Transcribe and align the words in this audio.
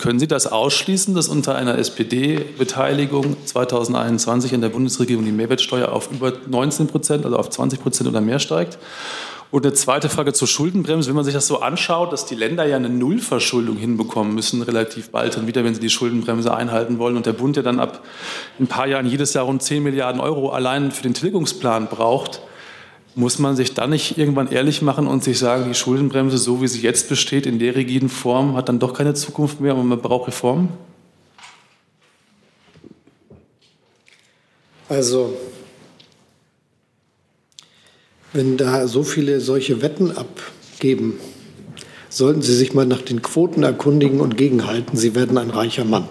können 0.00 0.18
Sie 0.18 0.26
das 0.26 0.46
ausschließen, 0.46 1.14
dass 1.14 1.28
unter 1.28 1.54
einer 1.54 1.78
SPD-Beteiligung 1.78 3.36
2021 3.44 4.54
in 4.54 4.62
der 4.62 4.70
Bundesregierung 4.70 5.24
die 5.26 5.30
Mehrwertsteuer 5.30 5.92
auf 5.92 6.10
über 6.10 6.32
19 6.48 6.86
Prozent, 6.86 7.26
also 7.26 7.36
auf 7.36 7.50
20 7.50 7.82
Prozent 7.82 8.08
oder 8.08 8.22
mehr 8.22 8.38
steigt? 8.38 8.78
Und 9.50 9.66
eine 9.66 9.74
zweite 9.74 10.08
Frage 10.08 10.32
zur 10.32 10.48
Schuldenbremse. 10.48 11.08
Wenn 11.08 11.16
man 11.16 11.24
sich 11.24 11.34
das 11.34 11.46
so 11.46 11.60
anschaut, 11.60 12.12
dass 12.12 12.24
die 12.24 12.34
Länder 12.34 12.64
ja 12.64 12.76
eine 12.76 12.88
Nullverschuldung 12.88 13.76
hinbekommen 13.76 14.34
müssen, 14.34 14.62
relativ 14.62 15.10
bald 15.10 15.36
dann 15.36 15.46
wieder, 15.46 15.64
wenn 15.64 15.74
sie 15.74 15.80
die 15.80 15.90
Schuldenbremse 15.90 16.54
einhalten 16.54 16.98
wollen 16.98 17.16
und 17.16 17.26
der 17.26 17.32
Bund 17.32 17.56
ja 17.56 17.62
dann 17.62 17.78
ab 17.78 18.02
ein 18.58 18.68
paar 18.68 18.86
Jahren 18.86 19.06
jedes 19.06 19.34
Jahr 19.34 19.44
rund 19.44 19.62
10 19.62 19.82
Milliarden 19.82 20.20
Euro 20.20 20.50
allein 20.50 20.92
für 20.92 21.02
den 21.02 21.14
Tilgungsplan 21.14 21.88
braucht, 21.88 22.40
muss 23.14 23.38
man 23.38 23.56
sich 23.56 23.74
dann 23.74 23.90
nicht 23.90 24.18
irgendwann 24.18 24.50
ehrlich 24.50 24.82
machen 24.82 25.06
und 25.06 25.24
sich 25.24 25.38
sagen, 25.38 25.64
die 25.68 25.74
Schuldenbremse, 25.74 26.38
so 26.38 26.62
wie 26.62 26.68
sie 26.68 26.80
jetzt 26.80 27.08
besteht, 27.08 27.46
in 27.46 27.58
der 27.58 27.74
rigiden 27.74 28.08
Form, 28.08 28.56
hat 28.56 28.68
dann 28.68 28.78
doch 28.78 28.94
keine 28.94 29.14
Zukunft 29.14 29.60
mehr 29.60 29.76
und 29.76 29.88
man 29.88 30.00
braucht 30.00 30.28
Reformen? 30.28 30.68
Also 34.88 35.34
wenn 38.32 38.56
da 38.56 38.86
so 38.86 39.02
viele 39.02 39.40
solche 39.40 39.82
Wetten 39.82 40.16
abgeben, 40.16 41.18
sollten 42.08 42.42
Sie 42.42 42.54
sich 42.54 42.74
mal 42.74 42.86
nach 42.86 43.02
den 43.02 43.22
Quoten 43.22 43.62
erkundigen 43.62 44.20
und 44.20 44.36
gegenhalten. 44.36 44.96
Sie 44.96 45.14
werden 45.14 45.38
ein 45.38 45.50
reicher 45.50 45.84
Mann. 45.84 46.08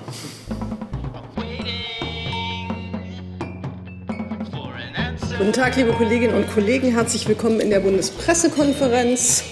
Guten 5.40 5.54
Tag, 5.54 5.78
liebe 5.78 5.94
Kolleginnen 5.94 6.36
und 6.36 6.54
Kollegen. 6.54 6.92
Herzlich 6.92 7.26
willkommen 7.26 7.62
in 7.62 7.70
der 7.70 7.80
Bundespressekonferenz. 7.80 9.46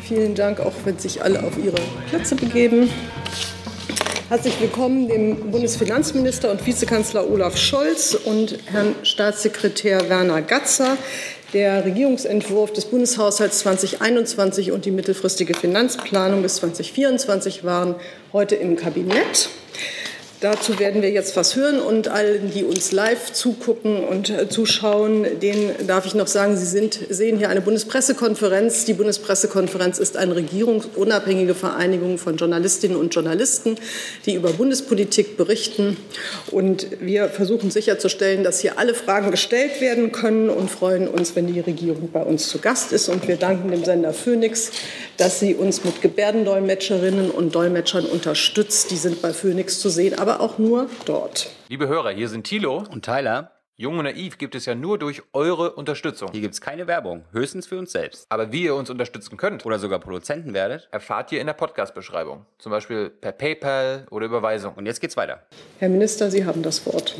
Vielen 0.00 0.34
Dank, 0.34 0.58
auch 0.58 0.72
wenn 0.86 0.98
sich 0.98 1.22
alle 1.22 1.42
auf 1.42 1.58
ihre 1.62 1.76
Plätze 2.08 2.34
begeben. 2.34 2.88
Herzlich 4.30 4.58
willkommen 4.58 5.06
dem 5.06 5.50
Bundesfinanzminister 5.50 6.50
und 6.50 6.66
Vizekanzler 6.66 7.30
Olaf 7.30 7.58
Scholz 7.58 8.14
und 8.14 8.58
Herrn 8.72 8.94
Staatssekretär 9.02 10.08
Werner 10.08 10.40
Gatzer. 10.40 10.96
Der 11.52 11.84
Regierungsentwurf 11.84 12.72
des 12.72 12.86
Bundeshaushalts 12.86 13.58
2021 13.58 14.72
und 14.72 14.86
die 14.86 14.90
mittelfristige 14.90 15.52
Finanzplanung 15.52 16.40
bis 16.40 16.56
2024 16.56 17.64
waren 17.64 17.96
heute 18.32 18.54
im 18.54 18.76
Kabinett. 18.76 19.50
Dazu 20.40 20.78
werden 20.78 21.02
wir 21.02 21.10
jetzt 21.10 21.36
was 21.36 21.56
hören 21.56 21.80
und 21.80 22.06
allen, 22.06 22.52
die 22.52 22.62
uns 22.62 22.92
live 22.92 23.32
zugucken 23.32 24.04
und 24.04 24.30
äh, 24.30 24.48
zuschauen, 24.48 25.26
denen 25.42 25.88
darf 25.88 26.06
ich 26.06 26.14
noch 26.14 26.28
sagen, 26.28 26.56
Sie 26.56 26.64
sind, 26.64 26.96
sehen 27.08 27.38
hier 27.38 27.48
eine 27.48 27.60
Bundespressekonferenz. 27.60 28.84
Die 28.84 28.92
Bundespressekonferenz 28.92 29.98
ist 29.98 30.16
eine 30.16 30.36
regierungsunabhängige 30.36 31.56
Vereinigung 31.56 32.18
von 32.18 32.36
Journalistinnen 32.36 32.96
und 32.96 33.12
Journalisten, 33.12 33.78
die 34.26 34.34
über 34.34 34.52
Bundespolitik 34.52 35.36
berichten. 35.36 35.96
Und 36.52 36.86
wir 37.00 37.30
versuchen 37.30 37.72
sicherzustellen, 37.72 38.44
dass 38.44 38.60
hier 38.60 38.78
alle 38.78 38.94
Fragen 38.94 39.32
gestellt 39.32 39.80
werden 39.80 40.12
können 40.12 40.50
und 40.50 40.70
freuen 40.70 41.08
uns, 41.08 41.34
wenn 41.34 41.52
die 41.52 41.58
Regierung 41.58 42.10
bei 42.12 42.22
uns 42.22 42.48
zu 42.48 42.58
Gast 42.60 42.92
ist. 42.92 43.08
Und 43.08 43.26
wir 43.26 43.38
danken 43.38 43.72
dem 43.72 43.84
Sender 43.84 44.12
Phoenix, 44.12 44.70
dass 45.16 45.40
sie 45.40 45.56
uns 45.56 45.82
mit 45.82 46.00
Gebärdendolmetscherinnen 46.00 47.28
und 47.28 47.56
Dolmetschern 47.56 48.06
unterstützt. 48.06 48.92
Die 48.92 48.96
sind 48.96 49.20
bei 49.20 49.32
Phoenix 49.32 49.80
zu 49.80 49.88
sehen. 49.88 50.16
Aber 50.16 50.27
aber 50.28 50.40
auch 50.42 50.58
nur 50.58 50.90
dort. 51.06 51.48
Liebe 51.68 51.88
Hörer, 51.88 52.10
hier 52.10 52.28
sind 52.28 52.44
Thilo 52.44 52.84
und 52.90 53.04
Tyler. 53.04 53.52
Jung 53.76 53.96
und 53.96 54.04
Naiv 54.04 54.36
gibt 54.36 54.54
es 54.54 54.66
ja 54.66 54.74
nur 54.74 54.98
durch 54.98 55.22
eure 55.32 55.72
Unterstützung. 55.72 56.30
Hier 56.32 56.40
gibt 56.42 56.52
es 56.52 56.60
keine 56.60 56.86
Werbung, 56.86 57.24
höchstens 57.32 57.66
für 57.66 57.78
uns 57.78 57.92
selbst. 57.92 58.26
Aber 58.28 58.52
wie 58.52 58.64
ihr 58.64 58.74
uns 58.74 58.90
unterstützen 58.90 59.38
könnt 59.38 59.64
oder 59.64 59.78
sogar 59.78 60.00
Produzenten 60.00 60.52
werdet, 60.52 60.88
erfahrt 60.90 61.32
ihr 61.32 61.40
in 61.40 61.46
der 61.46 61.54
Podcast-Beschreibung. 61.54 62.44
Zum 62.58 62.70
Beispiel 62.70 63.08
per 63.08 63.32
PayPal 63.32 64.06
oder 64.10 64.26
Überweisung. 64.26 64.74
Und 64.74 64.84
jetzt 64.84 65.00
geht's 65.00 65.16
weiter. 65.16 65.44
Herr 65.78 65.88
Minister, 65.88 66.30
Sie 66.30 66.44
haben 66.44 66.62
das 66.62 66.84
Wort. 66.84 67.16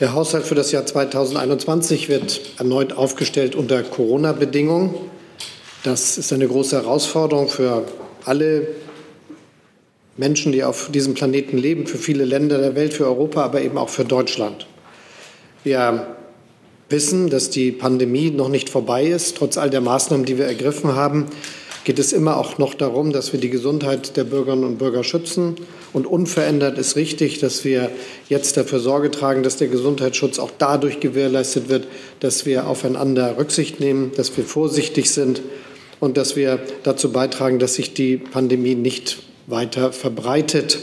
Der 0.00 0.14
Haushalt 0.14 0.44
für 0.44 0.54
das 0.54 0.72
Jahr 0.72 0.86
2021 0.86 2.08
wird 2.08 2.58
erneut 2.58 2.94
aufgestellt 2.94 3.54
unter 3.54 3.82
Corona-Bedingungen. 3.82 4.94
Das 5.82 6.16
ist 6.16 6.32
eine 6.32 6.46
große 6.46 6.76
Herausforderung 6.76 7.48
für 7.48 7.84
alle 8.24 8.68
Menschen, 10.18 10.52
die 10.52 10.64
auf 10.64 10.90
diesem 10.92 11.14
Planeten 11.14 11.56
leben, 11.56 11.86
für 11.86 11.96
viele 11.96 12.24
Länder 12.24 12.58
der 12.58 12.74
Welt, 12.74 12.92
für 12.92 13.06
Europa, 13.06 13.42
aber 13.42 13.62
eben 13.62 13.78
auch 13.78 13.88
für 13.88 14.04
Deutschland. 14.04 14.66
Wir 15.64 16.16
wissen, 16.88 17.30
dass 17.30 17.50
die 17.50 17.70
Pandemie 17.72 18.30
noch 18.30 18.48
nicht 18.48 18.68
vorbei 18.68 19.06
ist. 19.06 19.36
Trotz 19.36 19.56
all 19.56 19.70
der 19.70 19.80
Maßnahmen, 19.80 20.26
die 20.26 20.38
wir 20.38 20.46
ergriffen 20.46 20.94
haben, 20.94 21.26
geht 21.84 21.98
es 21.98 22.12
immer 22.12 22.36
auch 22.36 22.58
noch 22.58 22.74
darum, 22.74 23.12
dass 23.12 23.32
wir 23.32 23.40
die 23.40 23.48
Gesundheit 23.48 24.16
der 24.16 24.24
Bürgerinnen 24.24 24.64
und 24.64 24.78
Bürger 24.78 25.04
schützen. 25.04 25.56
Und 25.92 26.06
unverändert 26.06 26.78
ist 26.78 26.96
richtig, 26.96 27.38
dass 27.38 27.64
wir 27.64 27.90
jetzt 28.28 28.56
dafür 28.56 28.80
Sorge 28.80 29.10
tragen, 29.10 29.42
dass 29.42 29.56
der 29.56 29.68
Gesundheitsschutz 29.68 30.38
auch 30.38 30.50
dadurch 30.58 31.00
gewährleistet 31.00 31.68
wird, 31.68 31.86
dass 32.20 32.44
wir 32.44 32.66
aufeinander 32.66 33.38
Rücksicht 33.38 33.80
nehmen, 33.80 34.12
dass 34.16 34.36
wir 34.36 34.44
vorsichtig 34.44 35.10
sind 35.10 35.42
und 36.00 36.16
dass 36.16 36.36
wir 36.36 36.58
dazu 36.82 37.12
beitragen, 37.12 37.58
dass 37.58 37.74
sich 37.74 37.94
die 37.94 38.16
Pandemie 38.16 38.74
nicht 38.74 39.18
weiter 39.48 39.92
verbreitet. 39.92 40.78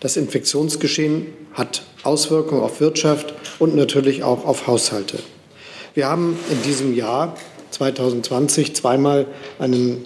Das 0.00 0.16
Infektionsgeschehen 0.16 1.26
hat 1.54 1.82
Auswirkungen 2.02 2.62
auf 2.62 2.80
Wirtschaft 2.80 3.34
und 3.58 3.74
natürlich 3.74 4.22
auch 4.22 4.44
auf 4.44 4.66
Haushalte. 4.66 5.18
Wir 5.94 6.08
haben 6.08 6.36
in 6.50 6.62
diesem 6.62 6.94
Jahr 6.94 7.36
2020 7.70 8.74
zweimal 8.74 9.26
einen 9.58 10.04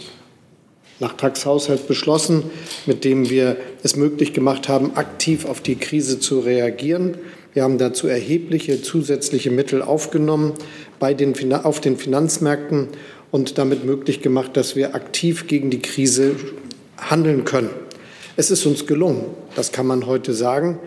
Nachtragshaushalt 1.01 1.87
beschlossen, 1.87 2.45
mit 2.87 3.05
dem 3.05 3.31
wir 3.31 3.57
es 3.83 3.97
möglich 3.97 4.33
gemacht 4.33 4.69
haben, 4.69 4.97
aktiv 4.97 5.45
auf 5.45 5.61
die 5.61 5.77
Krise 5.77 6.21
zu 6.21 6.41
reagieren. 6.41 7.17
Wir 7.55 7.63
haben 7.63 7.79
dazu 7.79 8.07
erhebliche 8.07 8.83
zusätzliche 8.83 9.51
Mittel 9.51 9.83
aufgenommen 9.83 10.55
bei 10.99 11.15
den, 11.15 11.53
auf 11.53 11.81
den 11.81 11.97
Finanzmärkten 11.97 12.89
und 13.31 13.59
damit 13.59 13.85
möglich 13.85 14.23
gemacht, 14.23 14.57
dass 14.57 14.77
wir 14.77 14.95
aktiv 14.95 15.47
gegen 15.47 15.71
die 15.71 15.83
Krise 15.83 16.37
handeln 16.97 17.45
können. 17.45 17.71
Es 18.41 18.53
ist 18.53 18.65
uns 18.67 18.87
gelungen, 18.87 19.25
das 19.57 19.73
kann 19.73 19.89
man 19.89 20.07
heute 20.07 20.33
sagen, 20.33 20.79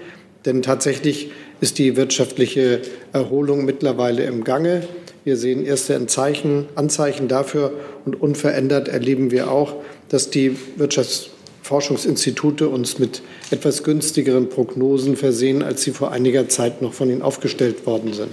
denn 0.46 0.62
tatsächlich 0.62 1.32
ist 1.60 1.80
die 1.80 1.98
wirtschaftliche 1.98 2.80
Erholung 3.12 3.66
mittlerweile 3.66 4.24
im 4.24 4.46
Gange. 4.46 4.88
Wir 5.26 5.36
sehen 5.36 5.66
erste 5.66 5.98
Anzeichen, 5.98 6.70
Anzeichen 6.76 7.28
dafür 7.28 7.74
und 8.06 8.22
unverändert 8.22 8.88
erleben 8.88 9.32
wir 9.32 9.52
auch, 9.52 9.76
dass 10.08 10.30
die 10.30 10.56
Wirtschaftsforschungsinstitute 10.78 12.70
uns 12.70 13.00
mit 13.00 13.22
etwas 13.52 13.84
günstigeren 13.84 14.48
Prognosen 14.48 15.18
versehen, 15.18 15.62
als 15.62 15.82
sie 15.82 15.92
vor 15.92 16.14
einiger 16.14 16.48
Zeit 16.48 16.82
noch 16.82 16.94
von 16.94 17.10
ihnen 17.10 17.22
aufgestellt 17.22 17.86
worden 17.86 18.14
sind. 18.14 18.32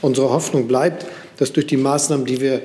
Unsere 0.00 0.30
Hoffnung 0.30 0.68
bleibt, 0.68 1.04
dass 1.36 1.52
durch 1.52 1.66
die 1.66 1.76
Maßnahmen, 1.76 2.24
die 2.24 2.40
wir 2.40 2.62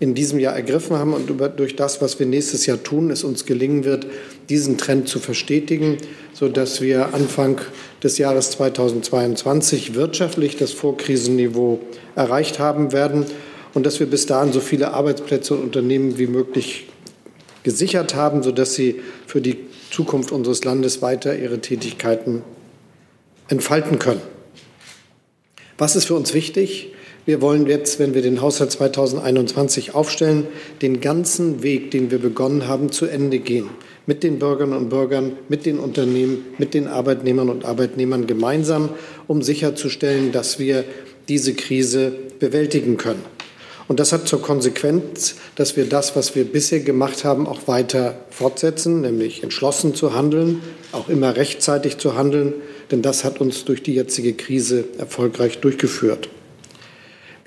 in 0.00 0.14
diesem 0.14 0.38
Jahr 0.38 0.56
ergriffen 0.56 0.96
haben 0.96 1.12
und 1.12 1.28
über, 1.28 1.50
durch 1.50 1.76
das, 1.76 2.00
was 2.00 2.18
wir 2.18 2.24
nächstes 2.24 2.64
Jahr 2.64 2.82
tun, 2.82 3.10
es 3.10 3.22
uns 3.22 3.44
gelingen 3.44 3.84
wird, 3.84 4.06
diesen 4.48 4.78
Trend 4.78 5.08
zu 5.08 5.20
verstetigen, 5.20 5.98
sodass 6.32 6.80
wir 6.80 7.12
Anfang 7.14 7.60
des 8.02 8.16
Jahres 8.16 8.50
2022 8.52 9.94
wirtschaftlich 9.94 10.56
das 10.56 10.72
Vorkrisenniveau 10.72 11.80
erreicht 12.16 12.58
haben 12.58 12.92
werden 12.92 13.26
und 13.74 13.84
dass 13.84 14.00
wir 14.00 14.06
bis 14.06 14.24
dahin 14.24 14.54
so 14.54 14.60
viele 14.60 14.94
Arbeitsplätze 14.94 15.54
und 15.54 15.62
Unternehmen 15.62 16.16
wie 16.18 16.26
möglich 16.26 16.88
gesichert 17.62 18.14
haben, 18.14 18.42
sodass 18.42 18.74
sie 18.74 19.02
für 19.26 19.42
die 19.42 19.58
Zukunft 19.90 20.32
unseres 20.32 20.64
Landes 20.64 21.02
weiter 21.02 21.38
ihre 21.38 21.60
Tätigkeiten 21.60 22.42
entfalten 23.48 23.98
können. 23.98 24.22
Was 25.76 25.94
ist 25.94 26.06
für 26.06 26.14
uns 26.14 26.32
wichtig? 26.32 26.94
Wir 27.26 27.42
wollen 27.42 27.66
jetzt, 27.66 27.98
wenn 27.98 28.14
wir 28.14 28.22
den 28.22 28.40
Haushalt 28.40 28.72
2021 28.72 29.94
aufstellen, 29.94 30.46
den 30.80 31.02
ganzen 31.02 31.62
Weg, 31.62 31.90
den 31.90 32.10
wir 32.10 32.18
begonnen 32.18 32.66
haben, 32.66 32.92
zu 32.92 33.04
Ende 33.04 33.40
gehen. 33.40 33.68
Mit 34.06 34.22
den 34.22 34.38
Bürgerinnen 34.38 34.76
und 34.76 34.88
Bürgern, 34.88 35.32
mit 35.48 35.66
den 35.66 35.78
Unternehmen, 35.78 36.46
mit 36.56 36.72
den 36.72 36.88
Arbeitnehmern 36.88 37.50
und 37.50 37.66
Arbeitnehmern 37.66 38.26
gemeinsam, 38.26 38.88
um 39.26 39.42
sicherzustellen, 39.42 40.32
dass 40.32 40.58
wir 40.58 40.84
diese 41.28 41.52
Krise 41.52 42.10
bewältigen 42.38 42.96
können. 42.96 43.22
Und 43.86 44.00
das 44.00 44.12
hat 44.12 44.26
zur 44.26 44.40
Konsequenz, 44.40 45.34
dass 45.56 45.76
wir 45.76 45.84
das, 45.84 46.16
was 46.16 46.34
wir 46.34 46.44
bisher 46.44 46.80
gemacht 46.80 47.24
haben, 47.24 47.46
auch 47.46 47.68
weiter 47.68 48.24
fortsetzen, 48.30 49.02
nämlich 49.02 49.42
entschlossen 49.42 49.94
zu 49.94 50.14
handeln, 50.14 50.62
auch 50.92 51.08
immer 51.08 51.36
rechtzeitig 51.36 51.98
zu 51.98 52.14
handeln, 52.14 52.54
denn 52.90 53.02
das 53.02 53.24
hat 53.24 53.40
uns 53.40 53.64
durch 53.64 53.82
die 53.82 53.94
jetzige 53.94 54.32
Krise 54.32 54.84
erfolgreich 54.98 55.58
durchgeführt. 55.58 56.30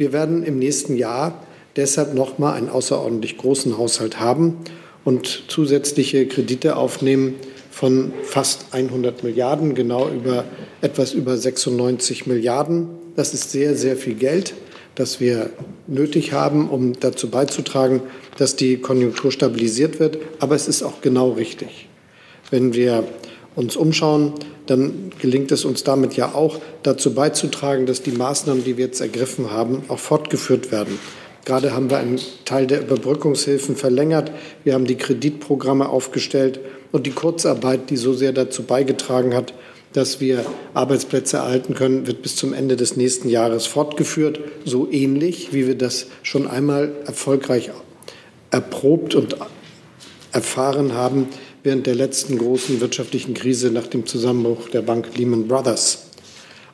Wir 0.03 0.11
werden 0.11 0.43
im 0.43 0.59
nächsten 0.59 0.97
Jahr 0.97 1.41
deshalb 1.77 2.13
noch 2.13 2.37
mal 2.37 2.55
einen 2.55 2.67
außerordentlich 2.67 3.37
großen 3.37 3.77
Haushalt 3.77 4.19
haben 4.19 4.57
und 5.05 5.43
zusätzliche 5.47 6.27
Kredite 6.27 6.75
aufnehmen 6.75 7.35
von 7.71 8.11
fast 8.23 8.65
100 8.73 9.23
Milliarden, 9.23 9.75
genau 9.75 10.09
über 10.09 10.43
etwas 10.81 11.13
über 11.13 11.37
96 11.37 12.27
Milliarden. 12.27 12.89
Das 13.15 13.33
ist 13.33 13.51
sehr, 13.51 13.77
sehr 13.77 13.95
viel 13.95 14.15
Geld, 14.15 14.55
das 14.95 15.21
wir 15.21 15.51
nötig 15.87 16.33
haben, 16.33 16.69
um 16.69 16.99
dazu 16.99 17.29
beizutragen, 17.29 18.01
dass 18.37 18.57
die 18.57 18.79
Konjunktur 18.79 19.31
stabilisiert 19.31 20.01
wird. 20.01 20.17
Aber 20.39 20.53
es 20.53 20.67
ist 20.67 20.83
auch 20.83 20.99
genau 20.99 21.29
richtig. 21.29 21.87
Wenn 22.51 22.73
wir 22.73 23.05
uns 23.55 23.75
umschauen, 23.75 24.33
dann 24.65 25.11
gelingt 25.19 25.51
es 25.51 25.65
uns 25.65 25.83
damit 25.83 26.15
ja 26.15 26.33
auch, 26.33 26.59
dazu 26.83 27.13
beizutragen, 27.13 27.85
dass 27.85 28.01
die 28.01 28.11
Maßnahmen, 28.11 28.63
die 28.63 28.77
wir 28.77 28.85
jetzt 28.85 29.01
ergriffen 29.01 29.51
haben, 29.51 29.83
auch 29.87 29.99
fortgeführt 29.99 30.71
werden. 30.71 30.99
Gerade 31.45 31.73
haben 31.73 31.89
wir 31.89 31.97
einen 31.97 32.19
Teil 32.45 32.67
der 32.67 32.81
Überbrückungshilfen 32.81 33.75
verlängert. 33.75 34.31
Wir 34.63 34.73
haben 34.73 34.85
die 34.85 34.95
Kreditprogramme 34.95 35.89
aufgestellt 35.89 36.59
und 36.91 37.05
die 37.05 37.11
Kurzarbeit, 37.11 37.89
die 37.89 37.97
so 37.97 38.13
sehr 38.13 38.31
dazu 38.31 38.63
beigetragen 38.63 39.35
hat, 39.35 39.53
dass 39.91 40.21
wir 40.21 40.45
Arbeitsplätze 40.73 41.37
erhalten 41.37 41.75
können, 41.75 42.07
wird 42.07 42.21
bis 42.21 42.35
zum 42.35 42.53
Ende 42.53 42.77
des 42.77 42.95
nächsten 42.95 43.29
Jahres 43.29 43.65
fortgeführt. 43.65 44.39
So 44.65 44.89
ähnlich, 44.89 45.53
wie 45.53 45.67
wir 45.67 45.75
das 45.75 46.07
schon 46.23 46.47
einmal 46.47 46.91
erfolgreich 47.05 47.71
erprobt 48.49 49.13
und 49.13 49.35
erfahren 50.31 50.93
haben 50.93 51.27
während 51.63 51.87
der 51.87 51.95
letzten 51.95 52.37
großen 52.37 52.81
wirtschaftlichen 52.81 53.33
Krise 53.33 53.71
nach 53.71 53.87
dem 53.87 54.05
Zusammenbruch 54.05 54.69
der 54.69 54.81
Bank 54.81 55.17
Lehman 55.17 55.47
Brothers. 55.47 56.09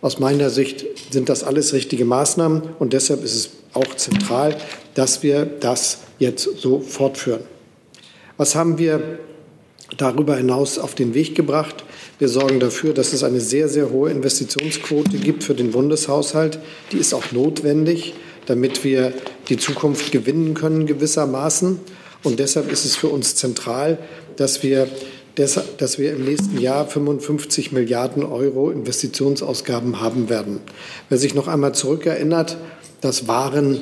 Aus 0.02 0.20
meiner 0.20 0.50
Sicht 0.50 0.86
sind 1.12 1.30
das 1.30 1.44
alles 1.44 1.74
richtige 1.74 2.06
Maßnahmen 2.06 2.62
und 2.80 2.94
deshalb 2.94 3.24
ist 3.24 3.36
es 3.36 3.50
auch 3.74 3.96
zentral, 3.96 4.56
dass 4.96 5.22
wir 5.24 5.46
das 5.46 6.00
jetzt 6.18 6.50
so 6.58 6.80
fortführen. 6.80 7.42
Was 8.38 8.56
haben 8.56 8.78
wir 8.78 9.20
darüber 9.98 10.38
hinaus 10.38 10.80
auf 10.80 10.96
den 10.96 11.14
Weg 11.14 11.36
gebracht? 11.36 11.84
Wir 12.18 12.30
sorgen 12.30 12.60
dafür, 12.60 12.94
dass 12.94 13.14
es 13.14 13.24
eine 13.24 13.42
sehr, 13.42 13.70
sehr 13.70 13.92
hohe 13.92 14.10
Investitionsquote 14.10 15.18
gibt 15.18 15.44
für 15.44 15.54
den 15.54 15.72
Bundeshaushalt. 15.72 16.60
Die 16.92 16.98
ist 16.98 17.14
auch 17.14 17.32
notwendig, 17.32 18.14
damit 18.46 18.84
wir 18.84 19.14
die 19.50 19.58
Zukunft 19.58 20.12
gewinnen 20.12 20.54
können 20.54 20.86
gewissermaßen. 20.86 21.80
Und 22.24 22.40
deshalb 22.40 22.72
ist 22.72 22.86
es 22.86 22.96
für 22.96 23.08
uns 23.08 23.36
zentral, 23.36 23.98
dass 24.40 24.64
wir, 24.64 24.88
dass 25.36 26.00
wir 26.00 26.14
im 26.14 26.24
nächsten 26.24 26.60
Jahr 26.60 26.88
55 26.88 27.74
Milliarden 27.74 28.24
Euro 28.24 28.72
Investitionsausgaben 28.72 30.00
haben 30.00 30.30
werden. 30.30 30.62
Wer 31.10 31.18
sich 31.18 31.36
noch 31.36 31.50
einmal 31.50 31.76
zurückerinnert, 31.76 32.58
das 33.02 33.28
waren 33.28 33.82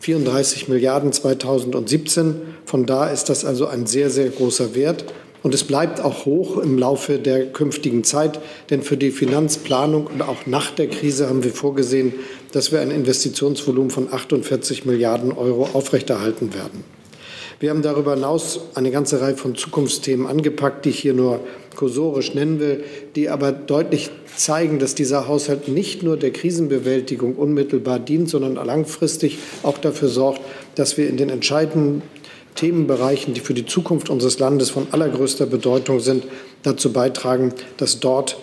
34 0.00 0.68
Milliarden 0.68 1.10
2017. 1.10 2.34
Von 2.66 2.84
da 2.84 3.08
ist 3.08 3.30
das 3.30 3.46
also 3.46 3.66
ein 3.66 3.86
sehr, 3.86 4.10
sehr 4.10 4.28
großer 4.28 4.74
Wert. 4.74 5.06
Und 5.42 5.54
es 5.54 5.64
bleibt 5.64 6.00
auch 6.00 6.26
hoch 6.26 6.58
im 6.58 6.78
Laufe 6.78 7.18
der 7.18 7.46
künftigen 7.46 8.04
Zeit, 8.04 8.40
denn 8.70 8.82
für 8.82 8.96
die 8.96 9.10
Finanzplanung 9.10 10.06
und 10.06 10.22
auch 10.22 10.46
nach 10.46 10.70
der 10.70 10.88
Krise 10.88 11.28
haben 11.28 11.44
wir 11.44 11.52
vorgesehen, 11.52 12.14
dass 12.52 12.72
wir 12.72 12.80
ein 12.80 12.90
Investitionsvolumen 12.90 13.90
von 13.90 14.12
48 14.12 14.84
Milliarden 14.86 15.32
Euro 15.32 15.68
aufrechterhalten 15.72 16.54
werden. 16.54 16.84
Wir 17.64 17.70
haben 17.70 17.80
darüber 17.80 18.12
hinaus 18.12 18.60
eine 18.74 18.90
ganze 18.90 19.22
Reihe 19.22 19.38
von 19.38 19.54
Zukunftsthemen 19.54 20.26
angepackt, 20.26 20.84
die 20.84 20.90
ich 20.90 20.98
hier 20.98 21.14
nur 21.14 21.40
kursorisch 21.74 22.34
nennen 22.34 22.60
will, 22.60 22.84
die 23.16 23.30
aber 23.30 23.52
deutlich 23.52 24.10
zeigen, 24.36 24.78
dass 24.78 24.94
dieser 24.94 25.28
Haushalt 25.28 25.66
nicht 25.68 26.02
nur 26.02 26.18
der 26.18 26.30
Krisenbewältigung 26.30 27.36
unmittelbar 27.36 28.00
dient, 28.00 28.28
sondern 28.28 28.56
langfristig 28.56 29.38
auch 29.62 29.78
dafür 29.78 30.08
sorgt, 30.08 30.42
dass 30.74 30.98
wir 30.98 31.08
in 31.08 31.16
den 31.16 31.30
entscheidenden 31.30 32.02
Themenbereichen, 32.54 33.32
die 33.32 33.40
für 33.40 33.54
die 33.54 33.64
Zukunft 33.64 34.10
unseres 34.10 34.38
Landes 34.38 34.68
von 34.68 34.88
allergrößter 34.90 35.46
Bedeutung 35.46 36.00
sind, 36.00 36.26
dazu 36.64 36.92
beitragen, 36.92 37.54
dass 37.78 37.98
dort 37.98 38.36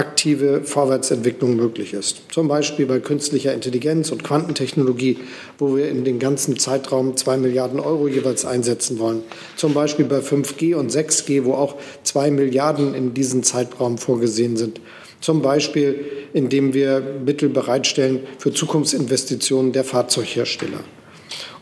aktive 0.00 0.62
Vorwärtsentwicklung 0.64 1.56
möglich 1.56 1.92
ist. 1.92 2.22
Zum 2.32 2.48
Beispiel 2.48 2.86
bei 2.86 3.00
künstlicher 3.00 3.52
Intelligenz 3.52 4.10
und 4.10 4.24
Quantentechnologie, 4.24 5.18
wo 5.58 5.76
wir 5.76 5.90
in 5.90 6.04
den 6.04 6.18
ganzen 6.18 6.58
Zeitraum 6.58 7.18
zwei 7.18 7.36
Milliarden 7.36 7.78
Euro 7.78 8.08
jeweils 8.08 8.46
einsetzen 8.46 8.98
wollen. 8.98 9.20
Zum 9.56 9.74
Beispiel 9.74 10.06
bei 10.06 10.20
5G 10.20 10.74
und 10.74 10.90
6G, 10.90 11.44
wo 11.44 11.52
auch 11.52 11.74
zwei 12.02 12.30
Milliarden 12.30 12.94
in 12.94 13.12
diesem 13.12 13.42
Zeitraum 13.42 13.98
vorgesehen 13.98 14.56
sind. 14.56 14.80
Zum 15.20 15.42
Beispiel, 15.42 16.02
indem 16.32 16.72
wir 16.72 17.02
Mittel 17.22 17.50
bereitstellen 17.50 18.20
für 18.38 18.54
Zukunftsinvestitionen 18.54 19.72
der 19.72 19.84
Fahrzeughersteller. 19.84 20.80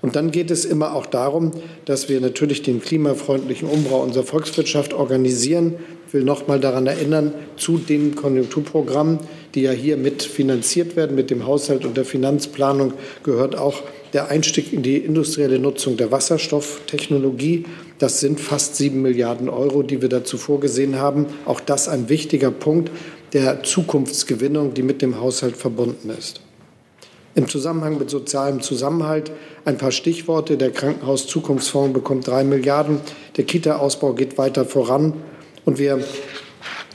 Und 0.00 0.14
dann 0.14 0.30
geht 0.30 0.52
es 0.52 0.64
immer 0.64 0.94
auch 0.94 1.06
darum, 1.06 1.50
dass 1.86 2.08
wir 2.08 2.20
natürlich 2.20 2.62
den 2.62 2.80
klimafreundlichen 2.80 3.68
Umbau 3.68 4.00
unserer 4.02 4.22
Volkswirtschaft 4.22 4.94
organisieren. 4.94 5.74
Ich 6.08 6.14
will 6.14 6.24
noch 6.24 6.46
mal 6.46 6.58
daran 6.58 6.86
erinnern, 6.86 7.34
zu 7.58 7.76
den 7.76 8.14
Konjunkturprogrammen, 8.14 9.18
die 9.54 9.60
ja 9.60 9.72
hier 9.72 9.98
mitfinanziert 9.98 10.96
werden, 10.96 11.14
mit 11.14 11.28
dem 11.28 11.44
Haushalt 11.44 11.84
und 11.84 11.98
der 11.98 12.06
Finanzplanung, 12.06 12.94
gehört 13.24 13.58
auch 13.58 13.82
der 14.14 14.30
Einstieg 14.30 14.72
in 14.72 14.82
die 14.82 14.96
industrielle 14.96 15.58
Nutzung 15.58 15.98
der 15.98 16.10
Wasserstofftechnologie. 16.10 17.66
Das 17.98 18.20
sind 18.20 18.40
fast 18.40 18.76
sieben 18.76 19.02
Milliarden 19.02 19.50
Euro, 19.50 19.82
die 19.82 20.00
wir 20.00 20.08
dazu 20.08 20.38
vorgesehen 20.38 20.98
haben. 20.98 21.26
Auch 21.44 21.60
das 21.60 21.88
ein 21.88 22.08
wichtiger 22.08 22.52
Punkt 22.52 22.90
der 23.34 23.62
Zukunftsgewinnung, 23.62 24.72
die 24.72 24.82
mit 24.82 25.02
dem 25.02 25.20
Haushalt 25.20 25.58
verbunden 25.58 26.08
ist. 26.18 26.40
Im 27.34 27.48
Zusammenhang 27.48 27.98
mit 27.98 28.08
sozialem 28.08 28.62
Zusammenhalt 28.62 29.30
ein 29.66 29.76
paar 29.76 29.92
Stichworte. 29.92 30.56
Der 30.56 30.70
Krankenhaus-Zukunftsfonds 30.70 31.92
bekommt 31.92 32.26
drei 32.26 32.44
Milliarden. 32.44 32.98
Der 33.36 33.44
Kita-Ausbau 33.44 34.14
geht 34.14 34.38
weiter 34.38 34.64
voran. 34.64 35.12
Und 35.68 35.78
wir 35.78 36.02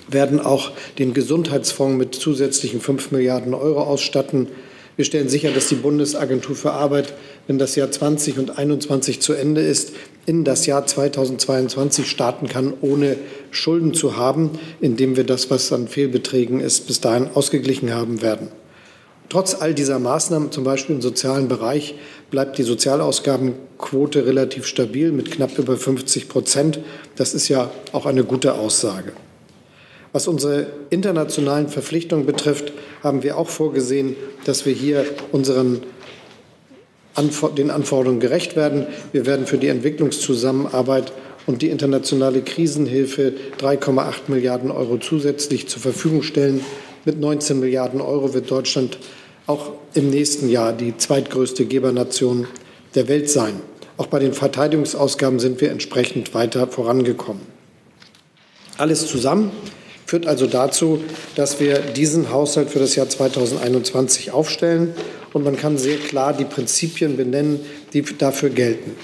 werden 0.07 0.39
auch 0.39 0.71
den 0.97 1.13
Gesundheitsfonds 1.13 1.95
mit 1.95 2.15
zusätzlichen 2.15 2.81
fünf 2.81 3.11
Milliarden 3.11 3.53
Euro 3.53 3.83
ausstatten. 3.83 4.47
Wir 4.95 5.05
stellen 5.05 5.29
sicher, 5.29 5.51
dass 5.51 5.67
die 5.67 5.75
Bundesagentur 5.75 6.55
für 6.55 6.71
Arbeit, 6.71 7.13
wenn 7.45 7.59
das 7.59 7.75
Jahr 7.75 7.91
20 7.91 8.39
und 8.39 8.57
21 8.57 9.21
zu 9.21 9.33
Ende 9.33 9.61
ist, 9.61 9.91
in 10.25 10.43
das 10.43 10.65
Jahr 10.65 10.87
2022 10.87 12.09
starten 12.09 12.47
kann, 12.47 12.73
ohne 12.81 13.17
Schulden 13.51 13.93
zu 13.93 14.17
haben, 14.17 14.49
indem 14.81 15.17
wir 15.17 15.23
das, 15.23 15.51
was 15.51 15.71
an 15.71 15.87
Fehlbeträgen 15.87 16.59
ist, 16.59 16.87
bis 16.87 16.99
dahin 16.99 17.27
ausgeglichen 17.31 17.93
haben 17.93 18.23
werden. 18.23 18.47
Trotz 19.29 19.55
all 19.55 19.73
dieser 19.73 19.99
Maßnahmen, 19.99 20.51
zum 20.51 20.63
Beispiel 20.63 20.95
im 20.95 21.01
sozialen 21.01 21.47
Bereich, 21.47 21.95
bleibt 22.29 22.57
die 22.57 22.63
Sozialausgabenquote 22.63 24.25
relativ 24.25 24.65
stabil 24.65 25.11
mit 25.11 25.31
knapp 25.31 25.57
über 25.57 25.77
50 25.77 26.29
Prozent. 26.29 26.79
Das 27.15 27.33
ist 27.33 27.47
ja 27.47 27.71
auch 27.91 28.05
eine 28.05 28.23
gute 28.23 28.53
Aussage. 28.55 29.13
Was 30.11 30.27
unsere 30.27 30.67
internationalen 30.91 31.69
Verpflichtungen 31.69 32.25
betrifft, 32.25 32.71
haben 33.01 33.23
wir 33.23 33.37
auch 33.37 33.49
vorgesehen, 33.49 34.15
dass 34.45 34.65
wir 34.65 34.73
hier 34.73 35.05
unseren 35.31 35.81
den 37.57 37.69
Anforderungen 37.69 38.19
gerecht 38.19 38.55
werden. 38.55 38.87
Wir 39.11 39.25
werden 39.25 39.45
für 39.45 39.57
die 39.57 39.67
Entwicklungszusammenarbeit 39.67 41.13
und 41.45 41.61
die 41.61 41.69
internationale 41.69 42.41
Krisenhilfe 42.41 43.33
3,8 43.59 44.13
Milliarden 44.27 44.71
Euro 44.71 44.97
zusätzlich 44.97 45.67
zur 45.67 45.81
Verfügung 45.81 46.23
stellen. 46.23 46.61
Mit 47.05 47.19
19 47.19 47.59
Milliarden 47.59 47.99
Euro 47.99 48.33
wird 48.33 48.49
Deutschland 48.49 48.97
auch 49.45 49.71
im 49.93 50.09
nächsten 50.09 50.49
Jahr 50.49 50.71
die 50.71 50.95
zweitgrößte 50.95 51.65
Gebernation 51.65 52.47
der 52.95 53.09
Welt 53.09 53.29
sein. 53.29 53.61
Auch 53.97 54.07
bei 54.07 54.19
den 54.19 54.33
Verteidigungsausgaben 54.33 55.39
sind 55.39 55.59
wir 55.59 55.71
entsprechend 55.71 56.33
weiter 56.33 56.67
vorangekommen. 56.67 57.41
Alles 58.77 59.05
zusammen 59.05 59.51
führt 60.05 60.27
also 60.27 60.47
dazu, 60.47 61.03
dass 61.35 61.59
wir 61.59 61.79
diesen 61.79 62.31
Haushalt 62.31 62.69
für 62.69 62.79
das 62.79 62.95
Jahr 62.95 63.09
2021 63.09 64.31
aufstellen. 64.31 64.93
Und 65.33 65.43
man 65.43 65.57
kann 65.57 65.77
sehr 65.77 65.97
klar 65.97 66.33
die 66.33 66.45
Prinzipien 66.45 67.17
benennen, 67.17 67.59
die 67.93 68.01
dafür 68.01 68.49
gelten. 68.49 68.95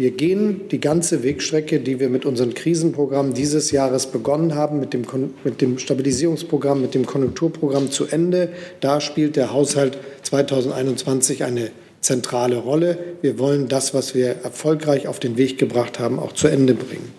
Wir 0.00 0.12
gehen 0.12 0.62
die 0.70 0.80
ganze 0.80 1.22
Wegstrecke, 1.22 1.78
die 1.78 2.00
wir 2.00 2.08
mit 2.08 2.24
unserem 2.24 2.54
Krisenprogramm 2.54 3.34
dieses 3.34 3.70
Jahres 3.70 4.06
begonnen 4.06 4.54
haben, 4.54 4.80
mit 4.80 4.94
dem, 4.94 5.02
mit 5.44 5.60
dem 5.60 5.76
Stabilisierungsprogramm, 5.76 6.80
mit 6.80 6.94
dem 6.94 7.04
Konjunkturprogramm 7.04 7.90
zu 7.90 8.06
Ende. 8.06 8.48
Da 8.80 9.02
spielt 9.02 9.36
der 9.36 9.52
Haushalt 9.52 9.98
2021 10.22 11.44
eine 11.44 11.70
zentrale 12.00 12.56
Rolle. 12.56 12.96
Wir 13.20 13.38
wollen 13.38 13.68
das, 13.68 13.92
was 13.92 14.14
wir 14.14 14.36
erfolgreich 14.42 15.06
auf 15.06 15.20
den 15.20 15.36
Weg 15.36 15.58
gebracht 15.58 15.98
haben, 15.98 16.18
auch 16.18 16.32
zu 16.32 16.48
Ende 16.48 16.72
bringen. 16.72 17.12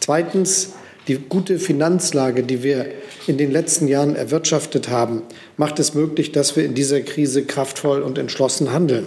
Zweitens, 0.00 0.70
die 1.06 1.18
gute 1.18 1.60
Finanzlage, 1.60 2.42
die 2.42 2.64
wir 2.64 2.86
in 3.28 3.38
den 3.38 3.52
letzten 3.52 3.86
Jahren 3.86 4.16
erwirtschaftet 4.16 4.88
haben, 4.88 5.22
macht 5.56 5.78
es 5.78 5.94
möglich, 5.94 6.32
dass 6.32 6.56
wir 6.56 6.64
in 6.64 6.74
dieser 6.74 7.00
Krise 7.00 7.44
kraftvoll 7.44 8.02
und 8.02 8.18
entschlossen 8.18 8.72
handeln. 8.72 9.06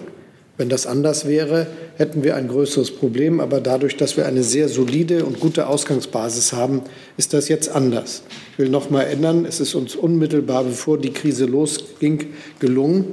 Wenn 0.62 0.70
das 0.70 0.86
anders 0.86 1.26
wäre, 1.26 1.66
hätten 1.98 2.24
wir 2.24 2.36
ein 2.36 2.48
größeres 2.48 2.92
Problem. 2.92 3.40
Aber 3.40 3.62
dadurch, 3.62 3.98
dass 3.98 4.16
wir 4.16 4.28
eine 4.28 4.44
sehr 4.44 4.70
solide 4.70 5.26
und 5.26 5.40
gute 5.40 5.66
Ausgangsbasis 5.66 6.54
haben, 6.54 6.84
ist 7.18 7.34
das 7.34 7.50
jetzt 7.50 7.70
anders. 7.70 8.22
Ich 8.52 8.60
will 8.60 8.70
noch 8.70 8.92
mal 8.92 9.02
erinnern, 9.02 9.46
es 9.46 9.60
ist 9.60 9.74
uns 9.74 9.96
unmittelbar, 9.96 10.66
bevor 10.66 11.00
die 11.00 11.10
Krise 11.10 11.46
losging, 11.46 12.28
gelungen, 12.60 13.06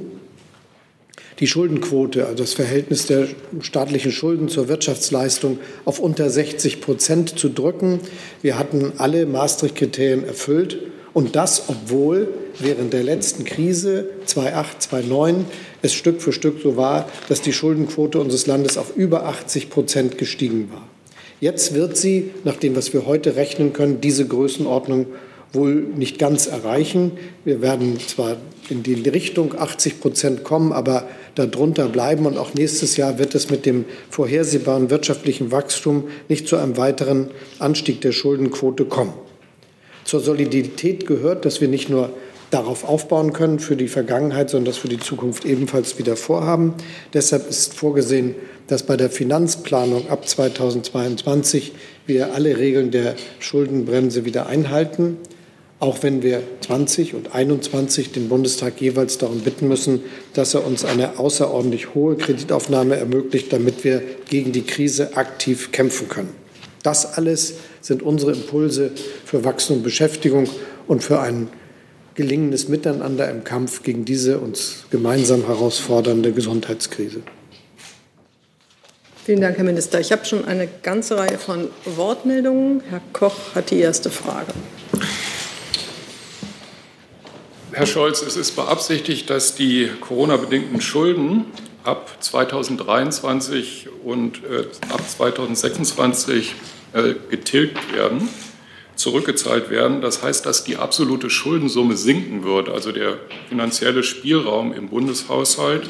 die 1.40 1.46
Schuldenquote, 1.46 2.26
also 2.26 2.44
das 2.44 2.52
Verhältnis 2.52 3.06
der 3.06 3.28
staatlichen 3.62 4.12
Schulden 4.12 4.50
zur 4.50 4.68
Wirtschaftsleistung, 4.68 5.58
auf 5.86 6.00
unter 6.00 6.28
60 6.28 6.82
Prozent 6.82 7.38
zu 7.38 7.48
drücken. 7.48 8.00
Wir 8.42 8.58
hatten 8.58 8.92
alle 8.98 9.24
Maastricht-Kriterien 9.24 10.26
erfüllt. 10.26 10.80
Und 11.14 11.36
das, 11.36 11.64
obwohl 11.68 12.28
während 12.58 12.92
der 12.92 13.02
letzten 13.02 13.44
Krise 13.44 14.08
2008, 14.26 14.82
2009 14.82 15.44
es 15.82 15.94
Stück 15.94 16.20
für 16.22 16.32
Stück 16.32 16.60
so 16.62 16.76
war, 16.76 17.08
dass 17.28 17.40
die 17.40 17.52
Schuldenquote 17.52 18.20
unseres 18.20 18.46
Landes 18.46 18.78
auf 18.78 18.96
über 18.96 19.26
80 19.26 19.70
Prozent 19.70 20.18
gestiegen 20.18 20.70
war. 20.72 20.86
Jetzt 21.40 21.74
wird 21.74 21.96
sie, 21.96 22.30
nach 22.44 22.56
dem, 22.56 22.74
was 22.74 22.92
wir 22.92 23.06
heute 23.06 23.36
rechnen 23.36 23.72
können, 23.72 24.00
diese 24.00 24.26
Größenordnung 24.26 25.06
wohl 25.52 25.74
nicht 25.74 26.18
ganz 26.18 26.46
erreichen. 26.46 27.12
Wir 27.44 27.62
werden 27.62 27.98
zwar 28.00 28.36
in 28.68 28.82
die 28.82 28.94
Richtung 29.08 29.54
80 29.58 30.00
Prozent 30.00 30.44
kommen, 30.44 30.72
aber 30.72 31.08
darunter 31.36 31.88
bleiben. 31.88 32.26
Und 32.26 32.36
auch 32.36 32.54
nächstes 32.54 32.96
Jahr 32.96 33.18
wird 33.18 33.34
es 33.34 33.50
mit 33.50 33.66
dem 33.66 33.84
vorhersehbaren 34.10 34.90
wirtschaftlichen 34.90 35.52
Wachstum 35.52 36.04
nicht 36.28 36.48
zu 36.48 36.56
einem 36.56 36.76
weiteren 36.76 37.30
Anstieg 37.58 38.00
der 38.00 38.12
Schuldenquote 38.12 38.84
kommen. 38.84 39.14
Zur 40.08 40.20
Solidität 40.20 41.06
gehört, 41.06 41.44
dass 41.44 41.60
wir 41.60 41.68
nicht 41.68 41.90
nur 41.90 42.08
darauf 42.50 42.88
aufbauen 42.88 43.34
können 43.34 43.58
für 43.58 43.76
die 43.76 43.88
Vergangenheit, 43.88 44.48
sondern 44.48 44.72
das 44.72 44.78
für 44.78 44.88
die 44.88 44.98
Zukunft 44.98 45.44
ebenfalls 45.44 45.98
wieder 45.98 46.16
vorhaben. 46.16 46.72
Deshalb 47.12 47.46
ist 47.46 47.74
vorgesehen, 47.74 48.34
dass 48.68 48.84
bei 48.84 48.96
der 48.96 49.10
Finanzplanung 49.10 50.08
ab 50.08 50.26
2022 50.26 51.72
wir 52.06 52.32
alle 52.32 52.56
Regeln 52.56 52.90
der 52.90 53.16
Schuldenbremse 53.38 54.24
wieder 54.24 54.46
einhalten 54.46 55.18
auch 55.80 56.02
wenn 56.02 56.22
wir 56.22 56.42
20 56.66 57.14
und 57.14 57.34
21 57.34 58.10
den 58.10 58.28
Bundestag 58.28 58.80
jeweils 58.80 59.18
darum 59.18 59.40
bitten 59.40 59.68
müssen, 59.68 60.00
dass 60.34 60.54
er 60.54 60.66
uns 60.66 60.84
eine 60.84 61.20
außerordentlich 61.20 61.94
hohe 61.94 62.16
Kreditaufnahme 62.16 62.96
ermöglicht, 62.96 63.52
damit 63.52 63.84
wir 63.84 64.02
gegen 64.28 64.50
die 64.50 64.62
Krise 64.62 65.16
aktiv 65.16 65.70
kämpfen 65.70 66.08
können. 66.08 66.37
Das 66.82 67.14
alles 67.14 67.54
sind 67.80 68.02
unsere 68.02 68.32
Impulse 68.32 68.90
für 69.24 69.44
Wachstum 69.44 69.78
und 69.78 69.82
Beschäftigung 69.82 70.48
und 70.86 71.02
für 71.02 71.20
ein 71.20 71.48
gelingendes 72.14 72.68
Miteinander 72.68 73.30
im 73.30 73.44
Kampf 73.44 73.82
gegen 73.82 74.04
diese 74.04 74.38
uns 74.38 74.84
gemeinsam 74.90 75.46
herausfordernde 75.46 76.32
Gesundheitskrise. 76.32 77.22
Vielen 79.24 79.40
Dank, 79.40 79.58
Herr 79.58 79.64
Minister. 79.64 80.00
Ich 80.00 80.10
habe 80.10 80.24
schon 80.24 80.44
eine 80.46 80.68
ganze 80.82 81.16
Reihe 81.18 81.38
von 81.38 81.68
Wortmeldungen. 81.84 82.82
Herr 82.88 83.02
Koch 83.12 83.54
hat 83.54 83.70
die 83.70 83.78
erste 83.78 84.10
Frage. 84.10 84.52
Herr 87.72 87.86
Scholz, 87.86 88.22
es 88.22 88.36
ist 88.36 88.56
beabsichtigt, 88.56 89.28
dass 89.30 89.54
die 89.54 89.90
Corona-bedingten 90.00 90.80
Schulden 90.80 91.44
ab 91.88 92.18
2023 92.20 93.88
und 94.04 94.44
äh, 94.44 94.66
ab 94.92 95.00
2026 95.08 96.54
äh, 96.92 97.14
getilgt 97.30 97.94
werden, 97.94 98.28
zurückgezahlt 98.94 99.70
werden. 99.70 100.02
Das 100.02 100.22
heißt, 100.22 100.44
dass 100.44 100.64
die 100.64 100.76
absolute 100.76 101.30
Schuldensumme 101.30 101.96
sinken 101.96 102.44
wird, 102.44 102.68
also 102.68 102.92
der 102.92 103.18
finanzielle 103.48 104.02
Spielraum 104.02 104.74
im 104.74 104.88
Bundeshaushalt 104.88 105.88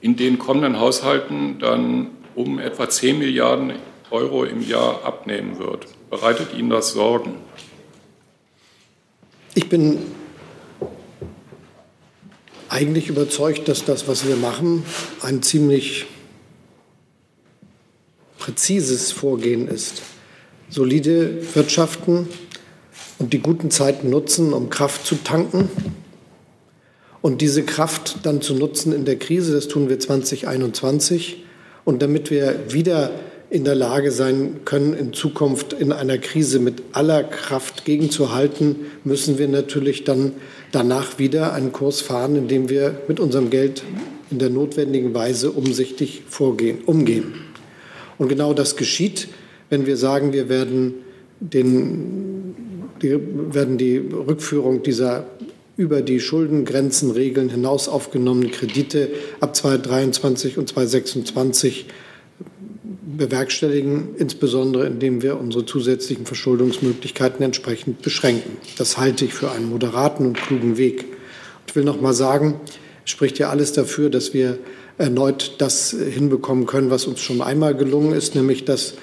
in 0.00 0.16
den 0.16 0.38
kommenden 0.38 0.80
Haushalten 0.80 1.58
dann 1.58 2.08
um 2.34 2.58
etwa 2.58 2.88
10 2.88 3.18
Milliarden 3.18 3.74
Euro 4.10 4.44
im 4.44 4.66
Jahr 4.66 5.04
abnehmen 5.04 5.58
wird. 5.58 5.86
Bereitet 6.08 6.54
Ihnen 6.56 6.70
das 6.70 6.92
Sorgen? 6.92 7.34
Ich 9.54 9.68
bin 9.68 9.98
eigentlich 12.74 13.08
überzeugt, 13.08 13.68
dass 13.68 13.84
das, 13.84 14.08
was 14.08 14.26
wir 14.26 14.34
machen, 14.34 14.82
ein 15.22 15.42
ziemlich 15.42 16.06
präzises 18.38 19.12
Vorgehen 19.12 19.68
ist. 19.68 20.02
Solide 20.68 21.38
wirtschaften 21.54 22.28
und 23.20 23.32
die 23.32 23.38
guten 23.38 23.70
Zeiten 23.70 24.10
nutzen, 24.10 24.52
um 24.52 24.70
Kraft 24.70 25.06
zu 25.06 25.14
tanken 25.14 25.68
und 27.22 27.40
diese 27.40 27.62
Kraft 27.62 28.18
dann 28.24 28.42
zu 28.42 28.54
nutzen 28.54 28.92
in 28.92 29.04
der 29.04 29.20
Krise, 29.20 29.52
das 29.52 29.68
tun 29.68 29.88
wir 29.88 30.00
2021. 30.00 31.44
Und 31.84 32.02
damit 32.02 32.30
wir 32.30 32.72
wieder 32.72 33.12
in 33.54 33.62
der 33.62 33.76
Lage 33.76 34.10
sein 34.10 34.62
können, 34.64 34.94
in 34.94 35.12
Zukunft 35.12 35.74
in 35.74 35.92
einer 35.92 36.18
Krise 36.18 36.58
mit 36.58 36.82
aller 36.90 37.22
Kraft 37.22 37.84
gegenzuhalten, 37.84 38.74
müssen 39.04 39.38
wir 39.38 39.46
natürlich 39.46 40.02
dann 40.02 40.32
danach 40.72 41.20
wieder 41.20 41.52
einen 41.52 41.70
Kurs 41.70 42.00
fahren, 42.00 42.34
in 42.34 42.48
dem 42.48 42.68
wir 42.68 43.02
mit 43.06 43.20
unserem 43.20 43.50
Geld 43.50 43.84
in 44.32 44.40
der 44.40 44.50
notwendigen 44.50 45.14
Weise 45.14 45.52
umsichtig 45.52 46.22
vorgehen, 46.28 46.78
umgehen. 46.84 47.32
Und 48.18 48.28
genau 48.28 48.54
das 48.54 48.74
geschieht, 48.74 49.28
wenn 49.70 49.86
wir 49.86 49.96
sagen, 49.96 50.32
wir 50.32 50.48
werden, 50.48 50.94
den, 51.38 52.56
die, 53.02 53.16
werden 53.54 53.78
die 53.78 53.98
Rückführung 53.98 54.82
dieser 54.82 55.26
über 55.76 56.02
die 56.02 56.18
Schuldengrenzenregeln 56.18 57.50
hinaus 57.50 57.88
aufgenommenen 57.88 58.50
Kredite 58.50 59.10
ab 59.38 59.54
2023 59.54 60.58
und 60.58 60.68
2026 60.68 61.86
bewerkstelligen, 63.16 64.14
insbesondere 64.16 64.86
indem 64.86 65.22
wir 65.22 65.38
unsere 65.38 65.64
zusätzlichen 65.64 66.26
Verschuldungsmöglichkeiten 66.26 67.44
entsprechend 67.44 68.02
beschränken. 68.02 68.56
Das 68.78 68.98
halte 68.98 69.24
ich 69.24 69.34
für 69.34 69.50
einen 69.50 69.68
moderaten 69.68 70.26
und 70.26 70.36
klugen 70.36 70.76
Weg. 70.76 71.04
Ich 71.66 71.76
will 71.76 71.84
noch 71.84 72.00
mal 72.00 72.14
sagen, 72.14 72.60
es 73.04 73.10
spricht 73.10 73.38
ja 73.38 73.50
alles 73.50 73.72
dafür, 73.72 74.10
dass 74.10 74.34
wir 74.34 74.58
erneut 74.98 75.56
das 75.58 75.90
hinbekommen 75.90 76.66
können, 76.66 76.90
was 76.90 77.06
uns 77.06 77.20
schon 77.20 77.42
einmal 77.42 77.74
gelungen 77.74 78.12
ist, 78.12 78.34
nämlich 78.34 78.64
dass 78.64 78.94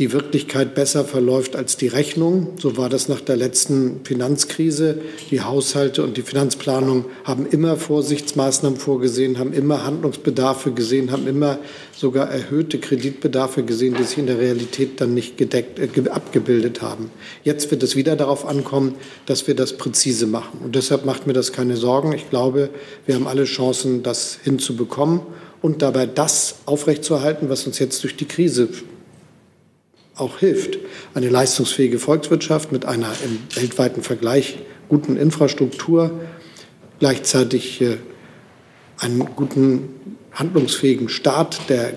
die 0.00 0.12
Wirklichkeit 0.12 0.74
besser 0.74 1.04
verläuft 1.04 1.54
als 1.54 1.76
die 1.76 1.86
Rechnung. 1.86 2.48
So 2.58 2.76
war 2.76 2.88
das 2.88 3.08
nach 3.08 3.20
der 3.20 3.36
letzten 3.36 4.00
Finanzkrise. 4.02 4.98
Die 5.30 5.40
Haushalte 5.40 6.02
und 6.02 6.16
die 6.16 6.22
Finanzplanung 6.22 7.04
haben 7.22 7.46
immer 7.46 7.76
Vorsichtsmaßnahmen 7.76 8.76
vorgesehen, 8.78 9.38
haben 9.38 9.52
immer 9.52 9.84
Handlungsbedarfe 9.84 10.72
gesehen, 10.72 11.12
haben 11.12 11.28
immer 11.28 11.58
sogar 11.96 12.28
erhöhte 12.28 12.78
Kreditbedarfe 12.78 13.62
gesehen, 13.62 13.94
die 13.96 14.02
sich 14.02 14.18
in 14.18 14.26
der 14.26 14.40
Realität 14.40 15.00
dann 15.00 15.14
nicht 15.14 15.38
gedeckt, 15.38 15.78
äh, 15.78 16.10
abgebildet 16.10 16.82
haben. 16.82 17.10
Jetzt 17.44 17.70
wird 17.70 17.84
es 17.84 17.94
wieder 17.94 18.16
darauf 18.16 18.46
ankommen, 18.46 18.96
dass 19.26 19.46
wir 19.46 19.54
das 19.54 19.74
präzise 19.74 20.26
machen. 20.26 20.58
Und 20.64 20.74
deshalb 20.74 21.04
macht 21.04 21.28
mir 21.28 21.34
das 21.34 21.52
keine 21.52 21.76
Sorgen. 21.76 22.12
Ich 22.12 22.28
glaube, 22.30 22.70
wir 23.06 23.14
haben 23.14 23.28
alle 23.28 23.44
Chancen, 23.44 24.02
das 24.02 24.40
hinzubekommen 24.42 25.20
und 25.62 25.82
dabei 25.82 26.06
das 26.06 26.56
aufrechtzuerhalten, 26.66 27.48
was 27.48 27.64
uns 27.64 27.78
jetzt 27.78 28.02
durch 28.02 28.16
die 28.16 28.26
Krise 28.26 28.68
auch 30.16 30.38
hilft. 30.38 30.78
Eine 31.14 31.28
leistungsfähige 31.28 31.98
Volkswirtschaft 31.98 32.72
mit 32.72 32.84
einer 32.84 33.12
im 33.24 33.38
weltweiten 33.56 34.02
Vergleich 34.02 34.58
guten 34.88 35.16
Infrastruktur, 35.16 36.20
gleichzeitig 37.00 37.80
äh, 37.80 37.96
einen 38.98 39.18
guten, 39.36 39.88
handlungsfähigen 40.32 41.08
Staat, 41.08 41.68
der 41.68 41.94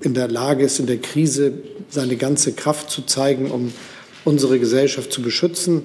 in 0.00 0.14
der 0.14 0.28
Lage 0.28 0.64
ist, 0.64 0.78
in 0.78 0.86
der 0.86 0.98
Krise 0.98 1.52
seine 1.88 2.16
ganze 2.16 2.52
Kraft 2.52 2.90
zu 2.90 3.02
zeigen, 3.02 3.50
um 3.50 3.72
unsere 4.24 4.58
Gesellschaft 4.58 5.12
zu 5.12 5.22
beschützen 5.22 5.82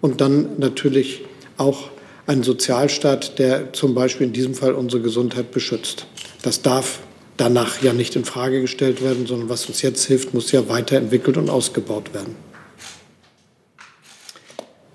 und 0.00 0.20
dann 0.20 0.58
natürlich 0.58 1.24
auch 1.58 1.90
einen 2.26 2.42
Sozialstaat, 2.42 3.38
der 3.38 3.72
zum 3.72 3.94
Beispiel 3.94 4.26
in 4.26 4.32
diesem 4.32 4.54
Fall 4.54 4.72
unsere 4.72 5.02
Gesundheit 5.02 5.50
beschützt. 5.50 6.06
Das 6.42 6.62
darf 6.62 7.00
danach 7.36 7.82
ja 7.82 7.92
nicht 7.92 8.16
in 8.16 8.24
Frage 8.24 8.60
gestellt 8.60 9.02
werden, 9.02 9.26
sondern 9.26 9.48
was 9.48 9.66
uns 9.66 9.82
jetzt 9.82 10.04
hilft, 10.04 10.34
muss 10.34 10.52
ja 10.52 10.68
weiterentwickelt 10.68 11.36
und 11.36 11.50
ausgebaut 11.50 12.14
werden. 12.14 12.36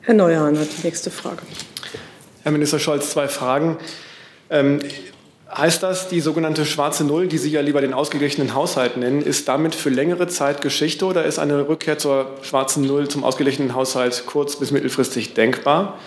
Herr 0.02 0.14
Neuhahn 0.14 0.58
hat 0.58 0.68
die 0.78 0.86
nächste 0.86 1.12
Frage. 1.12 1.42
Herr 2.44 2.52
Minister 2.52 2.80
Scholz, 2.80 3.10
zwei 3.10 3.28
Fragen. 3.28 3.78
Ähm, 4.50 4.80
heißt 5.54 5.84
das, 5.84 6.08
die 6.08 6.22
sogenannte 6.22 6.66
schwarze 6.66 7.04
Null, 7.04 7.28
die 7.28 7.38
Sie 7.38 7.50
ja 7.50 7.62
lieber 7.62 7.82
den 7.82 7.94
ausgeglichenen 7.94 8.54
Haushalt 8.54 8.98
nennen, 8.98 9.22
ist 9.22 9.48
damit 9.48 9.76
für 9.76 9.90
längere 9.90 10.28
Zeit 10.28 10.62
Geschichte 10.62 11.06
oder 11.06 11.26
ist 11.26 11.40
eine 11.40 11.68
Rückkehr 11.68 11.98
zur 11.98 12.38
schwarzen 12.42 12.84
Null, 12.84 13.08
zum 13.08 13.24
ausgeglichenen 13.24 13.76
Haushalt 13.76 14.24
kurz- 14.26 14.58
bis 14.58 14.72
mittelfristig 14.72 15.34
denkbar? 15.34 15.98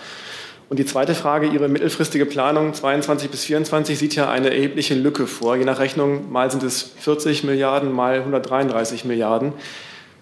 Und 0.71 0.77
die 0.77 0.85
zweite 0.85 1.15
Frage, 1.15 1.47
Ihre 1.47 1.67
mittelfristige 1.67 2.25
Planung 2.25 2.73
22 2.73 3.29
bis 3.29 3.43
24 3.43 3.99
sieht 3.99 4.15
ja 4.15 4.31
eine 4.31 4.51
erhebliche 4.51 4.93
Lücke 4.93 5.27
vor. 5.27 5.57
Je 5.57 5.65
nach 5.65 5.79
Rechnung, 5.79 6.31
mal 6.31 6.49
sind 6.49 6.63
es 6.63 6.81
40 6.97 7.43
Milliarden, 7.43 7.91
mal 7.91 8.19
133 8.19 9.03
Milliarden. 9.03 9.51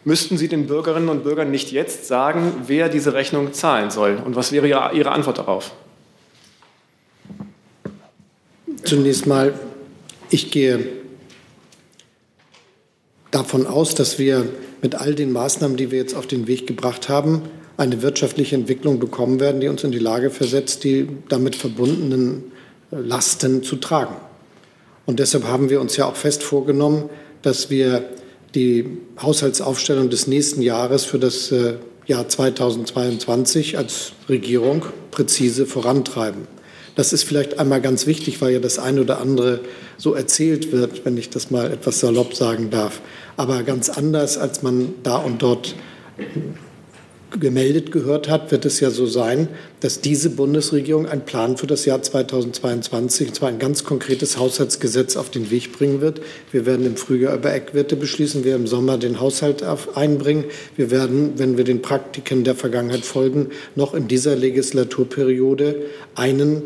Müssten 0.05 0.39
Sie 0.39 0.47
den 0.47 0.65
Bürgerinnen 0.65 1.07
und 1.07 1.21
Bürgern 1.21 1.51
nicht 1.51 1.71
jetzt 1.71 2.07
sagen, 2.07 2.63
wer 2.65 2.89
diese 2.89 3.13
Rechnung 3.13 3.53
zahlen 3.53 3.91
soll? 3.91 4.19
Und 4.25 4.35
was 4.35 4.51
wäre 4.51 4.67
Ihre 4.67 5.11
Antwort 5.11 5.37
darauf? 5.37 5.71
Zunächst 8.83 9.27
mal, 9.27 9.53
ich 10.31 10.49
gehe 10.49 10.83
davon 13.29 13.67
aus, 13.67 13.93
dass 13.93 14.17
wir 14.17 14.49
mit 14.81 14.95
all 14.95 15.13
den 15.13 15.31
Maßnahmen, 15.31 15.77
die 15.77 15.91
wir 15.91 15.99
jetzt 15.99 16.15
auf 16.15 16.25
den 16.25 16.47
Weg 16.47 16.65
gebracht 16.65 17.07
haben, 17.07 17.43
eine 17.79 18.01
wirtschaftliche 18.01 18.55
Entwicklung 18.55 18.99
bekommen 18.99 19.39
werden, 19.39 19.61
die 19.61 19.69
uns 19.69 19.85
in 19.85 19.91
die 19.91 19.99
Lage 19.99 20.31
versetzt, 20.31 20.83
die 20.83 21.07
damit 21.29 21.55
verbundenen 21.55 22.51
äh, 22.91 22.97
Lasten 22.97 23.63
zu 23.63 23.77
tragen. 23.77 24.15
Und 25.05 25.19
deshalb 25.19 25.45
haben 25.45 25.69
wir 25.69 25.79
uns 25.79 25.95
ja 25.95 26.05
auch 26.05 26.17
fest 26.17 26.43
vorgenommen, 26.43 27.09
dass 27.41 27.69
wir 27.69 28.03
die 28.53 28.97
Haushaltsaufstellung 29.21 30.09
des 30.09 30.27
nächsten 30.27 30.61
Jahres 30.61 31.05
für 31.05 31.19
das 31.19 31.53
äh, 31.53 31.75
Jahr 32.05 32.27
2022 32.27 33.77
als 33.77 34.11
Regierung 34.27 34.85
präzise 35.11 35.65
vorantreiben. 35.65 36.47
Das 36.95 37.13
ist 37.13 37.23
vielleicht 37.23 37.59
einmal 37.59 37.79
ganz 37.79 38.07
wichtig, 38.07 38.41
weil 38.41 38.51
ja 38.51 38.59
das 38.59 38.77
eine 38.77 39.01
oder 39.01 39.21
andere 39.21 39.61
so 39.97 40.15
erzählt 40.15 40.73
wird, 40.73 41.05
wenn 41.05 41.15
ich 41.15 41.29
das 41.29 41.49
mal 41.49 41.71
etwas 41.71 42.01
salopp 42.01 42.33
sagen 42.35 42.71
darf. 42.71 42.99
Aber 43.37 43.63
ganz 43.63 43.87
anders, 43.87 44.37
als 44.37 44.63
man 44.63 44.95
da 45.03 45.15
und 45.15 45.41
dort 45.41 45.75
gemeldet 47.31 47.91
gehört 47.91 48.29
hat, 48.29 48.51
wird 48.51 48.65
es 48.65 48.79
ja 48.79 48.89
so 48.89 49.05
sein, 49.05 49.47
dass 49.81 50.01
diese 50.01 50.29
Bundesregierung 50.29 51.05
einen 51.05 51.21
Plan 51.21 51.57
für 51.57 51.67
das 51.67 51.85
Jahr 51.85 52.01
2022, 52.01 53.29
und 53.29 53.35
zwar 53.35 53.49
ein 53.49 53.59
ganz 53.59 53.83
konkretes 53.83 54.37
Haushaltsgesetz 54.37 55.15
auf 55.15 55.29
den 55.29 55.51
Weg 55.51 55.71
bringen 55.71 56.01
wird. 56.01 56.21
Wir 56.51 56.65
werden 56.65 56.85
im 56.85 56.97
Frühjahr 56.97 57.35
über 57.35 57.53
Eckwerte 57.53 57.95
beschließen, 57.95 58.43
wir 58.43 58.55
im 58.55 58.67
Sommer 58.67 58.97
den 58.97 59.19
Haushalt 59.19 59.63
einbringen. 59.95 60.45
Wir 60.75 60.91
werden, 60.91 61.33
wenn 61.37 61.57
wir 61.57 61.63
den 61.63 61.81
Praktiken 61.81 62.43
der 62.43 62.55
Vergangenheit 62.55 63.05
folgen, 63.05 63.49
noch 63.75 63.93
in 63.93 64.07
dieser 64.07 64.35
Legislaturperiode 64.35 65.83
einen 66.15 66.63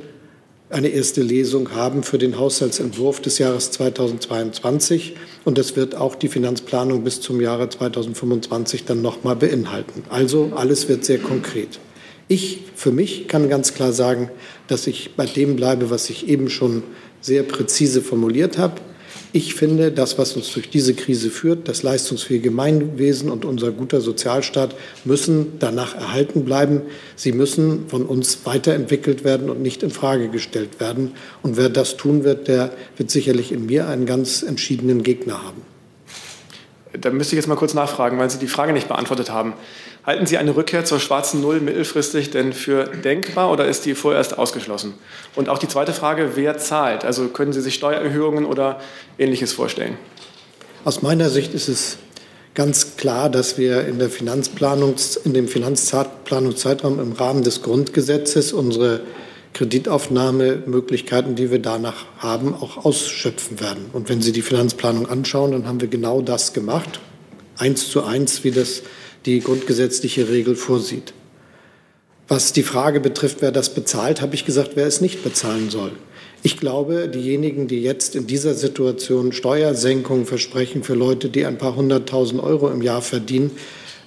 eine 0.74 0.90
erste 0.90 1.22
Lesung 1.22 1.72
haben 1.72 2.04
für 2.04 2.18
den 2.18 2.38
Haushaltsentwurf 2.38 3.22
des 3.22 3.38
Jahres 3.38 3.72
2022. 3.72 5.16
Und 5.46 5.58
das 5.58 5.76
wird 5.76 5.96
auch 5.96 6.16
die 6.16 6.28
Finanzplanung 6.28 7.04
bis 7.04 7.22
zum 7.22 7.40
Jahre 7.40 7.70
2025 7.70 8.86
dann 8.86 9.02
nochmal 9.02 9.36
beinhalten. 9.36 10.04
Also 10.10 10.52
alles 10.56 10.90
wird 10.90 11.06
sehr 11.06 11.20
konkret. 11.20 11.80
Ich 12.28 12.62
für 12.76 12.92
mich 12.92 13.28
kann 13.28 13.50
ganz 13.50 13.74
klar 13.74 13.94
sagen, 13.94 14.30
dass 14.68 14.88
ich 14.88 15.16
bei 15.16 15.26
dem 15.26 15.56
bleibe, 15.56 15.90
was 15.90 16.10
ich 16.10 16.28
eben 16.28 16.50
schon 16.50 16.84
sehr 17.22 17.44
präzise 17.44 18.02
formuliert 18.02 18.58
habe. 18.58 18.82
Ich 19.36 19.56
finde, 19.56 19.92
das, 19.92 20.20
was 20.20 20.34
uns 20.34 20.54
durch 20.54 20.70
diese 20.70 20.94
Krise 20.94 21.32
führt, 21.32 21.68
das 21.68 21.82
leistungsfähige 21.82 22.50
Gemeinwesen 22.50 23.32
und 23.32 23.46
unser 23.46 23.72
guter 23.72 24.00
Sozialstaat 24.00 24.76
müssen 25.06 25.54
danach 25.58 25.96
erhalten 25.96 26.46
bleiben. 26.46 26.84
Sie 27.16 27.32
müssen 27.32 27.90
von 27.90 28.06
uns 28.06 28.46
weiterentwickelt 28.46 29.24
werden 29.24 29.50
und 29.50 29.60
nicht 29.60 29.82
in 29.82 29.90
Frage 29.90 30.30
gestellt 30.30 30.80
werden. 30.80 31.14
Und 31.42 31.58
wer 31.58 31.70
das 31.70 31.98
tun 31.98 32.24
wird, 32.24 32.48
der 32.48 32.74
wird 32.96 33.10
sicherlich 33.10 33.52
in 33.52 33.66
mir 33.66 33.88
einen 33.88 34.06
ganz 34.06 34.44
entschiedenen 34.44 35.02
Gegner 35.02 35.44
haben. 35.44 35.64
Da 37.00 37.10
müsste 37.10 37.36
ich 37.36 37.38
jetzt 37.38 37.48
mal 37.48 37.56
kurz 37.56 37.74
nachfragen, 37.74 38.20
weil 38.20 38.30
Sie 38.30 38.38
die 38.38 38.48
Frage 38.48 38.72
nicht 38.72 38.88
beantwortet 38.88 39.32
haben. 39.32 39.54
Halten 40.06 40.26
Sie 40.26 40.38
eine 40.38 40.54
Rückkehr 40.54 40.84
zur 40.84 41.00
schwarzen 41.00 41.40
Null 41.40 41.62
mittelfristig 41.62 42.30
denn 42.30 42.52
für 42.52 42.84
denkbar 42.84 43.50
oder 43.50 43.68
ist 43.68 43.86
die 43.86 43.96
vorerst 43.96 44.38
ausgeschlossen? 44.38 44.96
Und 45.34 45.48
auch 45.48 45.58
die 45.58 45.70
zweite 45.70 45.94
Frage, 45.94 46.32
wer 46.36 46.58
zahlt? 46.58 47.06
Also 47.06 47.30
können 47.30 47.54
Sie 47.54 47.62
sich 47.62 47.76
Steuererhöhungen 47.76 48.44
oder 48.44 48.82
Ähnliches 49.18 49.54
vorstellen? 49.54 49.98
Aus 50.84 51.02
meiner 51.04 51.30
Sicht 51.30 51.54
ist 51.54 51.70
es 51.70 51.98
ganz 52.54 52.98
klar, 52.98 53.30
dass 53.30 53.58
wir 53.58 53.88
in, 53.88 53.98
der 53.98 54.10
Finanzplanung, 54.10 54.96
in 55.24 55.34
dem 55.34 55.48
Finanzplanungszeitraum 55.48 57.00
im 57.00 57.14
Rahmen 57.14 57.44
des 57.44 57.62
Grundgesetzes 57.62 58.52
unsere 58.52 59.00
Kreditaufnahmemöglichkeiten, 59.54 61.36
die 61.36 61.50
wir 61.50 61.60
danach 61.60 62.08
haben, 62.18 62.54
auch 62.54 62.84
ausschöpfen 62.84 63.62
werden. 63.62 63.86
Und 63.94 64.10
wenn 64.10 64.22
Sie 64.22 64.34
die 64.34 64.42
Finanzplanung 64.42 65.08
anschauen, 65.08 65.54
dann 65.54 65.66
haben 65.66 65.80
wir 65.80 65.88
genau 65.88 66.22
das 66.22 66.52
gemacht, 66.52 67.00
eins 67.58 67.90
zu 67.90 68.04
eins, 68.04 68.44
wie 68.44 68.52
das 68.52 68.82
die 69.26 69.40
grundgesetzliche 69.40 70.30
Regel 70.30 70.56
vorsieht. 70.56 71.14
Was 72.28 72.54
die 72.54 72.64
Frage 72.64 73.00
betrifft, 73.00 73.38
wer 73.42 73.52
das 73.52 73.74
bezahlt, 73.74 74.22
habe 74.22 74.36
ich 74.36 74.46
gesagt, 74.46 74.72
wer 74.76 74.88
es 74.88 75.02
nicht 75.02 75.24
bezahlen 75.24 75.70
soll. 75.70 75.92
Ich 76.42 76.58
glaube, 76.58 77.08
diejenigen, 77.08 77.68
die 77.68 77.82
jetzt 77.82 78.16
in 78.16 78.28
dieser 78.28 78.54
Situation 78.54 79.32
Steuersenkungen 79.32 80.26
versprechen 80.26 80.84
für 80.84 80.94
Leute, 80.94 81.30
die 81.30 81.46
ein 81.46 81.58
paar 81.58 81.76
hunderttausend 81.76 82.42
Euro 82.42 82.70
im 82.70 82.82
Jahr 82.82 83.02
verdienen, 83.02 83.52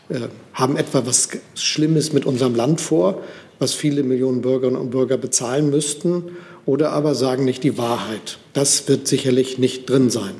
äh, 0.08 0.20
haben 0.52 0.76
etwa 0.76 1.06
was 1.06 1.28
Schlimmes 1.54 2.12
mit 2.12 2.26
unserem 2.26 2.54
Land 2.54 2.80
vor, 2.80 3.22
was 3.58 3.72
viele 3.72 4.02
Millionen 4.02 4.42
Bürgerinnen 4.42 4.80
und 4.80 4.90
Bürger 4.90 5.16
bezahlen 5.16 5.70
müssten, 5.70 6.24
oder 6.66 6.92
aber 6.92 7.14
sagen 7.14 7.44
nicht 7.44 7.62
die 7.62 7.78
Wahrheit. 7.78 8.38
Das 8.52 8.88
wird 8.88 9.06
sicherlich 9.06 9.56
nicht 9.58 9.88
drin 9.88 10.10
sein. 10.10 10.34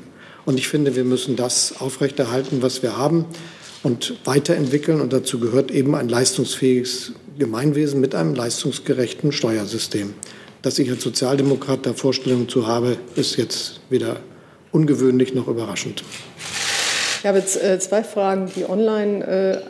Und 0.45 0.59
ich 0.59 0.67
finde, 0.67 0.95
wir 0.95 1.03
müssen 1.03 1.35
das 1.35 1.75
aufrechterhalten, 1.79 2.61
was 2.61 2.83
wir 2.83 2.97
haben 2.97 3.25
und 3.83 4.15
weiterentwickeln. 4.25 5.01
Und 5.01 5.13
dazu 5.13 5.39
gehört 5.39 5.71
eben 5.71 5.95
ein 5.95 6.09
leistungsfähiges 6.09 7.13
Gemeinwesen 7.37 8.01
mit 8.01 8.15
einem 8.15 8.35
leistungsgerechten 8.35 9.31
Steuersystem. 9.31 10.13
Dass 10.61 10.79
ich 10.79 10.89
als 10.89 11.03
Sozialdemokrat 11.03 11.85
da 11.85 11.93
Vorstellungen 11.93 12.49
zu 12.49 12.67
habe, 12.67 12.97
ist 13.15 13.37
jetzt 13.37 13.79
weder 13.89 14.17
ungewöhnlich 14.71 15.33
noch 15.33 15.47
überraschend. 15.47 16.03
Ich 17.19 17.25
habe 17.25 17.39
jetzt 17.39 17.61
äh, 17.61 17.79
zwei 17.79 18.03
Fragen, 18.03 18.51
die 18.55 18.69
online 18.69 19.25
äh, 19.25 19.61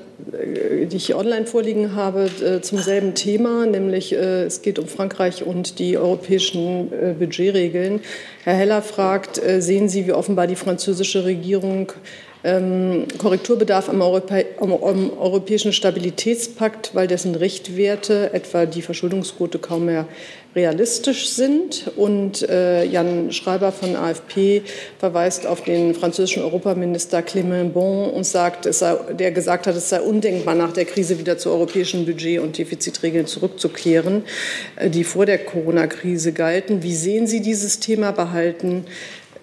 die 0.88 0.98
ich 0.98 1.14
online 1.14 1.46
vorliegen 1.46 1.96
habe, 1.96 2.30
äh, 2.44 2.62
zum 2.62 2.80
selben 2.80 3.14
Thema, 3.14 3.68
nämlich 3.68 4.14
es 4.14 4.64
geht 4.64 4.80
um 4.80 4.88
Frankreich 4.88 5.44
und 5.44 5.78
die 5.78 5.96
europäischen 5.96 6.90
Budgetregeln. 7.20 8.02
Herr 8.44 8.56
Heller 8.56 8.82
fragt, 8.82 9.40
sehen 9.60 9.90
Sie, 9.90 10.08
wie 10.08 10.14
offenbar 10.14 10.48
die 10.48 10.56
französische 10.56 11.24
Regierung 11.24 11.92
Korrekturbedarf 13.18 13.90
am, 13.90 14.02
Europä 14.02 14.46
am, 14.60 14.72
Europäischen 14.72 15.74
Stabilitätspakt, 15.74 16.96
weil 16.96 17.08
dessen 17.08 17.36
Richtwerte, 17.36 18.34
etwa 18.34 18.66
die 18.66 18.82
Verschuldungsquote, 18.82 19.60
kaum 19.60 19.86
mehr 19.86 20.08
realistisch 20.56 21.30
sind. 21.30 21.92
Und 21.98 22.48
äh, 22.48 22.86
Jan 22.86 23.34
Schreiber 23.34 23.72
von 23.72 23.96
AfP 23.96 24.64
verweist 24.98 25.46
auf 25.46 25.62
den 25.62 25.94
französischen 25.94 26.42
Europaminister 26.44 27.20
Clément 27.20 27.70
Bon 27.70 28.10
und 28.10 28.26
sagt, 28.26 28.74
sei, 28.74 28.96
der 29.18 29.32
gesagt 29.32 29.68
hat, 29.68 29.76
es 29.76 29.90
sei 29.90 30.00
undenkbar, 30.00 30.56
nach 30.56 30.72
der 30.72 30.86
Krise 30.86 31.20
wieder 31.20 31.38
zu 31.38 31.52
europäischen 31.52 32.06
Budget- 32.06 32.40
und 32.40 32.58
Defizitregeln 32.58 33.28
zurückzukehren, 33.28 34.24
äh, 34.78 34.90
die 34.90 35.04
vor 35.04 35.26
der 35.26 35.40
Corona-Krise 35.40 36.32
galten. 36.32 36.82
Wie 36.82 36.96
sehen 36.96 37.28
Sie 37.28 37.42
dieses 37.42 37.80
Thema 37.80 38.12
behalten? 38.12 38.86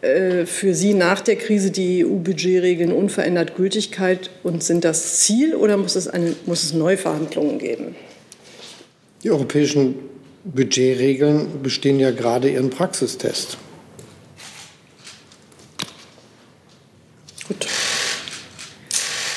Äh, 0.05 0.45
für 0.45 0.75
Sie 0.75 0.93
nach 0.93 1.21
der 1.21 1.37
Krise 1.37 1.71
die 1.71 2.05
EU-Budgetregeln 2.05 2.93
unverändert 2.93 3.57
Gültigkeit 3.57 4.31
und 4.43 4.63
sind 4.63 4.85
das 4.85 5.21
Ziel 5.21 5.55
oder 5.55 5.79
muss 5.79 5.97
es, 5.97 6.09
eine, 6.09 6.37
muss 6.45 6.63
es 6.63 6.75
Neuverhandlungen 6.75 7.59
geben? 7.59 7.97
Die 9.23 9.31
europäischen 9.31 9.95
Budgetregeln 10.45 11.63
bestehen 11.63 11.99
ja 11.99 12.11
gerade 12.11 12.51
ihren 12.51 12.69
Praxistest. 12.69 13.57
Gut. 17.49 17.67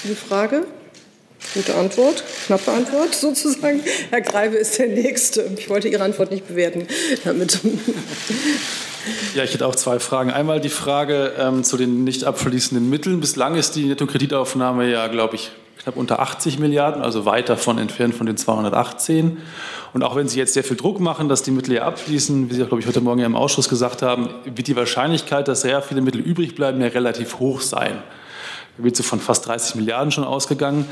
Die 0.04 0.16
Frage? 0.16 0.66
Gute 1.54 1.76
Antwort, 1.76 2.24
knappe 2.46 2.72
Antwort 2.74 3.16
sozusagen. 3.20 3.82
Herr 4.10 4.22
Greibe 4.22 4.58
ist 4.58 4.78
der 4.78 4.88
Nächste. 4.88 5.50
Ich 5.58 5.70
wollte 5.70 5.88
Ihre 5.88 6.04
Antwort 6.04 6.32
nicht 6.32 6.46
bewerten. 6.48 6.88
Damit. 7.24 7.60
Ja, 9.36 9.44
ich 9.44 9.54
hätte 9.54 9.66
auch 9.68 9.76
zwei 9.76 10.00
Fragen. 10.00 10.32
Einmal 10.32 10.60
die 10.60 10.70
Frage 10.70 11.34
ähm, 11.38 11.64
zu 11.64 11.78
den 11.78 12.04
nicht 12.04 12.24
abfließenden 12.24 12.90
Mitteln. 12.90 13.20
Bislang 13.20 13.56
ist 13.56 13.76
die 13.76 13.86
Nettokreditaufnahme 13.86 14.90
ja, 14.90 15.08
glaube 15.08 15.36
ich, 15.36 15.52
knapp 15.78 15.96
unter 15.96 16.20
80 16.20 16.60
Milliarden, 16.60 17.02
also 17.02 17.26
weit 17.26 17.50
davon 17.50 17.78
entfernt 17.78 18.16
von 18.16 18.26
den 18.26 18.38
218. 18.38 19.38
Und 19.94 20.04
auch 20.04 20.16
wenn 20.16 20.28
Sie 20.28 20.38
jetzt 20.38 20.54
sehr 20.54 20.64
viel 20.64 20.78
Druck 20.78 21.00
machen, 21.00 21.30
dass 21.30 21.44
die 21.44 21.52
Mittel 21.52 21.76
ja 21.76 21.84
abfließen, 21.84 22.50
wie 22.50 22.54
Sie, 22.54 22.66
glaube 22.66 22.80
ich, 22.80 22.88
heute 22.88 23.02
Morgen 23.02 23.20
ja 23.20 23.26
im 23.26 23.36
Ausschuss 23.36 23.70
gesagt 23.70 24.02
haben, 24.02 24.30
wird 24.44 24.68
die 24.68 24.76
Wahrscheinlichkeit, 24.76 25.48
dass 25.48 25.62
sehr 25.62 25.82
viele 25.82 26.02
Mittel 26.02 26.22
übrig 26.22 26.56
bleiben, 26.56 26.82
ja 26.82 26.88
relativ 26.88 27.40
hoch 27.40 27.62
sein. 27.62 28.02
Da 28.78 28.84
wird 28.84 28.96
so 28.96 29.04
von 29.04 29.20
fast 29.20 29.48
30 29.48 29.76
Milliarden 29.76 30.12
schon 30.12 30.24
ausgegangen. 30.24 30.86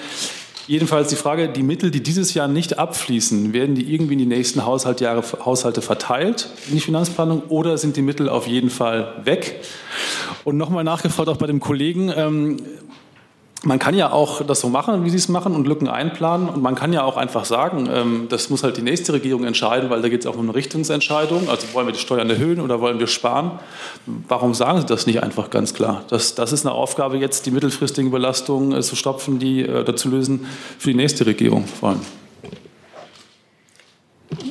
Jedenfalls 0.67 1.09
die 1.09 1.15
Frage, 1.15 1.47
die 1.47 1.61
Mittel, 1.61 1.91
die 1.91 2.01
dieses 2.01 2.33
Jahr 2.33 2.47
nicht 2.47 2.79
abfließen, 2.79 3.53
werden 3.53 3.75
die 3.75 3.93
irgendwie 3.93 4.13
in 4.13 4.19
die 4.19 4.25
nächsten 4.25 4.65
Haushaltjahre, 4.65 5.23
Haushalte 5.45 5.83
verteilt 5.83 6.49
in 6.67 6.75
die 6.75 6.81
Finanzplanung 6.81 7.43
oder 7.49 7.77
sind 7.77 7.97
die 7.97 8.01
Mittel 8.01 8.29
auf 8.29 8.47
jeden 8.47 8.71
Fall 8.71 9.13
weg? 9.23 9.61
Und 10.43 10.57
nochmal 10.57 10.83
nachgefragt 10.83 11.29
auch 11.29 11.37
bei 11.37 11.45
dem 11.45 11.59
Kollegen, 11.59 12.11
ähm, 12.15 12.57
man 13.65 13.79
kann 13.79 13.95
ja 13.95 14.11
auch 14.11 14.43
das 14.45 14.61
so 14.61 14.69
machen, 14.69 15.03
wie 15.05 15.09
Sie 15.09 15.17
es 15.17 15.27
machen 15.27 15.55
und 15.55 15.67
Lücken 15.67 15.87
einplanen. 15.87 16.49
Und 16.49 16.61
man 16.61 16.75
kann 16.75 16.93
ja 16.93 17.03
auch 17.03 17.17
einfach 17.17 17.45
sagen, 17.45 17.89
ähm, 17.91 18.27
das 18.29 18.49
muss 18.49 18.63
halt 18.63 18.77
die 18.77 18.81
nächste 18.81 19.13
Regierung 19.13 19.43
entscheiden, 19.43 19.89
weil 19.89 20.01
da 20.01 20.09
geht 20.09 20.21
es 20.21 20.27
auch 20.27 20.35
um 20.35 20.43
eine 20.43 20.55
Richtungsentscheidung. 20.55 21.49
Also 21.49 21.67
wollen 21.73 21.87
wir 21.87 21.93
die 21.93 21.99
Steuern 21.99 22.29
erhöhen 22.29 22.61
oder 22.61 22.79
wollen 22.79 22.99
wir 22.99 23.07
sparen? 23.07 23.51
Warum 24.05 24.53
sagen 24.53 24.81
Sie 24.81 24.85
das 24.85 25.07
nicht 25.07 25.23
einfach 25.23 25.49
ganz 25.49 25.73
klar? 25.73 26.03
Das, 26.09 26.35
das 26.35 26.53
ist 26.53 26.65
eine 26.65 26.75
Aufgabe 26.75 27.17
jetzt, 27.17 27.47
die 27.47 27.51
mittelfristigen 27.51 28.11
Belastungen 28.11 28.71
äh, 28.71 28.81
zu 28.81 28.95
stopfen, 28.95 29.39
die 29.39 29.61
äh, 29.61 29.83
dazu 29.83 30.09
lösen 30.09 30.45
für 30.77 30.91
die 30.91 30.97
nächste 30.97 31.25
Regierung 31.25 31.65
vor 31.65 31.89
allem. 31.89 32.01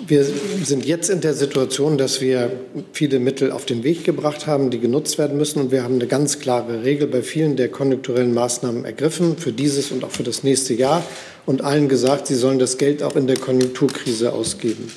Wir 0.07 0.25
sind 0.62 0.85
jetzt 0.85 1.11
in 1.11 1.20
der 1.20 1.35
Situation, 1.35 1.99
dass 1.99 2.20
wir 2.20 2.51
viele 2.92 3.18
Mittel 3.18 3.51
auf 3.51 3.64
den 3.64 3.83
Weg 3.85 4.05
gebracht 4.05 4.47
haben, 4.47 4.70
die 4.70 4.79
genutzt 4.79 5.18
werden 5.18 5.37
müssen. 5.37 5.61
Und 5.61 5.70
wir 5.70 5.83
haben 5.83 5.94
eine 5.94 6.07
ganz 6.07 6.38
klare 6.38 6.85
Regel 6.85 7.07
bei 7.07 7.23
vielen 7.23 7.57
der 7.57 7.68
konjunkturellen 7.68 8.35
Maßnahmen 8.35 8.85
ergriffen, 8.85 9.37
für 9.37 9.53
dieses 9.53 9.90
und 9.90 10.05
auch 10.05 10.11
für 10.11 10.23
das 10.23 10.42
nächste 10.42 10.75
Jahr. 10.75 11.05
Und 11.47 11.62
allen 11.62 11.88
gesagt, 11.88 12.27
sie 12.27 12.35
sollen 12.35 12.59
das 12.59 12.79
Geld 12.79 13.03
auch 13.03 13.16
in 13.16 13.27
der 13.27 13.37
Konjunkturkrise 13.37 14.33
ausgeben. 14.33 14.90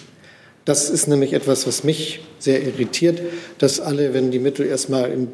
Das 0.68 0.90
ist 0.90 1.08
nämlich 1.08 1.32
etwas, 1.32 1.66
was 1.66 1.86
mich 1.86 2.20
sehr 2.40 2.62
irritiert, 2.62 3.22
dass 3.58 3.80
alle, 3.80 4.14
wenn 4.14 4.32
die 4.32 4.40
Mittel 4.40 4.66
erstmal 4.66 5.10
in, 5.10 5.30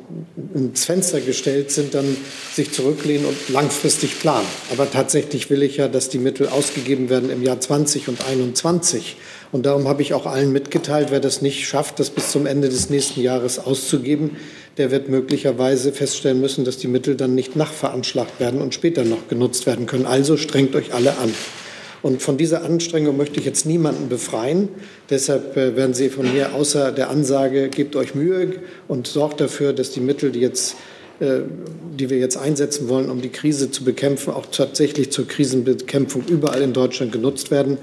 ins 0.53 0.85
Fenster 0.85 1.21
gestellt 1.21 1.71
sind, 1.71 1.95
dann 1.95 2.05
sich 2.53 2.71
zurücklehnen 2.71 3.25
und 3.25 3.49
langfristig 3.49 4.19
planen. 4.19 4.45
Aber 4.71 4.91
tatsächlich 4.91 5.49
will 5.49 5.63
ich 5.63 5.77
ja, 5.77 5.87
dass 5.87 6.09
die 6.09 6.19
Mittel 6.19 6.49
ausgegeben 6.49 7.09
werden 7.09 7.31
im 7.31 7.41
Jahr 7.41 7.59
20 7.59 8.09
und 8.09 8.23
21. 8.23 9.15
Und 9.53 9.67
darum 9.67 9.87
habe 9.87 10.01
ich 10.01 10.15
auch 10.15 10.25
allen 10.25 10.51
mitgeteilt, 10.51 11.09
wer 11.11 11.19
das 11.19 11.43
nicht 11.43 11.67
schafft, 11.67 11.99
das 11.99 12.09
bis 12.09 12.31
zum 12.31 12.47
Ende 12.47 12.69
des 12.69 12.89
nächsten 12.89 13.21
Jahres 13.21 13.59
auszugeben, 13.59 14.31
der 14.77 14.89
wird 14.89 15.09
möglicherweise 15.09 15.93
feststellen 15.93 16.41
müssen, 16.41 16.65
dass 16.65 16.77
die 16.77 16.87
Mittel 16.87 17.15
dann 17.15 17.35
nicht 17.35 17.55
nachveranschlagt 17.55 18.39
werden 18.39 18.63
und 18.63 18.73
später 18.73 19.03
noch 19.03 19.27
genutzt 19.27 19.67
werden 19.67 19.85
können. 19.85 20.07
Also 20.07 20.37
strengt 20.37 20.75
euch 20.75 20.95
alle 20.95 21.19
an. 21.19 21.31
Und 22.01 22.23
von 22.23 22.35
dieser 22.35 22.65
Anstrengung 22.65 23.15
möchte 23.15 23.39
ich 23.39 23.45
jetzt 23.45 23.67
niemanden 23.67 24.09
befreien. 24.09 24.69
Deshalb 25.11 25.55
äh, 25.55 25.75
werden 25.75 25.93
Sie 25.93 26.09
von 26.09 26.33
mir 26.33 26.55
außer 26.55 26.91
der 26.91 27.11
Ansage, 27.11 27.69
gebt 27.69 27.95
euch 27.95 28.15
Mühe 28.15 28.55
und 28.87 29.05
sorgt 29.05 29.39
dafür, 29.39 29.71
dass 29.71 29.91
die 29.91 29.99
Mittel, 30.01 30.31
die, 30.31 30.39
jetzt, 30.39 30.77
äh, 31.19 31.41
die 31.97 32.09
wir 32.09 32.17
jetzt 32.17 32.37
einsetzen 32.37 32.89
wollen, 32.89 33.11
um 33.11 33.21
die 33.21 33.29
Krise 33.29 33.69
zu 33.69 33.83
bekämpfen, 33.83 34.33
auch 34.33 34.47
tatsächlich 34.47 35.11
zur 35.11 35.27
Krisenbekämpfung 35.27 36.23
überall 36.27 36.63
in 36.63 36.73
Deutschland 36.73 37.11
genutzt 37.11 37.51
werden. 37.51 37.77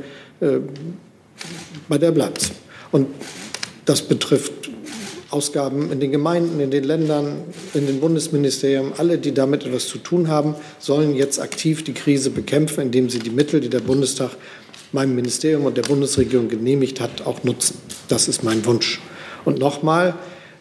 Bei 1.91 1.99
der 1.99 2.13
bleibt 2.13 2.53
Und 2.93 3.09
das 3.85 4.03
betrifft 4.03 4.53
Ausgaben 5.31 5.91
in 5.91 5.99
den 5.99 6.13
Gemeinden, 6.13 6.61
in 6.61 6.71
den 6.71 6.85
Ländern, 6.85 7.43
in 7.75 7.89
den 7.89 7.99
Bundesministerien, 7.99 8.93
alle, 8.97 9.19
die 9.19 9.35
damit 9.35 9.67
etwas 9.67 9.89
zu 9.89 9.99
tun 9.99 10.29
haben, 10.29 10.55
sollen 10.79 11.17
jetzt 11.17 11.41
aktiv 11.41 11.83
die 11.83 11.93
Krise 11.93 12.31
bekämpfen, 12.31 12.83
indem 12.83 13.11
sie 13.11 13.19
die 13.19 13.31
Mittel, 13.31 13.61
die 13.61 13.69
der 13.69 13.81
Bundestag 13.81 14.31
meinem 14.93 15.17
Ministerium 15.17 15.67
und 15.67 15.77
der 15.77 15.83
Bundesregierung 15.83 16.49
genehmigt 16.49 17.01
hat, 17.01 17.27
auch 17.27 17.43
nutzen. 17.43 17.77
Das 18.07 18.29
ist 18.29 18.45
mein 18.45 18.65
Wunsch. 18.67 19.01
Und 19.45 19.59
nochmal, 19.59 20.15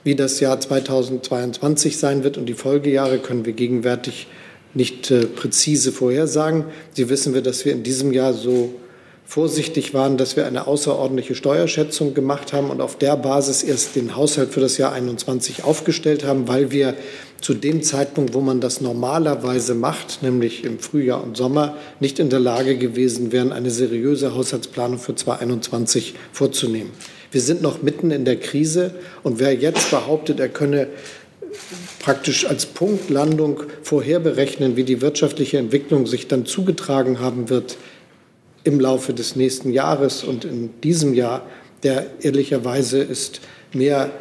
wie 0.03 0.15
das 0.15 0.39
Jahr 0.39 0.59
2022 0.59 1.97
sein 1.97 2.23
wird 2.23 2.39
und 2.39 2.47
die 2.47 2.55
Folgejahre, 2.55 3.19
können 3.19 3.45
wir 3.45 3.53
gegenwärtig 3.53 4.25
nicht 4.73 5.11
äh, 5.11 5.27
präzise 5.27 5.91
vorhersagen. 5.91 6.65
Sie 6.93 7.07
wissen 7.07 7.35
wir, 7.35 7.43
dass 7.43 7.65
wir 7.65 7.73
in 7.73 7.83
diesem 7.83 8.13
Jahr 8.13 8.33
so 8.33 8.73
vorsichtig 9.29 9.93
waren, 9.93 10.17
dass 10.17 10.35
wir 10.35 10.47
eine 10.47 10.65
außerordentliche 10.65 11.35
Steuerschätzung 11.35 12.15
gemacht 12.15 12.51
haben 12.51 12.71
und 12.71 12.81
auf 12.81 12.97
der 12.97 13.15
Basis 13.15 13.61
erst 13.61 13.95
den 13.95 14.15
Haushalt 14.15 14.49
für 14.49 14.59
das 14.59 14.79
Jahr 14.79 14.91
21 14.91 15.63
aufgestellt 15.63 16.25
haben, 16.25 16.47
weil 16.47 16.71
wir 16.71 16.95
zu 17.39 17.53
dem 17.53 17.83
Zeitpunkt, 17.83 18.33
wo 18.33 18.41
man 18.41 18.59
das 18.59 18.81
normalerweise 18.81 19.75
macht, 19.75 20.23
nämlich 20.23 20.63
im 20.63 20.79
Frühjahr 20.79 21.23
und 21.23 21.37
Sommer, 21.37 21.77
nicht 21.99 22.17
in 22.17 22.31
der 22.31 22.39
Lage 22.39 22.75
gewesen 22.75 23.31
wären, 23.31 23.51
eine 23.51 23.69
seriöse 23.69 24.33
Haushaltsplanung 24.33 24.97
für 24.97 25.13
2021 25.13 26.15
vorzunehmen. 26.33 26.89
Wir 27.31 27.41
sind 27.41 27.61
noch 27.61 27.83
mitten 27.83 28.09
in 28.09 28.25
der 28.25 28.39
Krise 28.39 28.95
und 29.21 29.37
wer 29.37 29.53
jetzt 29.53 29.91
behauptet, 29.91 30.39
er 30.39 30.49
könne 30.49 30.87
praktisch 31.99 32.47
als 32.47 32.65
Punktlandung 32.65 33.61
vorherberechnen, 33.83 34.75
wie 34.75 34.83
die 34.83 35.01
wirtschaftliche 35.01 35.59
Entwicklung 35.59 36.07
sich 36.07 36.27
dann 36.27 36.47
zugetragen 36.47 37.19
haben 37.19 37.49
wird, 37.49 37.77
im 38.63 38.79
Laufe 38.79 39.13
des 39.13 39.35
nächsten 39.35 39.71
Jahres 39.71 40.23
und 40.23 40.45
in 40.45 40.69
diesem 40.81 41.13
Jahr, 41.13 41.45
der 41.83 42.07
ehrlicherweise 42.21 42.99
ist 42.99 43.41
mehr 43.73 44.11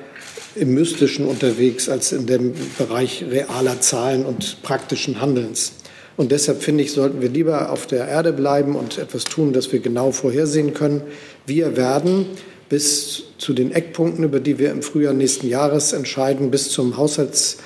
im 0.55 0.75
Mystischen 0.75 1.27
unterwegs 1.27 1.89
als 1.89 2.13
in 2.13 2.27
dem 2.27 2.55
Bereich 2.79 3.25
realer 3.29 3.81
Zahlen 3.81 4.25
und 4.25 4.63
praktischen 4.63 5.21
Handelns. 5.21 5.73
Und 6.17 6.33
deshalb 6.33 6.63
finde 6.63 6.83
ich, 6.83 6.93
sollten 6.93 7.23
wir 7.23 7.29
lieber 7.29 7.71
auf 7.71 7.87
der 7.87 8.09
Erde 8.09 8.33
bleiben 8.33 8.75
und 8.75 8.99
etwas 8.99 9.25
tun, 9.25 9.53
das 9.53 9.73
wir 9.73 9.79
genau 9.79 10.11
vorhersehen 10.11 10.75
können. 10.75 11.03
Wir 11.47 11.77
werden 11.77 12.27
bis 12.69 13.23
zu 13.39 13.53
den 13.53 13.71
Eckpunkten, 13.73 14.25
über 14.25 14.41
die 14.41 14.59
wir 14.59 14.73
im 14.73 14.83
Frühjahr 14.83 15.15
nächsten 15.15 15.49
Jahres 15.49 15.93
entscheiden, 15.93 16.51
bis 16.51 16.71
zum 16.71 16.97
Haushalts 16.97 17.59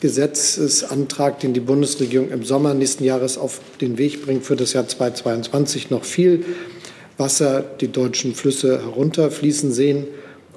Gesetzesantrag, 0.00 1.40
den 1.40 1.54
die 1.54 1.60
Bundesregierung 1.60 2.30
im 2.30 2.44
Sommer 2.44 2.74
nächsten 2.74 3.04
Jahres 3.04 3.38
auf 3.38 3.60
den 3.80 3.98
Weg 3.98 4.24
bringt 4.24 4.44
für 4.44 4.56
das 4.56 4.72
Jahr 4.72 4.86
2022, 4.86 5.90
noch 5.90 6.04
viel 6.04 6.44
Wasser 7.18 7.64
die 7.80 7.88
deutschen 7.88 8.34
Flüsse 8.34 8.80
herunterfließen 8.82 9.72
sehen. 9.72 10.06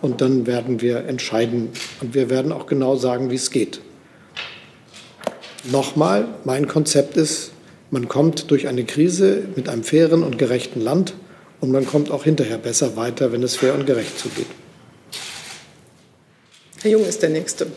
Und 0.01 0.21
dann 0.21 0.47
werden 0.47 0.81
wir 0.81 1.05
entscheiden. 1.05 1.69
Und 1.99 2.13
wir 2.13 2.29
werden 2.29 2.51
auch 2.51 2.67
genau 2.67 2.95
sagen, 2.95 3.31
wie 3.31 3.35
es 3.35 3.51
geht. 3.51 3.81
Nochmal, 5.71 6.27
mein 6.45 6.67
Konzept 6.67 7.17
ist, 7.17 7.51
man 7.91 8.07
kommt 8.07 8.49
durch 8.51 8.67
eine 8.67 8.85
Krise 8.85 9.43
mit 9.55 9.67
einem 9.67 9.83
fairen 9.83 10.23
und 10.23 10.37
gerechten 10.37 10.79
Land 10.79 11.15
und 11.59 11.71
man 11.71 11.85
kommt 11.85 12.11
auch 12.11 12.23
hinterher 12.23 12.57
besser 12.57 12.95
weiter, 12.95 13.31
wenn 13.31 13.43
es 13.43 13.55
fair 13.55 13.73
und 13.73 13.85
gerecht 13.85 14.17
zugeht. 14.17 14.45
Herr 16.81 16.91
Jung 16.91 17.05
ist 17.05 17.21
der 17.21 17.29
Nächste. 17.29 17.67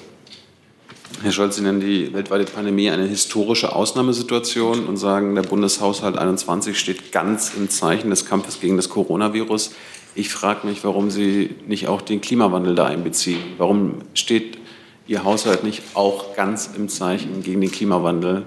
Herr 1.20 1.31
Scholz, 1.31 1.57
Sie 1.57 1.62
nennen 1.62 1.81
die 1.81 2.12
weltweite 2.12 2.44
Pandemie 2.51 2.90
eine 2.90 3.07
historische 3.07 3.75
Ausnahmesituation 3.75 4.87
und 4.87 4.96
sagen, 4.96 5.35
der 5.35 5.42
Bundeshaushalt 5.42 6.16
21 6.16 6.79
steht 6.79 7.12
ganz 7.12 7.53
im 7.57 7.68
Zeichen 7.68 8.11
des 8.11 8.27
Kampfes 8.27 8.61
gegen 8.61 8.77
das 8.77 8.88
Coronavirus. 8.88 9.72
Ich 10.14 10.31
frage 10.31 10.66
mich, 10.66 10.83
warum 10.85 11.11
Sie 11.11 11.51
nicht 11.66 11.88
auch 11.88 12.03
den 12.03 12.20
Klimawandel 12.20 12.75
da 12.75 12.87
einbeziehen. 12.87 13.40
Warum 13.59 14.03
steht 14.14 14.59
Ihr 15.07 15.25
Haushalt 15.25 15.64
nicht 15.64 15.83
auch 15.94 16.35
ganz 16.35 16.70
im 16.77 16.88
Zeichen 16.88 17.42
gegen 17.42 17.61
den 17.61 17.70
Klimawandel, 17.70 18.44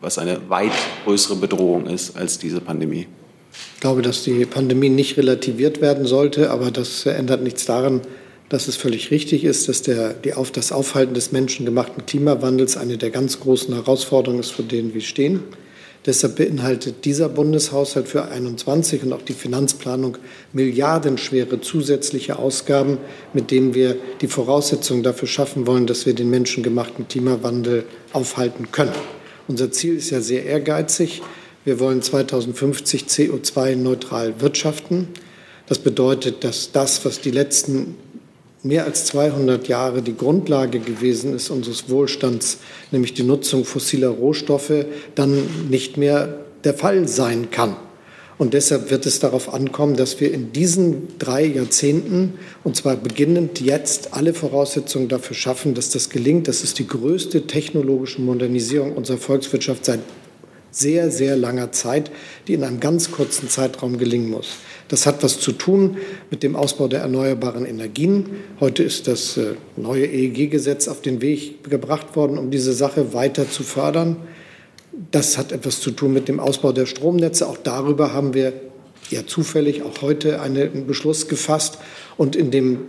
was 0.00 0.18
eine 0.18 0.48
weit 0.48 0.72
größere 1.04 1.36
Bedrohung 1.36 1.86
ist 1.86 2.16
als 2.16 2.38
diese 2.38 2.60
Pandemie? 2.60 3.06
Ich 3.74 3.80
glaube, 3.80 4.02
dass 4.02 4.24
die 4.24 4.44
Pandemie 4.44 4.88
nicht 4.88 5.16
relativiert 5.16 5.80
werden 5.80 6.06
sollte, 6.06 6.50
aber 6.50 6.70
das 6.70 7.06
ändert 7.06 7.42
nichts 7.42 7.66
daran, 7.66 8.00
dass 8.48 8.68
es 8.68 8.76
völlig 8.76 9.10
richtig 9.10 9.44
ist, 9.44 9.68
dass 9.68 9.82
der, 9.82 10.12
die 10.12 10.34
auf, 10.34 10.50
das 10.50 10.72
Aufhalten 10.72 11.14
des 11.14 11.32
menschengemachten 11.32 12.06
Klimawandels 12.06 12.76
eine 12.76 12.96
der 12.96 13.10
ganz 13.10 13.40
großen 13.40 13.74
Herausforderungen 13.74 14.40
ist, 14.40 14.50
vor 14.50 14.64
denen 14.64 14.94
wir 14.94 15.00
stehen. 15.00 15.40
Deshalb 16.06 16.36
beinhaltet 16.36 17.04
dieser 17.04 17.28
Bundeshaushalt 17.28 18.06
für 18.06 18.26
21 18.26 19.02
und 19.02 19.12
auch 19.12 19.22
die 19.22 19.32
Finanzplanung 19.32 20.18
milliardenschwere 20.52 21.60
zusätzliche 21.60 22.38
Ausgaben, 22.38 22.98
mit 23.32 23.50
denen 23.50 23.74
wir 23.74 23.96
die 24.20 24.28
Voraussetzungen 24.28 25.02
dafür 25.02 25.26
schaffen 25.26 25.66
wollen, 25.66 25.88
dass 25.88 26.06
wir 26.06 26.14
den 26.14 26.30
menschengemachten 26.30 27.08
Klimawandel 27.08 27.84
aufhalten 28.12 28.70
können. 28.70 28.92
Unser 29.48 29.72
Ziel 29.72 29.96
ist 29.96 30.10
ja 30.10 30.20
sehr 30.20 30.44
ehrgeizig. 30.44 31.22
Wir 31.64 31.80
wollen 31.80 32.00
2050 32.00 33.06
CO2-neutral 33.06 34.40
wirtschaften. 34.40 35.08
Das 35.66 35.80
bedeutet, 35.80 36.44
dass 36.44 36.70
das, 36.70 37.04
was 37.04 37.20
die 37.20 37.32
letzten 37.32 37.96
mehr 38.66 38.84
als 38.84 39.04
200 39.06 39.68
Jahre 39.68 40.02
die 40.02 40.16
Grundlage 40.16 40.80
gewesen 40.80 41.34
ist 41.34 41.50
unseres 41.50 41.88
Wohlstands, 41.88 42.58
nämlich 42.90 43.14
die 43.14 43.22
Nutzung 43.22 43.64
fossiler 43.64 44.08
Rohstoffe, 44.08 44.86
dann 45.14 45.42
nicht 45.70 45.96
mehr 45.96 46.40
der 46.64 46.74
Fall 46.74 47.08
sein 47.08 47.50
kann. 47.50 47.76
Und 48.38 48.52
deshalb 48.52 48.90
wird 48.90 49.06
es 49.06 49.18
darauf 49.18 49.54
ankommen, 49.54 49.96
dass 49.96 50.20
wir 50.20 50.32
in 50.32 50.52
diesen 50.52 51.18
drei 51.18 51.44
Jahrzehnten, 51.46 52.34
und 52.64 52.76
zwar 52.76 52.96
beginnend 52.96 53.60
jetzt, 53.62 54.12
alle 54.12 54.34
Voraussetzungen 54.34 55.08
dafür 55.08 55.34
schaffen, 55.34 55.72
dass 55.72 55.88
das 55.88 56.10
gelingt. 56.10 56.46
Das 56.46 56.62
ist 56.62 56.78
die 56.78 56.86
größte 56.86 57.46
technologische 57.46 58.20
Modernisierung 58.20 58.92
unserer 58.92 59.16
Volkswirtschaft 59.16 59.86
seit 59.86 60.00
sehr, 60.76 61.10
sehr 61.10 61.36
langer 61.36 61.72
Zeit, 61.72 62.10
die 62.46 62.54
in 62.54 62.62
einem 62.62 62.80
ganz 62.80 63.10
kurzen 63.10 63.48
Zeitraum 63.48 63.96
gelingen 63.96 64.30
muss. 64.30 64.56
Das 64.88 65.06
hat 65.06 65.22
was 65.22 65.40
zu 65.40 65.52
tun 65.52 65.96
mit 66.30 66.42
dem 66.42 66.54
Ausbau 66.54 66.86
der 66.86 67.00
erneuerbaren 67.00 67.64
Energien. 67.64 68.26
Heute 68.60 68.82
ist 68.82 69.08
das 69.08 69.38
äh, 69.38 69.54
neue 69.76 70.04
EEG-Gesetz 70.04 70.86
auf 70.86 71.00
den 71.00 71.22
Weg 71.22 71.64
gebracht 71.68 72.14
worden, 72.14 72.36
um 72.36 72.50
diese 72.50 72.74
Sache 72.74 73.14
weiter 73.14 73.50
zu 73.50 73.62
fördern. 73.62 74.16
Das 75.10 75.38
hat 75.38 75.50
etwas 75.50 75.80
zu 75.80 75.92
tun 75.92 76.12
mit 76.12 76.28
dem 76.28 76.40
Ausbau 76.40 76.72
der 76.72 76.84
Stromnetze. 76.84 77.48
Auch 77.48 77.58
darüber 77.58 78.12
haben 78.12 78.34
wir 78.34 78.52
ja 79.08 79.26
zufällig 79.26 79.82
auch 79.82 80.02
heute 80.02 80.42
einen 80.42 80.86
Beschluss 80.86 81.26
gefasst. 81.26 81.78
Und 82.18 82.36
in 82.36 82.50
dem 82.50 82.80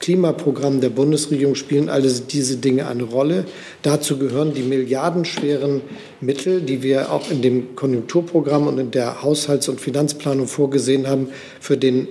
Klimaprogramm 0.00 0.80
der 0.80 0.90
Bundesregierung 0.90 1.54
spielen 1.54 1.88
all 1.88 2.02
diese 2.02 2.56
Dinge 2.56 2.86
eine 2.86 3.04
Rolle. 3.04 3.44
Dazu 3.82 4.18
gehören 4.18 4.54
die 4.54 4.62
milliardenschweren 4.62 5.80
Mittel, 6.20 6.60
die 6.60 6.82
wir 6.82 7.12
auch 7.12 7.30
in 7.30 7.42
dem 7.42 7.76
Konjunkturprogramm 7.76 8.66
und 8.66 8.78
in 8.78 8.90
der 8.90 9.22
Haushalts- 9.22 9.68
und 9.68 9.80
Finanzplanung 9.80 10.46
vorgesehen 10.46 11.06
haben 11.06 11.28
für 11.60 11.76
den 11.76 12.08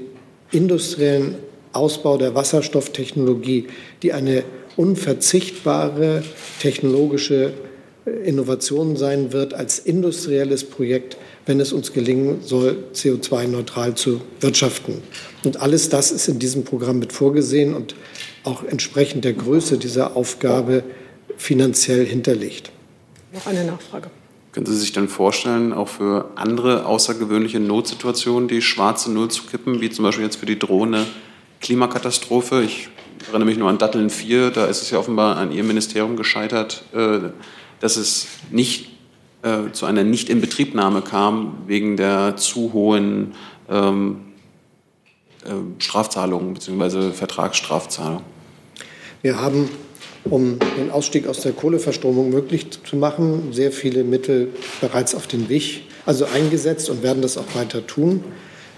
industriellen 0.52 1.36
Ausbau 1.74 2.18
der 2.18 2.36
Wasserstofftechnologie, 2.36 3.68
die 4.02 4.14
eine 4.14 4.44
unverzichtbare 4.78 6.24
technologische 6.60 7.54
Innovation 8.24 8.96
sein 8.96 9.34
wird 9.34 9.54
als 9.54 9.80
industrielles 9.80 10.64
Projekt, 10.64 11.18
wenn 11.46 11.60
es 11.60 11.74
uns 11.74 11.94
gelingen 11.94 12.42
soll, 12.42 12.78
CO2-neutral 12.94 13.96
zu 13.96 14.22
wirtschaften. 14.40 15.02
Und 15.44 15.62
alles 15.62 15.90
das 15.90 16.12
ist 16.12 16.28
in 16.28 16.40
diesem 16.40 16.64
Programm 16.64 17.00
mit 17.00 17.14
vorgesehen 17.14 17.74
und 17.76 17.96
auch 18.44 18.64
entsprechend 18.64 19.26
der 19.26 19.34
Größe 19.34 19.78
dieser 19.78 20.16
Aufgabe 20.16 20.84
finanziell 21.38 22.06
hinterlegt. 22.06 22.72
Noch 23.34 23.46
eine 23.46 23.66
Nachfrage. 23.66 24.10
Können 24.54 24.66
Sie 24.66 24.78
sich 24.78 24.94
dann 24.94 25.10
vorstellen, 25.10 25.74
auch 25.74 25.90
für 25.90 26.32
andere 26.36 26.86
außergewöhnliche 26.86 27.60
Notsituationen 27.60 28.48
die 28.48 28.62
schwarze 28.62 29.12
Null 29.12 29.30
zu 29.30 29.44
kippen, 29.44 29.82
wie 29.82 29.90
zum 29.90 30.06
Beispiel 30.06 30.24
jetzt 30.24 30.38
für 30.38 30.46
die 30.46 30.58
Drohne 30.58 31.06
Klimakatastrophe. 31.60 32.64
Ich 32.64 32.88
erinnere 33.28 33.46
mich 33.46 33.58
nur 33.58 33.70
an 33.70 33.78
Datteln 33.78 34.10
4, 34.10 34.52
da 34.52 34.66
ist 34.66 34.82
es 34.82 34.92
ja 34.92 35.00
offenbar 35.00 35.36
an 35.36 35.52
Ihrem 35.52 35.68
Ministerium 35.68 36.16
gescheitert, 36.16 36.84
äh, 36.94 37.20
dass 37.82 37.98
es 37.98 38.28
nicht 38.50 38.95
äh, 39.46 39.72
zu 39.74 39.86
einer 39.86 40.04
Nicht-Inbetriebnahme 40.04 41.04
kam 41.04 41.60
wegen 41.68 41.98
der 41.98 42.36
zu 42.36 42.74
hohen 42.74 43.34
ähm, 43.70 44.22
äh, 45.44 45.50
Strafzahlungen 45.78 46.56
bzw. 46.56 47.12
Vertragsstrafzahlungen. 47.12 48.24
Wir 49.22 49.40
haben, 49.40 49.70
um 50.24 50.58
den 50.80 50.90
Ausstieg 50.90 51.28
aus 51.28 51.42
der 51.42 51.52
Kohleverstromung 51.52 52.32
möglich 52.32 52.70
zu 52.72 52.96
machen, 52.96 53.50
sehr 53.52 53.72
viele 53.72 54.04
Mittel 54.04 54.50
bereits 54.82 55.14
auf 55.14 55.28
den 55.28 55.48
Weg 55.48 55.84
also 56.08 56.26
eingesetzt 56.26 56.90
und 56.90 57.04
werden 57.04 57.22
das 57.22 57.38
auch 57.38 57.54
weiter 57.54 57.86
tun. 57.86 58.24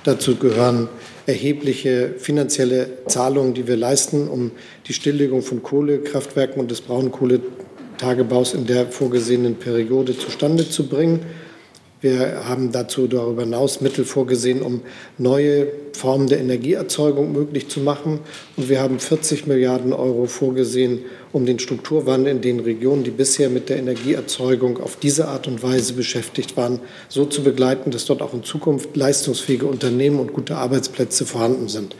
Dazu 0.03 0.35
gehören 0.35 0.89
erhebliche 1.25 2.15
finanzielle 2.17 2.89
Zahlungen, 3.07 3.53
die 3.53 3.67
wir 3.67 3.77
leisten, 3.77 4.27
um 4.27 4.51
die 4.87 4.93
Stilllegung 4.93 5.41
von 5.41 5.63
Kohlekraftwerken 5.63 6.59
und 6.59 6.71
des 6.71 6.81
Braunkohletagebaus 7.97 8.53
in 8.53 8.65
der 8.65 8.87
vorgesehenen 8.87 9.55
Periode 9.55 10.17
zustande 10.17 10.69
zu 10.69 10.87
bringen. 10.87 11.21
Wir 11.99 12.47
haben 12.47 12.71
dazu 12.71 13.07
darüber 13.07 13.41
hinaus 13.41 13.81
Mittel 13.81 14.05
vorgesehen, 14.05 14.61
um 14.61 14.81
neue 15.17 15.67
Formen 15.93 16.27
der 16.27 16.39
Energieerzeugung 16.39 17.31
möglich 17.31 17.69
zu 17.69 17.79
machen. 17.79 18.19
Und 18.55 18.69
wir 18.69 18.81
haben 18.81 18.99
40 18.99 19.47
Milliarden 19.47 19.93
Euro 19.93 20.27
vorgesehen, 20.27 20.99
um 21.31 21.47
den 21.47 21.57
Strukturwandel 21.57 22.31
in 22.31 22.41
den 22.41 22.59
Regionen, 22.59 23.03
die 23.03 23.09
bisher 23.09 23.49
mit 23.49 23.69
der 23.69 23.77
Energieerzeugung 23.77 24.79
auf 24.79 24.97
diese 24.97 25.27
Art 25.27 25.47
und 25.47 25.63
Weise 25.63 25.93
beschäftigt 25.93 26.55
waren, 26.55 26.81
so 27.09 27.25
zu 27.25 27.41
begleiten, 27.43 27.89
dass 27.89 28.05
dort 28.05 28.21
auch 28.21 28.35
in 28.35 28.43
Zukunft 28.43 28.95
leistungsfähige 28.95 29.65
Unternehmen 29.65 30.19
und 30.19 30.33
gute 30.33 30.55
Arbeitsplätze 30.55 31.25
vorhanden 31.25 31.67
sind. 31.67 31.95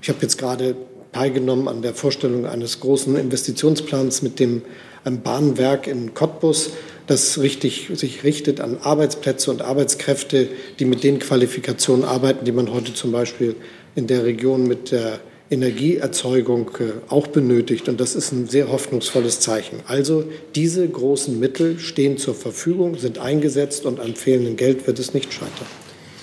Ich 0.00 0.08
habe 0.08 0.20
jetzt 0.22 0.38
gerade 0.38 0.76
teilgenommen 1.10 1.66
an 1.66 1.82
der 1.82 1.94
Vorstellung 1.94 2.46
eines 2.46 2.78
großen 2.78 3.16
Investitionsplans 3.16 4.22
mit 4.22 4.38
dem 4.38 4.62
Bahnwerk 5.04 5.86
in 5.86 6.14
Cottbus 6.14 6.70
das 7.06 7.38
richtig, 7.38 7.90
sich 7.94 8.24
richtet 8.24 8.60
an 8.60 8.78
Arbeitsplätze 8.82 9.50
und 9.50 9.62
Arbeitskräfte, 9.62 10.48
die 10.78 10.84
mit 10.84 11.02
den 11.02 11.18
Qualifikationen 11.18 12.04
arbeiten, 12.04 12.44
die 12.44 12.52
man 12.52 12.72
heute 12.72 12.94
zum 12.94 13.12
Beispiel 13.12 13.56
in 13.94 14.06
der 14.06 14.24
Region 14.24 14.66
mit 14.66 14.92
der 14.92 15.20
Energieerzeugung 15.50 16.70
äh, 16.78 17.12
auch 17.12 17.26
benötigt. 17.26 17.88
Und 17.88 18.00
das 18.00 18.14
ist 18.14 18.32
ein 18.32 18.48
sehr 18.48 18.70
hoffnungsvolles 18.72 19.40
Zeichen. 19.40 19.80
Also 19.86 20.24
diese 20.54 20.88
großen 20.88 21.38
Mittel 21.38 21.78
stehen 21.78 22.16
zur 22.16 22.34
Verfügung, 22.34 22.96
sind 22.96 23.18
eingesetzt 23.18 23.84
und 23.84 24.00
an 24.00 24.14
fehlendem 24.14 24.56
Geld 24.56 24.86
wird 24.86 24.98
es 24.98 25.12
nicht 25.12 25.32
scheitern. 25.32 25.66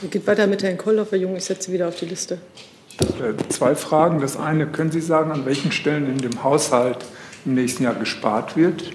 Geht 0.10 0.26
weiter 0.26 0.48
mit 0.48 0.64
Herrn 0.64 0.78
Kollhoff. 0.78 1.12
Herr 1.12 1.20
Jung, 1.20 1.36
ich 1.36 1.44
setze 1.44 1.68
Sie 1.68 1.74
wieder 1.74 1.90
auf 1.90 1.96
die 2.00 2.06
Liste. 2.06 2.40
Äh, 3.02 3.34
zwei 3.50 3.76
Fragen. 3.76 4.20
Das 4.22 4.38
eine, 4.38 4.66
können 4.66 4.92
Sie 4.92 5.02
sagen, 5.02 5.32
an 5.32 5.46
welchen 5.46 5.72
Stellen 5.72 6.10
in 6.10 6.18
dem 6.18 6.44
Haushalt 6.44 6.98
im 7.46 7.56
nächsten 7.56 7.84
Jahr 7.84 7.96
gespart 7.96 8.56
wird? 8.56 8.94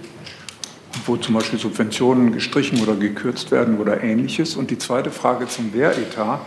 wo 1.07 1.17
zum 1.17 1.35
Beispiel 1.35 1.59
Subventionen 1.59 2.33
gestrichen 2.33 2.81
oder 2.83 2.95
gekürzt 2.95 3.51
werden 3.51 3.79
oder 3.79 4.03
ähnliches. 4.03 4.57
Und 4.57 4.71
die 4.71 4.79
zweite 4.79 5.11
Frage 5.11 5.47
zum 5.49 5.75
Wehretat. 5.75 6.41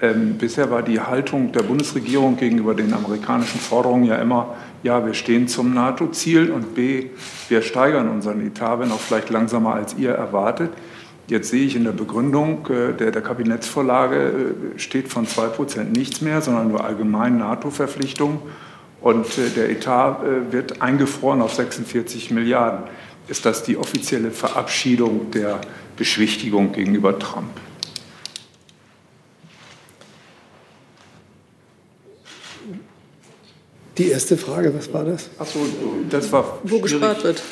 Ähm, 0.00 0.38
bisher 0.38 0.70
war 0.70 0.82
die 0.82 1.00
Haltung 1.00 1.50
der 1.50 1.64
Bundesregierung 1.64 2.36
gegenüber 2.36 2.74
den 2.74 2.94
amerikanischen 2.94 3.58
Forderungen 3.58 4.04
ja 4.04 4.16
immer, 4.16 4.54
ja, 4.84 5.04
wir 5.04 5.12
stehen 5.12 5.48
zum 5.48 5.74
NATO-Ziel 5.74 6.52
und 6.52 6.76
b, 6.76 7.06
wir 7.48 7.62
steigern 7.62 8.08
unseren 8.08 8.46
Etat, 8.46 8.78
wenn 8.78 8.92
auch 8.92 9.00
vielleicht 9.00 9.30
langsamer 9.30 9.74
als 9.74 9.96
ihr 9.98 10.12
erwartet. 10.12 10.70
Jetzt 11.26 11.50
sehe 11.50 11.66
ich 11.66 11.74
in 11.74 11.82
der 11.82 11.92
Begründung 11.92 12.64
äh, 12.68 12.92
der, 12.94 13.10
der 13.10 13.22
Kabinettsvorlage 13.22 14.16
äh, 14.76 14.78
steht 14.78 15.08
von 15.08 15.26
2% 15.26 15.82
nichts 15.84 16.20
mehr, 16.20 16.42
sondern 16.42 16.68
nur 16.68 16.84
allgemein 16.84 17.36
NATO-Verpflichtungen. 17.38 18.38
Und 19.00 19.26
äh, 19.38 19.50
der 19.54 19.70
Etat 19.70 20.22
äh, 20.22 20.52
wird 20.52 20.82
eingefroren 20.82 21.42
auf 21.42 21.54
46 21.54 22.30
Milliarden 22.30 22.84
ist 23.28 23.44
das 23.44 23.62
die 23.62 23.76
offizielle 23.76 24.30
Verabschiedung 24.30 25.30
der 25.30 25.60
Beschwichtigung 25.96 26.72
gegenüber 26.72 27.18
Trump. 27.18 27.50
Die 33.98 34.10
erste 34.10 34.36
Frage, 34.36 34.72
was 34.74 34.92
war 34.92 35.04
das? 35.04 35.28
Achso, 35.38 35.58
das 36.08 36.30
war. 36.30 36.60
Wo 36.62 36.78
gespart 36.78 37.24
wird. 37.24 37.42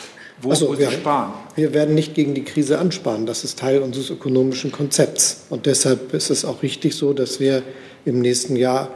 Wo 0.40 0.52
Achso, 0.52 0.78
wir, 0.78 0.90
sparen? 0.90 1.32
wir 1.56 1.74
werden 1.74 1.94
nicht 1.94 2.14
gegen 2.14 2.34
die 2.34 2.44
Krise 2.44 2.78
ansparen. 2.78 3.26
Das 3.26 3.42
ist 3.42 3.58
Teil 3.58 3.80
unseres 3.80 4.10
ökonomischen 4.10 4.70
Konzepts. 4.70 5.46
Und 5.50 5.66
deshalb 5.66 6.14
ist 6.14 6.30
es 6.30 6.44
auch 6.44 6.62
richtig 6.62 6.94
so, 6.94 7.12
dass 7.14 7.40
wir 7.40 7.62
im 8.04 8.20
nächsten 8.20 8.54
Jahr 8.54 8.90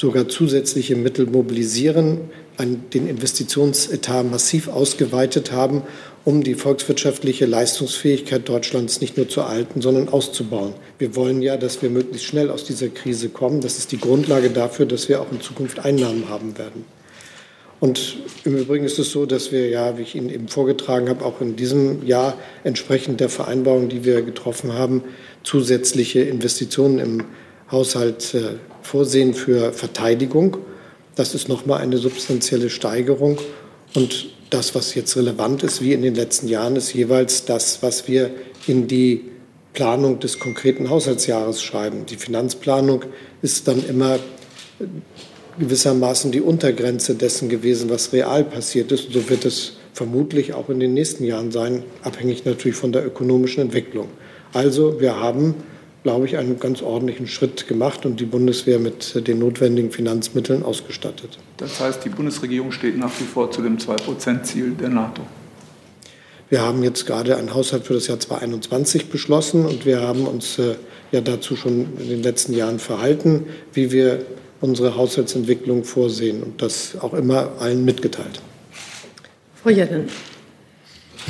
sogar 0.00 0.28
zusätzliche 0.28 0.96
Mittel 0.96 1.26
mobilisieren, 1.26 2.20
den 2.58 3.08
Investitionsetat 3.08 4.30
massiv 4.30 4.68
ausgeweitet 4.68 5.52
haben, 5.52 5.82
um 6.24 6.42
die 6.42 6.54
volkswirtschaftliche 6.54 7.46
Leistungsfähigkeit 7.46 8.48
Deutschlands 8.48 9.00
nicht 9.00 9.16
nur 9.16 9.28
zu 9.28 9.40
erhalten, 9.40 9.80
sondern 9.80 10.08
auszubauen. 10.08 10.74
Wir 10.98 11.16
wollen 11.16 11.40
ja, 11.42 11.56
dass 11.56 11.82
wir 11.82 11.90
möglichst 11.90 12.26
schnell 12.26 12.50
aus 12.50 12.64
dieser 12.64 12.88
Krise 12.88 13.28
kommen. 13.28 13.60
Das 13.60 13.78
ist 13.78 13.92
die 13.92 13.98
Grundlage 13.98 14.50
dafür, 14.50 14.86
dass 14.86 15.08
wir 15.08 15.20
auch 15.20 15.32
in 15.32 15.40
Zukunft 15.40 15.84
Einnahmen 15.84 16.28
haben 16.28 16.58
werden. 16.58 16.84
Und 17.80 18.16
im 18.44 18.56
Übrigen 18.56 18.84
ist 18.84 18.98
es 18.98 19.12
so, 19.12 19.24
dass 19.24 19.52
wir 19.52 19.68
ja, 19.68 19.96
wie 19.98 20.02
ich 20.02 20.16
Ihnen 20.16 20.30
eben 20.30 20.48
vorgetragen 20.48 21.08
habe, 21.08 21.24
auch 21.24 21.40
in 21.40 21.54
diesem 21.54 22.04
Jahr 22.04 22.36
entsprechend 22.64 23.20
der 23.20 23.28
Vereinbarung, 23.28 23.88
die 23.88 24.04
wir 24.04 24.22
getroffen 24.22 24.72
haben, 24.72 25.04
zusätzliche 25.44 26.20
Investitionen 26.20 26.98
im 26.98 27.24
Haushalt 27.70 28.34
äh, 28.34 28.56
vorsehen 28.88 29.34
für 29.34 29.72
Verteidigung. 29.72 30.56
Das 31.14 31.34
ist 31.34 31.48
nochmal 31.48 31.82
eine 31.82 31.98
substanzielle 31.98 32.70
Steigerung. 32.70 33.38
Und 33.94 34.30
das, 34.50 34.74
was 34.74 34.94
jetzt 34.94 35.14
relevant 35.16 35.62
ist, 35.62 35.82
wie 35.82 35.92
in 35.92 36.02
den 36.02 36.14
letzten 36.14 36.48
Jahren, 36.48 36.74
ist 36.76 36.94
jeweils 36.94 37.44
das, 37.44 37.82
was 37.82 38.08
wir 38.08 38.30
in 38.66 38.88
die 38.88 39.24
Planung 39.74 40.20
des 40.20 40.38
konkreten 40.38 40.88
Haushaltsjahres 40.88 41.62
schreiben. 41.62 42.06
Die 42.06 42.16
Finanzplanung 42.16 43.04
ist 43.42 43.68
dann 43.68 43.86
immer 43.86 44.18
gewissermaßen 45.58 46.32
die 46.32 46.40
Untergrenze 46.40 47.14
dessen 47.14 47.48
gewesen, 47.50 47.90
was 47.90 48.12
real 48.12 48.42
passiert 48.42 48.90
ist. 48.90 49.06
Und 49.06 49.12
so 49.12 49.28
wird 49.28 49.44
es 49.44 49.74
vermutlich 49.92 50.54
auch 50.54 50.70
in 50.70 50.80
den 50.80 50.94
nächsten 50.94 51.24
Jahren 51.24 51.52
sein, 51.52 51.82
abhängig 52.02 52.44
natürlich 52.46 52.76
von 52.76 52.92
der 52.92 53.04
ökonomischen 53.04 53.64
Entwicklung. 53.64 54.08
Also 54.54 54.98
wir 55.00 55.20
haben 55.20 55.56
glaube 56.08 56.24
ich, 56.24 56.38
einen 56.38 56.58
ganz 56.58 56.80
ordentlichen 56.80 57.26
Schritt 57.26 57.68
gemacht 57.68 58.06
und 58.06 58.18
die 58.18 58.24
Bundeswehr 58.24 58.78
mit 58.78 59.28
den 59.28 59.40
notwendigen 59.40 59.90
Finanzmitteln 59.90 60.62
ausgestattet. 60.62 61.38
Das 61.58 61.80
heißt, 61.80 62.02
die 62.02 62.08
Bundesregierung 62.08 62.72
steht 62.72 62.96
nach 62.96 63.12
wie 63.20 63.24
vor 63.24 63.50
zu 63.50 63.60
dem 63.60 63.76
2-Prozent-Ziel 63.76 64.70
der 64.70 64.88
NATO. 64.88 65.20
Wir 66.48 66.62
haben 66.62 66.82
jetzt 66.82 67.04
gerade 67.04 67.36
einen 67.36 67.52
Haushalt 67.52 67.84
für 67.84 67.92
das 67.92 68.06
Jahr 68.06 68.18
2021 68.18 69.10
beschlossen 69.10 69.66
und 69.66 69.84
wir 69.84 70.00
haben 70.00 70.26
uns 70.26 70.58
äh, 70.58 70.76
ja 71.12 71.20
dazu 71.20 71.56
schon 71.56 71.88
in 71.98 72.08
den 72.08 72.22
letzten 72.22 72.54
Jahren 72.54 72.78
verhalten, 72.78 73.44
wie 73.74 73.92
wir 73.92 74.24
unsere 74.62 74.96
Haushaltsentwicklung 74.96 75.84
vorsehen 75.84 76.42
und 76.42 76.62
das 76.62 76.96
auch 77.02 77.12
immer 77.12 77.52
allen 77.60 77.84
mitgeteilt. 77.84 78.40
Frau 79.62 79.68
Jennen. 79.68 80.08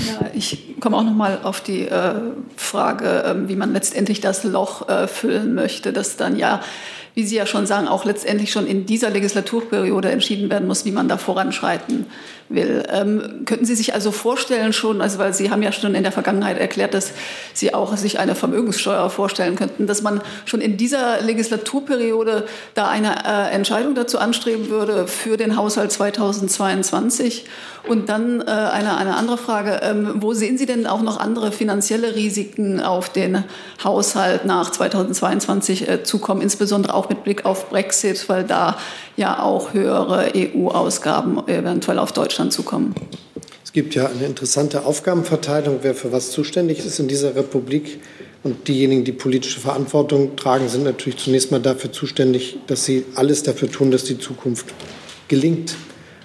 Ja, 0.07 0.31
ich 0.35 0.77
komme 0.81 0.97
auch 0.97 1.03
noch 1.03 1.15
mal 1.15 1.41
auf 1.43 1.61
die 1.61 1.89
äh, 1.89 2.15
Frage, 2.57 3.25
äh, 3.25 3.49
wie 3.49 3.57
man 3.57 3.73
letztendlich 3.73 4.21
das 4.21 4.45
Loch 4.45 4.89
äh, 4.89 5.09
füllen 5.09 5.55
möchte, 5.55 5.93
das 5.93 6.17
dann 6.17 6.37
ja, 6.37 6.61
wie 7.15 7.25
Sie 7.25 7.37
ja 7.37 7.47
schon 7.47 7.67
sagen, 7.67 7.89
auch 7.89 8.05
letztendlich 8.05 8.53
schon 8.53 8.67
in 8.67 8.87
dieser 8.87 9.11
Legislaturperiode 9.11 10.11
entschieden 10.11 10.51
werden 10.51 10.69
muss, 10.69 10.85
wie 10.85 10.93
man 10.93 11.09
da 11.09 11.17
voranschreiten 11.17 12.07
will. 12.49 12.85
Ähm, 12.91 13.43
könnten 13.45 13.65
Sie 13.65 13.75
sich 13.75 13.95
also 13.95 14.11
vorstellen 14.11 14.73
schon, 14.73 15.01
also 15.01 15.19
weil 15.19 15.35
Sie 15.35 15.51
haben 15.51 15.63
ja 15.63 15.73
schon 15.73 15.95
in 15.95 16.03
der 16.03 16.13
Vergangenheit 16.13 16.59
erklärt, 16.59 16.95
dass 16.95 17.13
Sie 17.55 17.75
auch 17.75 17.97
sich 17.97 18.19
eine 18.19 18.35
Vermögenssteuer 18.35 19.11
vorstellen 19.11 19.57
könnten, 19.57 19.87
dass 19.87 20.03
man 20.03 20.21
schon 20.45 20.61
in 20.61 20.77
dieser 20.77 21.21
Legislaturperiode 21.21 22.47
da 22.75 22.89
eine 22.89 23.25
äh, 23.25 23.55
Entscheidung 23.55 23.95
dazu 23.95 24.19
anstreben 24.19 24.71
würde 24.71 25.07
für 25.07 25.37
den 25.37 25.57
Haushalt 25.57 25.93
2022? 25.93 27.47
Und 27.87 28.09
dann 28.11 28.41
äh, 28.41 28.45
eine, 28.45 28.97
eine 28.99 29.17
andere 29.17 29.39
Frage, 29.39 29.81
ähm, 29.83 30.17
wo 30.17 30.35
sehen 30.35 30.59
Sie 30.59 30.67
denn 30.67 30.87
auch 30.87 31.01
noch 31.01 31.19
andere 31.19 31.53
finanzielle 31.53 32.15
Risiken 32.15 32.81
auf 32.81 33.09
den 33.09 33.45
Haushalt 33.83 34.45
nach 34.45 34.71
2022 34.71 35.89
äh, 35.89 36.03
zukommen, 36.03 36.43
insbesondere 36.43 36.95
auch 36.95 37.09
mit 37.09 37.25
Blick 37.25 37.47
auf 37.47 37.71
Brexit, 37.71 38.29
weil 38.29 38.45
da 38.45 38.77
ja 39.19 39.43
auch 39.43 39.75
höhere 39.75 40.33
EU-Ausgaben 40.35 41.47
eventuell 41.49 41.99
auf 41.99 42.13
Deutschland 42.13 42.53
zukommen. 42.53 42.95
Es 43.65 43.73
gibt 43.73 43.95
ja 43.95 44.07
eine 44.07 44.25
interessante 44.25 44.87
Aufgabenverteilung, 44.87 45.81
wer 45.83 45.95
für 45.95 46.11
was 46.13 46.31
zuständig 46.31 46.79
ist 46.79 46.99
in 46.99 47.09
dieser 47.09 47.37
Republik. 47.37 48.01
Und 48.45 48.69
diejenigen, 48.69 49.05
die 49.05 49.13
politische 49.13 49.61
Verantwortung 49.61 50.37
tragen, 50.37 50.69
sind 50.69 50.85
natürlich 50.85 51.19
zunächst 51.19 51.51
mal 51.51 51.61
dafür 51.61 51.93
zuständig, 51.93 52.59
dass 52.69 52.85
sie 52.85 53.05
alles 53.15 53.43
dafür 53.43 53.71
tun, 53.71 53.91
dass 53.91 54.05
die 54.05 54.19
Zukunft 54.19 54.67
gelingt, 55.27 55.75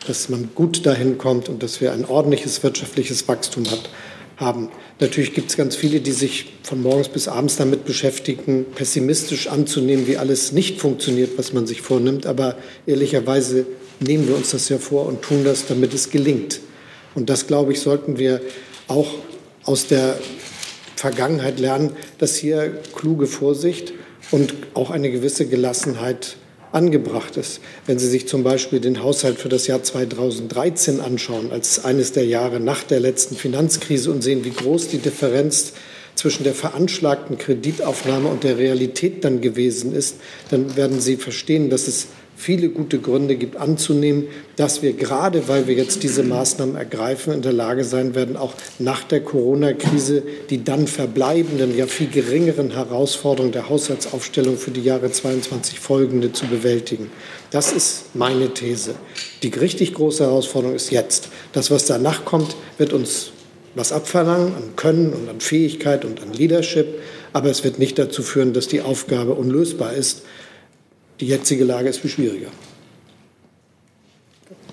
dass 0.07 0.29
man 0.29 0.51
gut 0.53 0.85
dahin 0.85 1.17
kommt 1.17 1.49
und 1.49 1.63
dass 1.63 1.81
wir 1.81 1.91
ein 1.91 2.05
ordentliches 2.05 2.63
wirtschaftliches 2.63 3.27
Wachstum 3.27 3.69
hat, 3.69 3.89
haben. 4.37 4.69
Natürlich 4.99 5.33
gibt 5.33 5.49
es 5.49 5.57
ganz 5.57 5.75
viele, 5.75 5.99
die 5.99 6.11
sich 6.11 6.53
von 6.63 6.81
morgens 6.81 7.09
bis 7.09 7.27
abends 7.27 7.57
damit 7.57 7.85
beschäftigen, 7.85 8.65
pessimistisch 8.75 9.47
anzunehmen, 9.47 10.07
wie 10.07 10.17
alles 10.17 10.51
nicht 10.51 10.79
funktioniert, 10.79 11.37
was 11.37 11.53
man 11.53 11.67
sich 11.67 11.81
vornimmt. 11.81 12.25
Aber 12.25 12.55
ehrlicherweise 12.85 13.65
nehmen 13.99 14.27
wir 14.27 14.35
uns 14.35 14.51
das 14.51 14.69
ja 14.69 14.77
vor 14.77 15.05
und 15.05 15.21
tun 15.21 15.43
das, 15.43 15.67
damit 15.67 15.93
es 15.93 16.09
gelingt. 16.09 16.59
Und 17.15 17.29
das, 17.29 17.47
glaube 17.47 17.73
ich, 17.73 17.79
sollten 17.79 18.17
wir 18.17 18.41
auch 18.87 19.13
aus 19.63 19.87
der 19.87 20.17
Vergangenheit 20.95 21.59
lernen, 21.59 21.91
dass 22.17 22.35
hier 22.35 22.79
kluge 22.95 23.27
Vorsicht 23.27 23.93
und 24.31 24.53
auch 24.73 24.89
eine 24.89 25.11
gewisse 25.11 25.45
Gelassenheit 25.45 26.37
angebracht 26.73 27.37
ist. 27.37 27.61
Wenn 27.85 27.99
Sie 27.99 28.07
sich 28.07 28.27
zum 28.27 28.43
Beispiel 28.43 28.79
den 28.79 29.01
Haushalt 29.01 29.37
für 29.37 29.49
das 29.49 29.67
Jahr 29.67 29.83
2013 29.83 30.99
anschauen, 30.99 31.51
als 31.51 31.85
eines 31.85 32.11
der 32.11 32.25
Jahre 32.25 32.59
nach 32.59 32.83
der 32.83 32.99
letzten 32.99 33.35
Finanzkrise 33.35 34.11
und 34.11 34.21
sehen, 34.21 34.43
wie 34.43 34.51
groß 34.51 34.89
die 34.89 34.97
Differenz 34.97 35.73
zwischen 36.15 36.43
der 36.43 36.53
veranschlagten 36.53 37.37
Kreditaufnahme 37.37 38.27
und 38.27 38.43
der 38.43 38.57
Realität 38.57 39.23
dann 39.23 39.41
gewesen 39.41 39.93
ist, 39.93 40.17
dann 40.49 40.75
werden 40.75 40.99
Sie 40.99 41.17
verstehen, 41.17 41.69
dass 41.69 41.87
es 41.87 42.07
viele 42.43 42.67
gute 42.67 42.99
Gründe 42.99 43.37
gibt 43.37 43.55
anzunehmen, 43.55 44.25
dass 44.57 44.81
wir 44.81 44.91
gerade, 44.91 45.47
weil 45.47 45.65
wir 45.65 45.75
jetzt 45.75 46.03
diese 46.03 46.23
Maßnahmen 46.23 46.75
ergreifen, 46.75 47.31
in 47.31 47.41
der 47.41 47.53
Lage 47.53 47.85
sein 47.85 48.15
werden, 48.15 48.35
auch 48.35 48.53
nach 48.79 49.03
der 49.03 49.21
Corona-Krise 49.21 50.23
die 50.49 50.61
dann 50.61 50.87
verbleibenden, 50.87 51.77
ja 51.77 51.87
viel 51.87 52.07
geringeren 52.07 52.71
Herausforderungen 52.71 53.53
der 53.53 53.69
Haushaltsaufstellung 53.69 54.57
für 54.57 54.71
die 54.71 54.83
Jahre 54.83 55.09
22 55.09 55.79
folgende 55.79 56.33
zu 56.33 56.45
bewältigen. 56.47 57.09
Das 57.51 57.71
ist 57.71 58.13
meine 58.13 58.53
These. 58.53 58.95
Die 59.41 59.47
richtig 59.47 59.93
große 59.93 60.25
Herausforderung 60.25 60.75
ist 60.75 60.91
jetzt. 60.91 61.29
Das, 61.53 61.71
was 61.71 61.85
danach 61.85 62.25
kommt, 62.25 62.57
wird 62.77 62.91
uns 62.91 63.31
was 63.75 63.93
abverlangen 63.93 64.53
an 64.53 64.75
Können 64.75 65.13
und 65.13 65.29
an 65.29 65.39
Fähigkeit 65.39 66.03
und 66.03 66.21
an 66.21 66.33
Leadership, 66.33 66.99
aber 67.31 67.49
es 67.49 67.63
wird 67.63 67.79
nicht 67.79 67.97
dazu 67.97 68.21
führen, 68.21 68.53
dass 68.53 68.67
die 68.67 68.81
Aufgabe 68.81 69.33
unlösbar 69.33 69.93
ist. 69.93 70.23
Die 71.23 71.29
jetzige 71.29 71.63
Lage 71.63 71.87
ist 71.87 71.99
viel 71.99 72.09
schwieriger. 72.09 72.49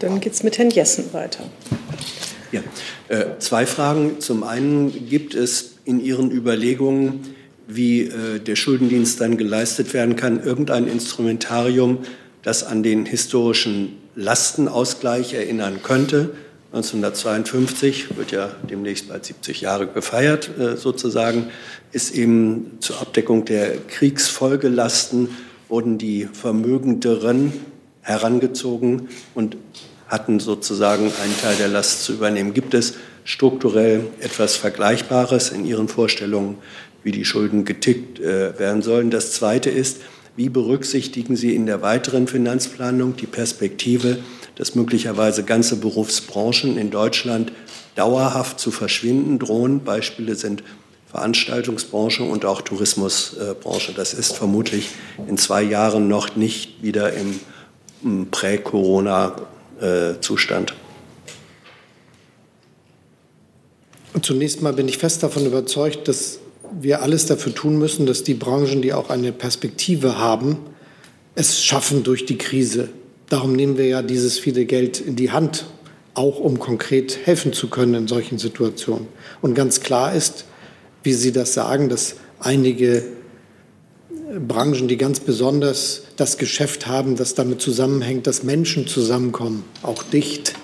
Dann 0.01 0.19
geht 0.19 0.33
es 0.33 0.43
mit 0.43 0.59
Herrn 0.59 0.71
Jessen 0.71 1.13
weiter. 1.13 1.45
Ja, 2.51 2.61
äh, 3.07 3.39
zwei 3.39 3.67
Fragen. 3.67 4.19
Zum 4.19 4.43
einen 4.43 5.09
gibt 5.09 5.37
es 5.37 5.77
in 5.85 6.05
Ihren 6.05 6.33
Überlegungen, 6.33 7.21
wie 7.69 8.01
äh, 8.01 8.41
der 8.41 8.57
Schuldendienst 8.57 9.21
dann 9.21 9.37
geleistet 9.37 9.95
werden 9.95 10.17
kann, 10.17 10.43
irgendein 10.43 10.89
Instrumentarium, 10.89 11.99
das 12.43 12.65
an 12.65 12.83
den 12.83 13.07
historischen 13.07 13.99
Lastenausgleich 14.17 15.35
erinnern 15.35 15.79
könnte. 15.85 16.31
1952 16.73 18.17
wird 18.17 18.33
ja 18.33 18.51
demnächst 18.69 19.09
bald 19.09 19.25
70 19.25 19.61
Jahre 19.61 19.87
gefeiert, 19.87 20.51
äh, 20.59 20.77
sozusagen, 20.77 21.49
ist 21.93 22.13
eben 22.13 22.79
zur 22.81 23.01
Abdeckung 23.01 23.45
der 23.45 23.77
Kriegsfolgelasten 23.87 25.29
wurden 25.71 25.97
die 25.97 26.29
Vermögenderen 26.31 27.53
herangezogen 28.03 29.09
und 29.35 29.57
hatten 30.09 30.41
sozusagen 30.41 31.05
einen 31.05 31.41
Teil 31.41 31.57
der 31.57 31.69
Last 31.69 32.05
zu 32.05 32.13
übernehmen. 32.13 32.53
Gibt 32.53 32.75
es 32.75 32.95
strukturell 33.25 34.09
etwas 34.21 34.57
Vergleichbares 34.57 35.51
in 35.51 35.65
Ihren 35.65 35.89
Vorstellungen, 35.89 36.59
wie 37.05 37.13
die 37.13 37.25
Schulden 37.25 37.65
getickt 37.65 38.19
äh, 38.19 38.59
werden 38.59 38.83
sollen? 38.83 39.11
Das 39.11 39.33
Zweite 39.33 39.71
ist, 39.71 39.99
wie 40.37 40.49
berücksichtigen 40.49 41.37
Sie 41.37 41.55
in 41.55 41.67
der 41.67 41.83
weiteren 41.83 42.27
Finanzplanung 42.27 43.17
die 43.17 43.27
Perspektive, 43.27 44.19
dass 44.57 44.75
möglicherweise 44.75 45.45
ganze 45.45 45.77
Berufsbranchen 45.77 46.77
in 46.77 46.91
Deutschland 46.91 47.53
dauerhaft 47.95 48.59
zu 48.59 48.73
verschwinden 48.73 49.39
drohen? 49.39 49.85
Beispiele 49.85 50.35
sind 50.35 50.65
Veranstaltungsbranche 51.11 52.23
und 52.23 52.45
auch 52.45 52.61
Tourismusbranche. 52.63 53.93
Das 53.95 54.15
ist 54.15 54.37
vermutlich 54.37 54.91
in 55.27 55.37
zwei 55.39 55.63
Jahren 55.63 56.07
noch 56.09 56.37
nicht 56.37 56.83
wieder 56.83 57.13
im 57.13 57.41
Prä-Corona-Zustand. 58.31 60.75
Zunächst 64.23 64.63
mal 64.63 64.73
bin 64.73 64.89
ich 64.89 64.97
fest 64.99 65.23
davon 65.23 65.47
überzeugt, 65.47 66.09
dass 66.09 66.41
wir 66.81 67.03
alles 67.03 67.27
dafür 67.27 67.55
tun 67.55 67.79
müssen, 67.79 68.07
dass 68.07 68.23
die 68.23 68.35
Branchen, 68.35 68.83
die 68.83 68.93
auch 68.93 69.11
eine 69.11 69.33
Perspektive 69.33 70.19
haben, 70.19 70.59
es 71.35 71.65
schaffen 71.65 72.05
durch 72.05 72.27
die 72.27 72.39
Krise. 72.39 72.91
Darum 73.29 73.55
nehmen 73.55 73.77
wir 73.79 73.87
ja 73.87 74.03
dieses 74.03 74.39
viele 74.39 74.65
Geld 74.65 75.01
in 75.01 75.17
die 75.17 75.33
Hand, 75.33 75.67
auch 76.15 76.39
um 76.39 76.59
konkret 76.59 77.19
helfen 77.25 77.53
zu 77.53 77.69
können 77.69 77.95
in 77.95 78.09
solchen 78.09 78.39
Situationen. 78.39 79.07
Und 79.41 79.55
ganz 79.55 79.81
klar 79.81 80.15
ist, 80.15 80.45
wie 81.03 81.13
Sie 81.13 81.33
das 81.33 81.55
sagen, 81.55 81.89
dass 81.89 82.17
einige 82.39 83.05
Branchen, 84.47 84.87
die 84.87 84.97
ganz 84.97 85.21
besonders 85.21 86.03
das 86.17 86.39
Geschäft 86.39 86.87
haben, 86.87 87.17
das 87.17 87.35
damit 87.35 87.61
zusammenhängt, 87.61 88.27
dass 88.27 88.43
Menschen 88.43 88.87
zusammenkommen, 88.87 89.65
auch 89.83 90.03
dicht, 90.03 90.55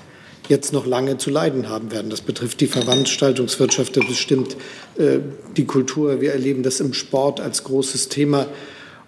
jetzt 0.48 0.72
noch 0.72 0.86
lange 0.86 1.18
zu 1.18 1.30
leiden 1.30 1.68
haben 1.68 1.90
werden. 1.90 2.08
Das 2.10 2.20
betrifft 2.20 2.60
die 2.60 2.68
Veranstaltungswirtschaft, 2.68 3.96
das 3.96 4.06
bestimmt 4.06 4.56
äh, 4.96 5.18
die 5.56 5.64
Kultur. 5.64 6.20
Wir 6.20 6.32
erleben 6.32 6.62
das 6.62 6.78
im 6.78 6.92
Sport 6.92 7.40
als 7.40 7.64
großes 7.64 8.08
Thema. 8.08 8.46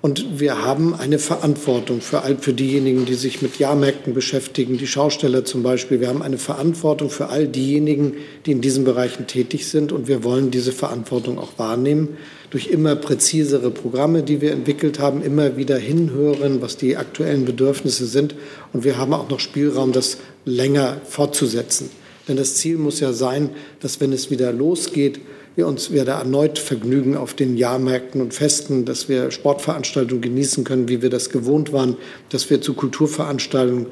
Und 0.00 0.38
wir 0.38 0.64
haben 0.64 0.94
eine 0.94 1.18
Verantwortung 1.18 2.00
für, 2.00 2.22
all, 2.22 2.38
für 2.38 2.52
diejenigen, 2.52 3.04
die 3.04 3.14
sich 3.14 3.42
mit 3.42 3.58
Jahrmärkten 3.58 4.14
beschäftigen, 4.14 4.78
die 4.78 4.86
Schausteller 4.86 5.44
zum 5.44 5.64
Beispiel. 5.64 6.00
Wir 6.00 6.06
haben 6.06 6.22
eine 6.22 6.38
Verantwortung 6.38 7.10
für 7.10 7.30
all 7.30 7.48
diejenigen, 7.48 8.14
die 8.46 8.52
in 8.52 8.60
diesen 8.60 8.84
Bereichen 8.84 9.26
tätig 9.26 9.66
sind. 9.66 9.90
Und 9.90 10.06
wir 10.06 10.22
wollen 10.22 10.52
diese 10.52 10.70
Verantwortung 10.70 11.38
auch 11.40 11.58
wahrnehmen 11.58 12.16
durch 12.50 12.68
immer 12.68 12.94
präzisere 12.94 13.72
Programme, 13.72 14.22
die 14.22 14.40
wir 14.40 14.52
entwickelt 14.52 15.00
haben, 15.00 15.20
immer 15.20 15.56
wieder 15.56 15.76
hinhören, 15.76 16.62
was 16.62 16.76
die 16.76 16.96
aktuellen 16.96 17.44
Bedürfnisse 17.44 18.06
sind. 18.06 18.36
Und 18.72 18.84
wir 18.84 18.98
haben 18.98 19.12
auch 19.12 19.28
noch 19.28 19.40
Spielraum, 19.40 19.90
das 19.90 20.18
länger 20.44 21.00
fortzusetzen. 21.08 21.90
Denn 22.28 22.36
das 22.36 22.54
Ziel 22.54 22.76
muss 22.76 23.00
ja 23.00 23.12
sein, 23.12 23.50
dass 23.80 24.00
wenn 24.00 24.12
es 24.12 24.30
wieder 24.30 24.52
losgeht, 24.52 25.18
wir 25.58 25.66
uns 25.66 25.90
wieder 25.92 26.12
erneut 26.12 26.56
vergnügen 26.56 27.16
auf 27.16 27.34
den 27.34 27.56
Jahrmärkten 27.56 28.20
und 28.20 28.32
Festen, 28.32 28.84
dass 28.84 29.08
wir 29.08 29.32
Sportveranstaltungen 29.32 30.22
genießen 30.22 30.62
können, 30.62 30.88
wie 30.88 31.02
wir 31.02 31.10
das 31.10 31.30
gewohnt 31.30 31.72
waren, 31.72 31.96
dass 32.30 32.48
wir 32.48 32.60
zu 32.60 32.74
Kulturveranstaltungen 32.74 33.86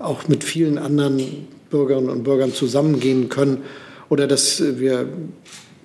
auch 0.00 0.26
mit 0.26 0.42
vielen 0.42 0.78
anderen 0.78 1.46
Bürgerinnen 1.70 2.10
und 2.10 2.24
Bürgern 2.24 2.52
zusammengehen 2.52 3.28
können 3.28 3.58
oder 4.08 4.26
dass 4.26 4.60
wir 4.80 5.08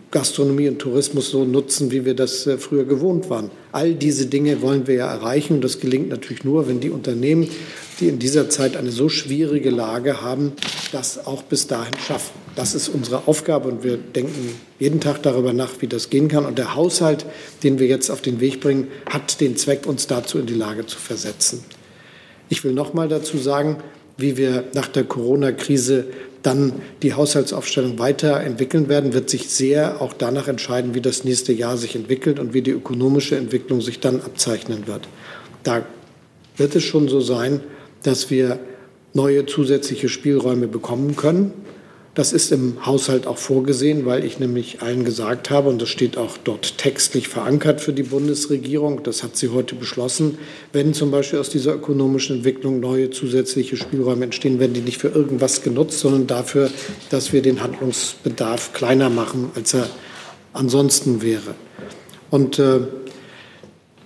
Gastronomie 0.09 0.69
und 0.69 0.79
Tourismus 0.79 1.29
so 1.29 1.45
nutzen, 1.45 1.91
wie 1.91 2.03
wir 2.03 2.15
das 2.15 2.47
äh, 2.47 2.57
früher 2.57 2.85
gewohnt 2.85 3.29
waren. 3.29 3.51
All 3.71 3.93
diese 3.93 4.25
Dinge 4.25 4.63
wollen 4.63 4.87
wir 4.87 4.95
ja 4.95 5.11
erreichen 5.11 5.55
und 5.55 5.63
das 5.63 5.79
gelingt 5.79 6.09
natürlich 6.09 6.45
nur, 6.45 6.67
wenn 6.67 6.79
die 6.79 6.89
Unternehmen, 6.89 7.47
die 7.99 8.07
in 8.07 8.19
dieser 8.19 8.49
Zeit 8.49 8.77
eine 8.77 8.91
so 8.91 9.09
schwierige 9.09 9.69
Lage 9.69 10.21
haben, 10.21 10.53
das 10.91 11.25
auch 11.25 11.43
bis 11.43 11.67
dahin 11.67 11.93
schaffen. 12.05 12.31
Das 12.55 12.73
ist 12.73 12.89
unsere 12.89 13.27
Aufgabe 13.27 13.69
und 13.69 13.83
wir 13.83 13.97
denken 13.97 14.55
jeden 14.79 14.99
Tag 14.99 15.21
darüber 15.23 15.53
nach, 15.53 15.81
wie 15.81 15.87
das 15.87 16.09
gehen 16.09 16.27
kann. 16.27 16.45
Und 16.45 16.57
der 16.57 16.75
Haushalt, 16.75 17.25
den 17.63 17.79
wir 17.79 17.87
jetzt 17.87 18.09
auf 18.09 18.21
den 18.21 18.39
Weg 18.39 18.59
bringen, 18.61 18.87
hat 19.09 19.39
den 19.41 19.57
Zweck, 19.57 19.85
uns 19.85 20.07
dazu 20.07 20.39
in 20.39 20.45
die 20.45 20.55
Lage 20.55 20.85
zu 20.85 20.97
versetzen. 20.97 21.63
Ich 22.49 22.63
will 22.63 22.73
noch 22.73 22.93
mal 22.93 23.07
dazu 23.07 23.37
sagen, 23.37 23.77
wie 24.17 24.37
wir 24.37 24.65
nach 24.73 24.87
der 24.87 25.03
Corona-Krise 25.03 26.05
dann 26.41 26.73
die 27.03 27.13
Haushaltsaufstellung 27.13 27.99
weiterentwickeln 27.99 28.89
werden, 28.89 29.13
wird 29.13 29.29
sich 29.29 29.49
sehr 29.49 30.01
auch 30.01 30.13
danach 30.13 30.47
entscheiden, 30.47 30.95
wie 30.95 31.01
das 31.01 31.23
nächste 31.23 31.53
Jahr 31.53 31.77
sich 31.77 31.95
entwickelt 31.95 32.39
und 32.39 32.53
wie 32.53 32.61
die 32.61 32.71
ökonomische 32.71 33.35
Entwicklung 33.35 33.81
sich 33.81 33.99
dann 33.99 34.21
abzeichnen 34.21 34.87
wird. 34.87 35.07
Da 35.63 35.85
wird 36.55 36.75
es 36.75 36.83
schon 36.83 37.07
so 37.07 37.19
sein, 37.19 37.61
dass 38.07 38.29
wir 38.29 38.59
neue 39.13 39.45
zusätzliche 39.45 40.07
Spielräume 40.07 40.67
bekommen 40.67 41.15
können. 41.15 41.51
Das 42.13 42.33
ist 42.33 42.51
im 42.51 42.83
Haushalt 42.83 43.27
auch 43.27 43.37
vorgesehen, 43.37 44.07
weil 44.07 44.25
ich 44.25 44.39
nämlich 44.39 44.81
allen 44.81 45.05
gesagt 45.05 45.51
habe, 45.51 45.69
und 45.69 45.79
das 45.79 45.89
steht 45.89 46.17
auch 46.17 46.35
dort 46.43 46.79
textlich 46.79 47.27
verankert 47.27 47.79
für 47.79 47.93
die 47.93 48.03
Bundesregierung, 48.03 49.03
das 49.03 49.21
hat 49.21 49.37
sie 49.37 49.49
heute 49.49 49.75
beschlossen, 49.75 50.39
wenn 50.73 50.95
zum 50.95 51.11
Beispiel 51.11 51.37
aus 51.37 51.49
dieser 51.49 51.75
ökonomischen 51.75 52.37
Entwicklung 52.37 52.79
neue 52.79 53.11
zusätzliche 53.11 53.77
Spielräume 53.77 54.25
entstehen, 54.25 54.59
werden 54.59 54.73
die 54.73 54.81
nicht 54.81 54.97
für 54.97 55.09
irgendwas 55.09 55.61
genutzt, 55.61 55.99
sondern 55.99 56.25
dafür, 56.25 56.71
dass 57.11 57.33
wir 57.33 57.43
den 57.43 57.61
Handlungsbedarf 57.61 58.73
kleiner 58.73 59.11
machen, 59.11 59.51
als 59.53 59.75
er 59.75 59.87
ansonsten 60.53 61.21
wäre. 61.21 61.53
Und 62.31 62.57
äh, 62.57 62.79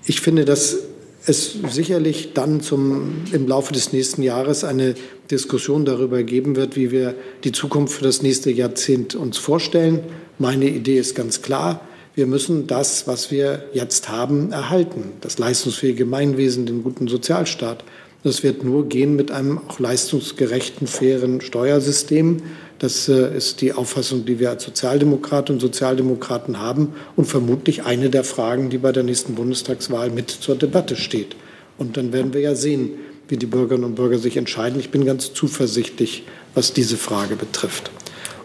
ich 0.05 0.19
finde, 0.19 0.43
dass 0.43 0.90
es 1.25 1.55
sicherlich 1.69 2.34
dann 2.34 2.62
zum, 2.62 3.23
im 3.31 3.47
Laufe 3.47 3.73
des 3.73 3.93
nächsten 3.93 4.23
Jahres 4.23 4.63
eine 4.63 4.95
Diskussion 5.29 5.86
darüber 5.86 6.23
geben 6.23 6.55
wird, 6.55 6.75
wie 6.75 6.91
wir 6.91 7.15
die 7.43 7.51
Zukunft 7.51 7.93
für 7.95 8.03
das 8.03 8.22
nächste 8.22 8.51
Jahrzehnt 8.51 9.15
uns 9.15 9.38
vorstellen. 9.38 9.99
Meine 10.39 10.67
Idee 10.67 10.97
ist 10.97 11.15
ganz 11.15 11.41
klar. 11.41 11.82
Wir 12.15 12.26
müssen 12.26 12.67
das, 12.67 13.07
was 13.07 13.32
wir 13.32 13.65
jetzt 13.74 14.09
haben, 14.09 14.51
erhalten. 14.51 15.13
Das 15.22 15.38
leistungsfähige 15.38 15.99
Gemeinwesen, 15.99 16.65
den 16.65 16.84
guten 16.84 17.07
Sozialstaat. 17.07 17.84
Das 18.24 18.43
wird 18.43 18.63
nur 18.63 18.88
gehen 18.88 19.15
mit 19.15 19.32
einem 19.32 19.59
auch 19.67 19.80
leistungsgerechten, 19.80 20.86
fairen 20.86 21.41
Steuersystem. 21.41 22.38
Das 22.78 23.07
äh, 23.07 23.36
ist 23.36 23.61
die 23.61 23.74
Auffassung, 23.74 24.26
die 24.26 24.39
wir 24.39 24.51
als 24.51 24.63
Sozialdemokratinnen 24.63 25.57
und 25.57 25.61
Sozialdemokraten 25.61 26.59
haben 26.59 26.93
und 27.15 27.26
vermutlich 27.26 27.84
eine 27.84 28.09
der 28.09 28.24
Fragen, 28.24 28.69
die 28.69 28.78
bei 28.78 28.91
der 28.91 29.03
nächsten 29.03 29.36
Bundestagswahl 29.36 30.11
mit 30.11 30.30
zur 30.30 30.55
Debatte 30.55 30.95
steht. 30.95 31.36
Und 31.78 31.97
dann 31.97 32.13
werden 32.13 32.34
wir 32.34 32.41
ja 32.41 32.53
sehen, 32.53 32.91
wie 33.28 33.38
die 33.38 33.47
Bürgerinnen 33.47 33.86
und 33.86 33.95
Bürger 33.95 34.19
sich 34.19 34.38
entscheiden. 34.38 34.80
Ich 34.80 34.91
bin 34.91 35.05
ganz 35.05 35.34
zuversichtlich, 35.34 36.24
was 36.53 36.74
diese 36.74 36.97
Frage 36.97 37.36
betrifft. 37.36 37.91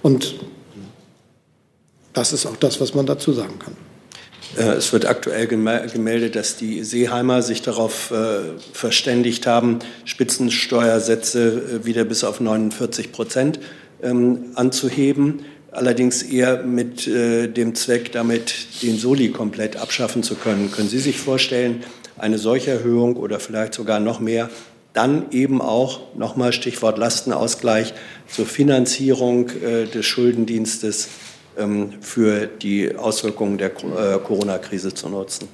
Und 0.03 0.37
das 2.12 2.33
ist 2.33 2.47
auch 2.47 2.57
das, 2.57 2.81
was 2.81 2.95
man 2.95 3.05
dazu 3.05 3.33
sagen 3.33 3.59
kann. 3.59 3.77
Äh, 4.57 4.73
es 4.73 4.93
wird 4.93 5.07
aktuell 5.07 5.47
gemeldet, 5.47 6.37
dass 6.37 6.57
die 6.57 6.83
Seeheimer 6.83 7.43
sich 7.43 7.63
darauf 7.63 8.11
äh, 8.11 8.59
verständigt 8.73 9.47
haben, 9.47 9.81
Spitzensteuersätze 10.05 11.81
äh, 11.83 11.87
wieder 11.87 12.05
bis 12.05 12.25
auf 12.25 12.41
49 12.41 13.13
Prozent 13.13 13.61
ähm, 14.03 14.47
anzuheben. 14.55 15.45
Allerdings 15.73 16.23
eher 16.23 16.63
mit 16.63 17.07
dem 17.07 17.75
Zweck, 17.75 18.11
damit 18.11 18.83
den 18.83 18.97
Soli 18.97 19.29
komplett 19.29 19.77
abschaffen 19.77 20.23
zu 20.23 20.35
können. 20.35 20.73
Können 20.73 20.89
Sie 20.89 20.99
sich 20.99 21.19
vorstellen, 21.19 21.85
eine 22.17 22.39
solche 22.39 22.71
Erhöhung 22.71 23.17
oder 23.17 23.41
vielleicht 23.41 23.75
sogar 23.75 24.01
noch 24.01 24.19
mehr 24.19 24.49
dann 24.95 25.27
eben 25.33 25.61
auch, 25.61 26.17
nochmal 26.17 26.55
Stichwort 26.55 26.97
Lastenausgleich, 26.97 27.93
zur 28.27 28.47
Finanzierung 28.47 29.51
des 29.93 30.07
Schuldendienstes 30.07 31.09
für 32.01 32.47
die 32.47 32.95
Auswirkungen 32.95 33.59
der 33.59 33.71
äh, 33.71 34.19
Corona-Krise 34.19 34.93
zu 34.95 35.09
nutzen? 35.09 35.49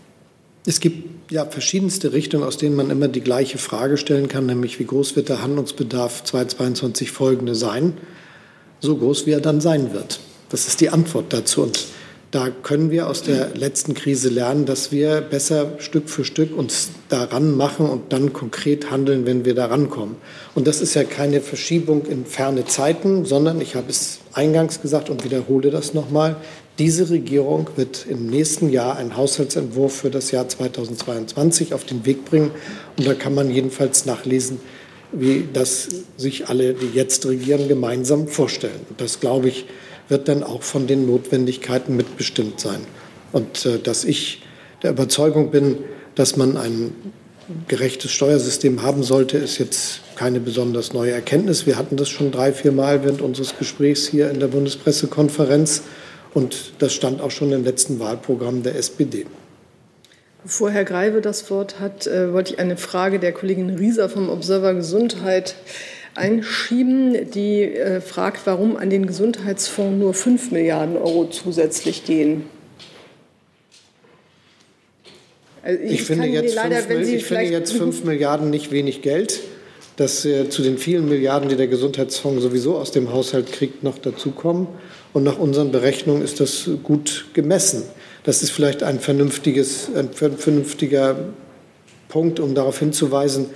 Es 0.65 0.79
gibt 0.79 1.33
ja 1.33 1.45
verschiedenste 1.45 2.13
Richtungen, 2.13 2.45
aus 2.45 2.57
denen 2.57 2.77
man 2.77 2.91
immer 2.91 3.09
die 3.09 3.21
gleiche 3.21 3.59
Frage 3.59 3.97
stellen 3.97 4.29
kann, 4.29 4.47
nämlich 4.47 4.79
wie 4.79 4.85
groß 4.85 5.17
wird 5.17 5.29
der 5.29 5.43
Handlungsbedarf 5.43 6.23
2022 6.23 7.11
folgende 7.11 7.55
sein? 7.55 7.95
So 8.81 8.97
groß, 8.97 9.27
wie 9.27 9.33
er 9.33 9.41
dann 9.41 9.61
sein 9.61 9.93
wird. 9.93 10.21
Das 10.51 10.69
ist 10.69 10.81
die 10.81 10.91
Antwort 10.91 11.33
dazu. 11.33 11.63
Und 11.63 11.87
da 12.33 12.49
können 12.49 12.91
wir 12.91 13.09
aus 13.09 13.23
der 13.23 13.51
letzten 13.55 13.93
Krise 13.93 14.31
lernen, 14.31 14.65
dass 14.65 14.91
wir 14.91 15.21
besser 15.21 15.75
Stück 15.79 16.09
für 16.09 16.25
Stück 16.25 16.57
uns 16.57 16.89
daran 17.11 17.55
machen 17.55 17.87
und 17.87 18.11
dann 18.15 18.33
konkret 18.33 18.91
handeln, 18.91 19.27
wenn 19.27 19.45
wir 19.45 19.55
daran 19.55 19.91
kommen. 19.91 20.17
Und 20.55 20.67
das 20.67 20.81
ist 20.81 20.95
ja 20.95 21.05
keine 21.05 21.43
Verschiebung 21.43 22.07
in 22.07 22.25
ferne 22.25 22.65
Zeiten, 22.65 23.27
sondern 23.27 23.61
ich 23.61 23.75
habe 23.75 23.91
es 23.91 24.21
eingangs 24.33 24.81
gesagt 24.81 25.11
und 25.11 25.25
wiederhole 25.25 25.71
das 25.71 25.93
nochmal. 25.93 26.37
Diese 26.79 27.11
Regierung 27.11 27.69
wird 27.77 28.07
im 28.09 28.29
nächsten 28.29 28.71
Jahr 28.71 28.97
einen 28.97 29.15
Haushaltsentwurf 29.15 29.95
für 29.95 30.11
das 30.11 30.31
Jahr 30.31 30.49
2022 30.49 31.75
auf 31.75 31.85
den 31.85 32.07
Weg 32.07 32.25
bringen. 32.25 32.51
Und 32.97 33.07
da 33.07 33.13
kann 33.13 33.35
man 33.35 33.51
jedenfalls 33.51 34.07
nachlesen, 34.07 34.59
wie 35.13 35.47
das 35.53 35.87
sich 36.17 36.49
alle, 36.49 36.73
die 36.73 36.97
jetzt 36.97 37.27
regieren, 37.27 37.69
gemeinsam 37.69 38.27
vorstellen. 38.27 38.81
Und 38.89 39.03
das, 39.03 39.21
glaube 39.21 39.49
ich, 39.49 39.67
wird 40.13 40.29
dann 40.29 40.45
auch 40.45 40.63
von 40.63 40.87
den 40.87 41.07
Notwendigkeiten 41.07 41.97
mitbestimmt 41.97 42.61
sein. 42.61 42.81
Und 43.33 43.67
äh, 43.67 43.79
dass 43.79 44.05
ich 44.05 44.43
der 44.83 44.91
Überzeugung 44.91 45.51
bin, 45.51 45.79
dass 46.15 46.37
man 46.37 46.57
ein 46.57 46.93
gerechtes 47.67 48.13
Steuersystem 48.13 48.83
haben 48.83 49.03
sollte, 49.03 49.39
ist 49.39 49.59
jetzt 49.59 50.01
keine 50.15 50.39
besonders 50.39 50.93
neue 50.93 51.13
Erkenntnis. 51.13 51.67
Wir 51.67 51.77
hatten 51.77 51.97
das 51.97 52.09
schon 52.09 52.31
drei, 52.31 52.53
vier 52.53 52.73
Mal 52.73 53.03
während 53.03 53.23
unseres 53.23 53.59
Gesprächs 53.59 54.07
hier 54.07 54.31
in 54.31 54.39
der 54.39 54.49
Bundespressekonferenz. 54.49 55.83
Und 56.35 56.75
das 56.79 56.93
stand 56.93 57.21
auch 57.21 57.31
schon 57.31 57.51
im 57.53 57.65
letzten 57.65 57.99
Wahlprogramm 57.99 58.63
der 58.63 58.77
SPD. 58.77 59.27
Bevor 60.45 60.71
Herr 60.71 60.85
Greive 60.85 61.21
das 61.21 61.51
Wort 61.51 61.81
hat, 61.81 62.07
äh, 62.07 62.33
wollte 62.33 62.55
ich 62.55 62.59
eine 62.59 62.77
Frage 62.77 63.19
der 63.19 63.33
Kollegin 63.33 63.71
Rieser 63.71 64.09
vom 64.09 64.29
Observer 64.29 64.75
Gesundheit 64.75 65.55
einschieben, 66.15 67.31
die 67.31 67.63
äh, 67.63 68.01
fragt, 68.01 68.43
warum 68.47 68.77
an 68.77 68.91
den 68.91 69.07
Gesundheitsfonds 69.07 69.99
nur 69.99 70.15
5 70.15 70.51
Milliarden 70.51 70.97
Euro 70.97 71.29
zusätzlich 71.31 72.05
gehen. 72.05 72.45
Also 75.63 75.81
ich, 75.83 75.93
ich, 75.93 76.03
finde 76.03 76.27
jetzt, 76.27 76.55
leider, 76.55 76.79
5, 76.79 77.09
ich 77.09 77.25
finde 77.25 77.45
jetzt 77.45 77.73
5 77.73 78.05
Milliarden 78.05 78.51
nicht 78.51 78.73
wenig 78.73 79.03
Geld. 79.03 79.41
Das 79.97 80.25
äh, 80.25 80.49
zu 80.49 80.63
den 80.63 80.79
vielen 80.79 81.09
Milliarden, 81.09 81.49
die 81.49 81.57
der 81.57 81.69
Gesundheitsfonds 81.69 82.43
sowieso 82.43 82.77
aus 82.77 82.91
dem 82.91 83.13
Haushalt 83.13 83.53
kriegt, 83.53 83.83
noch 83.83 83.99
dazukommen. 83.99 84.67
Und 85.13 85.23
nach 85.23 85.39
unseren 85.39 85.71
Berechnungen 85.71 86.23
ist 86.23 86.41
das 86.41 86.69
gut 86.83 87.27
gemessen. 87.35 87.85
Das 88.25 88.43
ist 88.43 88.51
vielleicht 88.51 88.83
ein, 88.83 89.01
vernünftiges, 89.01 89.89
ein 89.95 90.11
vernünftiger 90.13 91.17
Punkt, 92.09 92.41
um 92.41 92.55
darauf 92.55 92.79
hinzuweisen, 92.79 93.47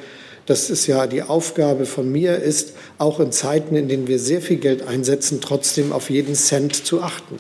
dass 0.47 0.71
es 0.71 0.87
ja 0.87 1.07
die 1.07 1.23
Aufgabe 1.23 1.87
von 1.87 2.11
mir 2.11 2.37
ist, 2.37 2.75
auch 2.99 3.21
in 3.21 3.33
Zeiten, 3.33 3.77
in 3.77 3.89
denen 3.89 4.07
wir 4.07 4.19
sehr 4.19 4.41
viel 4.41 4.57
Geld 4.57 4.87
einsetzen, 4.87 5.41
trotzdem 5.41 5.93
auf 5.93 6.09
jeden 6.11 6.35
Cent 6.35 6.75
zu 6.87 7.03
achten 7.03 7.39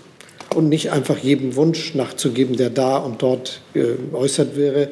und 0.54 0.68
nicht 0.68 0.90
einfach 0.90 1.18
jedem 1.18 1.56
Wunsch 1.56 1.94
nachzugeben, 1.94 2.56
der 2.56 2.70
da 2.70 2.96
und 2.96 3.22
dort 3.22 3.60
geäußert 3.74 4.54
äh, 4.54 4.56
wäre. 4.56 4.88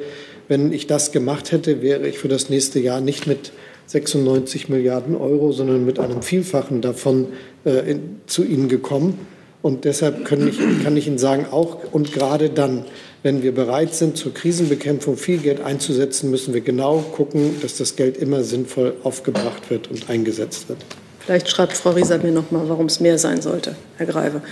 Wenn 0.47 0.73
ich 0.73 0.87
das 0.87 1.11
gemacht 1.11 1.53
hätte, 1.53 1.83
wäre 1.83 2.07
ich 2.07 2.19
für 2.19 2.29
das 2.29 2.51
nächste 2.51 2.79
Jahr 2.79 3.01
nicht 3.01 3.27
mit 3.27 3.53
96 3.87 4.69
Milliarden 4.69 5.17
Euro, 5.17 5.53
sondern 5.53 5.85
mit 5.85 5.99
einem 5.99 6.23
Vielfachen 6.23 6.81
davon 6.81 7.29
äh, 7.65 7.91
in, 7.91 8.21
zu 8.27 8.45
Ihnen 8.45 8.69
gekommen. 8.69 9.19
Und 9.63 9.87
deshalb 9.87 10.31
ich, 10.31 10.59
kann 10.85 10.97
ich 10.97 11.07
Ihnen 11.07 11.19
sagen, 11.19 11.47
auch 11.51 11.79
und 11.93 12.13
gerade 12.13 12.51
dann, 12.51 12.85
wenn 13.25 13.43
wir 13.43 13.53
bereit 13.53 13.95
sind, 13.95 14.19
zur 14.19 14.35
Krisenbekämpfung 14.35 15.17
viel 15.17 15.39
Geld 15.39 15.63
einzusetzen, 15.63 16.31
müssen 16.31 16.53
wir 16.53 16.61
genau 16.61 16.99
gucken, 16.99 17.59
dass 17.63 17.79
das 17.79 17.97
Geld 17.97 18.19
immer 18.19 18.45
sinnvoll 18.45 18.95
aufgebracht 19.03 19.71
wird 19.71 19.91
und 19.91 20.11
eingesetzt 20.11 20.69
wird. 20.69 20.79
Vielleicht 21.21 21.49
schreibt 21.49 21.73
Frau 21.73 21.93
Rieser 21.93 22.19
mir 22.19 22.33
noch 22.33 22.51
mal, 22.51 22.69
warum 22.69 22.85
es 22.85 23.01
mehr 23.01 23.19
sein 23.19 23.41
sollte, 23.41 23.75
Herr 23.97 24.05
Greive. 24.05 24.43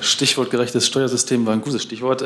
Stichwort 0.00 0.50
gerechtes 0.50 0.86
Steuersystem 0.86 1.44
war 1.44 1.52
ein 1.52 1.60
gutes 1.60 1.82
Stichwort. 1.82 2.24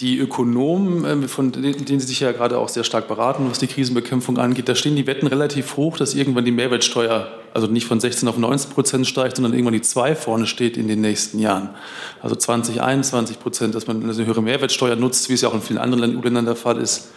Die 0.00 0.18
Ökonomen, 0.18 1.04
ähm, 1.04 1.28
von 1.28 1.52
denen 1.52 2.00
Sie 2.00 2.06
sich 2.06 2.20
ja 2.20 2.32
gerade 2.32 2.58
auch 2.58 2.68
sehr 2.68 2.82
stark 2.82 3.06
beraten, 3.06 3.46
was 3.48 3.58
die 3.58 3.68
Krisenbekämpfung 3.68 4.38
angeht, 4.38 4.68
da 4.68 4.74
stehen 4.74 4.96
die 4.96 5.06
Wetten 5.06 5.28
relativ 5.28 5.76
hoch, 5.76 5.96
dass 5.96 6.14
irgendwann 6.14 6.44
die 6.44 6.50
Mehrwertsteuer, 6.50 7.28
also 7.52 7.68
nicht 7.68 7.86
von 7.86 8.00
16 8.00 8.28
auf 8.28 8.36
19 8.36 8.72
Prozent 8.72 9.06
steigt, 9.06 9.36
sondern 9.36 9.52
irgendwann 9.52 9.74
die 9.74 9.82
2 9.82 10.16
vorne 10.16 10.46
steht 10.46 10.76
in 10.76 10.88
den 10.88 11.00
nächsten 11.00 11.38
Jahren. 11.38 11.70
Also 12.22 12.34
20, 12.34 12.82
21 12.82 13.38
Prozent, 13.38 13.74
dass 13.76 13.86
man 13.86 14.02
eine 14.02 14.26
höhere 14.26 14.42
Mehrwertsteuer 14.42 14.96
nutzt, 14.96 15.28
wie 15.28 15.34
es 15.34 15.42
ja 15.42 15.48
auch 15.48 15.54
in 15.54 15.62
vielen 15.62 15.78
anderen 15.78 16.16
EU-Ländern 16.16 16.46
der 16.46 16.56
Fall 16.56 16.78
ist, 16.78 17.12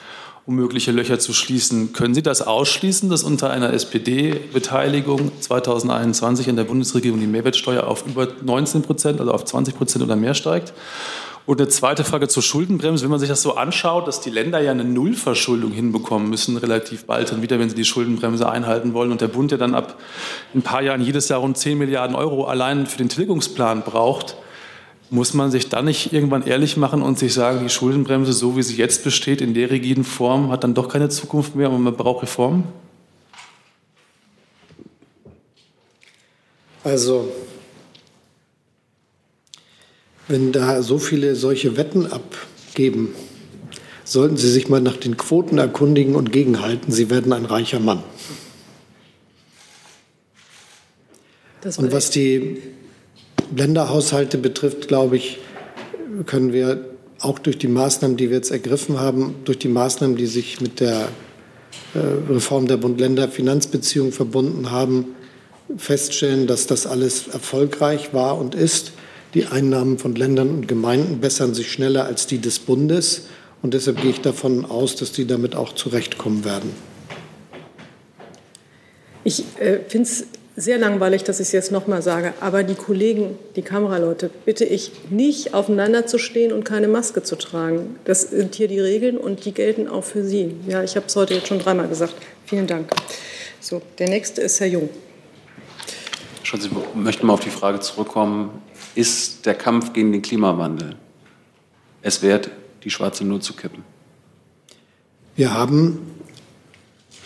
um 0.45 0.55
mögliche 0.55 0.91
Löcher 0.91 1.17
zu 1.17 1.33
schließen. 1.33 1.93
Können 1.93 2.13
Sie 2.13 2.21
das 2.21 2.43
ausschließen, 2.43 3.09
dass 3.09 3.23
unter 3.23 3.49
einer 3.49 3.73
SPD-Beteiligung 3.73 5.31
2021 5.41 6.47
in 6.47 6.55
der 6.55 6.63
Bundesregierung 6.65 7.19
die 7.19 7.27
Mehrwertsteuer 7.27 7.85
auf 7.87 8.05
über 8.05 8.27
19 8.45 8.83
Prozent, 8.83 9.19
also 9.19 9.31
auf 9.31 9.45
20 9.45 9.75
Prozent 9.75 10.05
oder 10.05 10.15
mehr 10.15 10.35
steigt? 10.35 10.73
Und 11.47 11.61
eine 11.61 11.69
zweite 11.69 12.03
Frage 12.03 12.27
zur 12.27 12.43
Schuldenbremse. 12.43 13.05
Wenn 13.05 13.09
man 13.09 13.21
sich 13.21 13.29
das 13.29 13.41
so 13.41 13.55
anschaut, 13.55 14.05
dass 14.05 14.19
die 14.19 14.29
Länder 14.29 14.59
ja 14.59 14.71
eine 14.71 14.83
Nullverschuldung 14.83 15.71
hinbekommen 15.71 16.29
müssen, 16.29 16.57
relativ 16.57 17.05
bald 17.05 17.31
dann 17.31 17.41
wieder, 17.41 17.57
wenn 17.57 17.69
sie 17.69 17.75
die 17.75 17.85
Schuldenbremse 17.85 18.49
einhalten 18.49 18.93
wollen 18.93 19.13
und 19.13 19.21
der 19.21 19.29
Bund 19.29 19.53
ja 19.53 19.57
dann 19.57 19.73
ab 19.73 19.97
ein 20.53 20.61
paar 20.61 20.81
Jahren 20.81 21.01
jedes 21.01 21.29
Jahr 21.29 21.39
rund 21.39 21.57
10 21.57 21.77
Milliarden 21.77 22.17
Euro 22.17 22.43
allein 22.43 22.85
für 22.85 22.97
den 22.97 23.07
Tilgungsplan 23.07 23.83
braucht, 23.83 24.35
muss 25.09 25.33
man 25.33 25.49
sich 25.49 25.69
dann 25.69 25.85
nicht 25.85 26.11
irgendwann 26.11 26.45
ehrlich 26.45 26.75
machen 26.75 27.01
und 27.01 27.17
sich 27.17 27.33
sagen, 27.33 27.61
die 27.63 27.69
Schuldenbremse, 27.69 28.33
so 28.33 28.57
wie 28.57 28.63
sie 28.63 28.75
jetzt 28.75 29.05
besteht, 29.05 29.39
in 29.39 29.53
der 29.53 29.71
rigiden 29.71 30.03
Form, 30.03 30.51
hat 30.51 30.65
dann 30.65 30.73
doch 30.73 30.89
keine 30.89 31.07
Zukunft 31.07 31.55
mehr 31.55 31.71
und 31.71 31.81
man 31.81 31.95
braucht 31.95 32.23
Reformen? 32.23 32.65
Also 36.83 37.29
wenn 40.27 40.51
da 40.51 40.81
so 40.81 40.97
viele 40.97 41.35
solche 41.35 41.77
Wetten 41.77 42.07
abgeben, 42.07 43.13
sollten 44.03 44.37
Sie 44.37 44.49
sich 44.49 44.69
mal 44.69 44.81
nach 44.81 44.97
den 44.97 45.17
Quoten 45.17 45.57
erkundigen 45.57 46.15
und 46.15 46.31
gegenhalten. 46.31 46.91
Sie 46.91 47.09
werden 47.09 47.33
ein 47.33 47.45
reicher 47.45 47.79
Mann. 47.79 48.03
Und 51.63 51.91
was 51.91 52.09
die 52.09 52.61
Länderhaushalte 53.55 54.37
betrifft, 54.37 54.87
glaube 54.87 55.17
ich, 55.17 55.39
können 56.25 56.53
wir 56.53 56.85
auch 57.19 57.39
durch 57.39 57.57
die 57.57 57.67
Maßnahmen, 57.67 58.15
die 58.15 58.29
wir 58.29 58.37
jetzt 58.37 58.51
ergriffen 58.51 58.99
haben, 58.99 59.35
durch 59.43 59.57
die 59.57 59.67
Maßnahmen, 59.67 60.15
die 60.15 60.27
sich 60.27 60.61
mit 60.61 60.79
der 60.79 61.09
äh, 61.93 61.99
Reform 62.31 62.67
der 62.67 62.77
Bund-Länder-Finanzbeziehungen 62.77 64.11
verbunden 64.11 64.71
haben, 64.71 65.15
feststellen, 65.77 66.47
dass 66.47 66.67
das 66.67 66.87
alles 66.87 67.27
erfolgreich 67.27 68.13
war 68.13 68.37
und 68.37 68.55
ist. 68.55 68.93
Die 69.37 69.45
Einnahmen 69.45 69.99
von 69.99 70.15
Ländern 70.15 70.49
und 70.49 70.67
Gemeinden 70.67 71.19
bessern 71.19 71.53
sich 71.53 71.71
schneller 71.71 72.05
als 72.05 72.25
die 72.25 72.39
des 72.39 72.57
Bundes. 72.57 73.27
Und 73.61 73.75
deshalb 73.75 74.01
gehe 74.01 74.09
ich 74.09 74.21
davon 74.21 74.65
aus, 74.65 74.95
dass 74.95 75.11
die 75.11 75.27
damit 75.27 75.55
auch 75.55 75.73
zurechtkommen 75.73 76.43
werden. 76.43 76.71
Ich 79.23 79.43
äh, 79.59 79.77
finde 79.87 80.09
es 80.09 80.25
sehr 80.55 80.79
langweilig, 80.79 81.23
dass 81.23 81.39
ich 81.39 81.49
es 81.49 81.51
jetzt 81.51 81.71
nochmal 81.71 82.01
sage, 82.01 82.33
aber 82.39 82.63
die 82.63 82.73
Kollegen, 82.73 83.37
die 83.55 83.61
Kameraleute, 83.61 84.31
bitte 84.43 84.65
ich 84.65 84.91
nicht 85.11 85.53
aufeinander 85.53 86.07
zu 86.07 86.17
stehen 86.17 86.51
und 86.51 86.63
keine 86.63 86.87
Maske 86.87 87.21
zu 87.21 87.35
tragen. 87.35 87.95
Das 88.05 88.31
sind 88.31 88.55
hier 88.55 88.67
die 88.67 88.79
Regeln 88.79 89.19
und 89.19 89.45
die 89.45 89.51
gelten 89.51 89.87
auch 89.87 90.03
für 90.03 90.23
Sie. 90.23 90.55
Ja, 90.67 90.81
ich 90.81 90.95
habe 90.95 91.05
es 91.05 91.15
heute 91.15 91.35
jetzt 91.35 91.47
schon 91.47 91.59
dreimal 91.59 91.87
gesagt. 91.87 92.15
Vielen 92.47 92.65
Dank. 92.65 92.89
So, 93.59 93.83
der 93.99 94.09
nächste 94.09 94.41
ist 94.41 94.59
Herr 94.59 94.67
Jung. 94.67 94.89
Schon, 96.41 96.59
Sie 96.59 96.69
möchten 96.95 97.27
mal 97.27 97.33
auf 97.33 97.41
die 97.41 97.51
Frage 97.51 97.79
zurückkommen, 97.81 98.63
ist 98.97 99.45
der 99.45 99.53
Kampf 99.53 99.93
gegen 99.93 100.11
den 100.11 100.23
Klimawandel 100.23 100.95
es 102.01 102.21
wert, 102.23 102.49
die 102.83 102.89
schwarze 102.89 103.25
Null 103.25 103.41
zu 103.41 103.53
kippen? 103.53 103.83
Wir 105.35 105.53
haben 105.53 105.99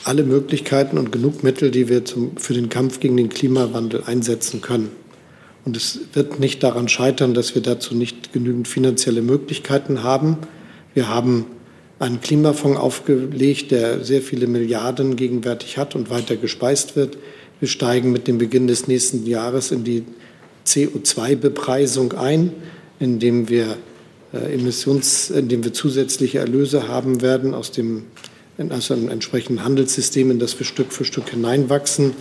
alle 0.04 0.24
Möglichkeiten 0.24 0.98
und 0.98 1.12
genug 1.12 1.44
Mittel, 1.44 1.72
die 1.72 1.88
wir 1.88 2.04
zum, 2.04 2.36
für 2.36 2.54
den 2.54 2.68
Kampf 2.68 3.00
gegen 3.00 3.16
den 3.16 3.30
Klimawandel 3.30 4.04
einsetzen 4.06 4.62
können. 4.62 4.90
Und 5.64 5.78
es 5.78 6.00
wird 6.14 6.40
nicht 6.40 6.62
daran 6.64 6.90
scheitern, 6.90 7.34
dass 7.34 7.56
wir 7.56 7.62
dazu 7.62 7.96
nicht 7.96 8.34
genügend 8.34 8.68
finanzielle 8.68 9.22
Möglichkeiten 9.22 10.04
haben. 10.04 10.38
Wir 10.94 11.08
haben 11.08 11.46
einen 12.00 12.20
Klimafonds 12.20 12.80
aufgelegt, 12.80 13.72
der 13.72 14.04
sehr 14.04 14.22
viele 14.22 14.48
Milliarden 14.48 15.16
gegenwärtig 15.16 15.78
hat 15.78 15.96
und 15.96 16.10
weiter 16.10 16.36
gespeist 16.36 16.96
wird. 16.96 17.18
Wir 17.60 17.70
steigen 17.70 18.12
mit 18.12 18.28
dem 18.28 18.40
Beginn 18.40 18.68
des 18.68 18.88
nächsten 18.88 19.26
Jahres 19.26 19.72
in 19.72 19.84
die 19.84 20.04
CO2-Bepreisung 20.66 22.14
ein, 22.14 22.54
indem 23.00 23.50
wir 23.50 23.78
äh, 24.34 24.54
Emissions, 24.54 25.30
indem 25.30 25.64
wir 25.64 25.74
zusätzliche 25.74 26.40
Erlöse 26.40 26.88
haben 26.88 27.22
werden 27.22 27.54
aus 27.54 27.72
dem 27.72 28.04
also 28.70 28.94
einem 28.94 29.10
entsprechenden 29.10 29.64
Handelssystem, 29.64 30.30
in 30.30 30.38
das 30.38 30.60
wir 30.60 30.66
Stück 30.66 30.94
für 30.94 31.04
Stück 31.04 31.30
hineinwachsen. 31.30 32.14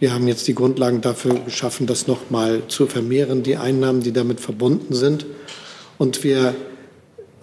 Wir 0.00 0.12
haben 0.12 0.26
jetzt 0.26 0.48
die 0.48 0.54
Grundlagen 0.54 1.00
dafür 1.00 1.34
geschaffen, 1.44 1.86
das 1.86 2.06
nochmal 2.06 2.62
zu 2.68 2.86
vermehren, 2.86 3.42
die 3.42 3.56
Einnahmen, 3.56 4.02
die 4.02 4.12
damit 4.12 4.40
verbunden 4.40 4.94
sind. 4.94 5.26
Und 5.96 6.24
wir 6.24 6.54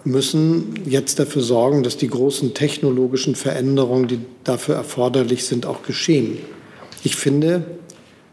müssen 0.04 0.74
jetzt 0.84 1.18
dafür 1.18 1.42
sorgen, 1.42 1.82
dass 1.82 1.96
die 1.96 2.08
großen 2.08 2.54
technologischen 2.54 3.34
Veränderungen, 3.34 4.06
die 4.06 4.20
dafür 4.44 4.76
erforderlich 4.76 5.44
sind, 5.44 5.66
auch 5.66 5.82
geschehen. 5.82 6.38
Ich 7.02 7.16
finde, 7.16 7.64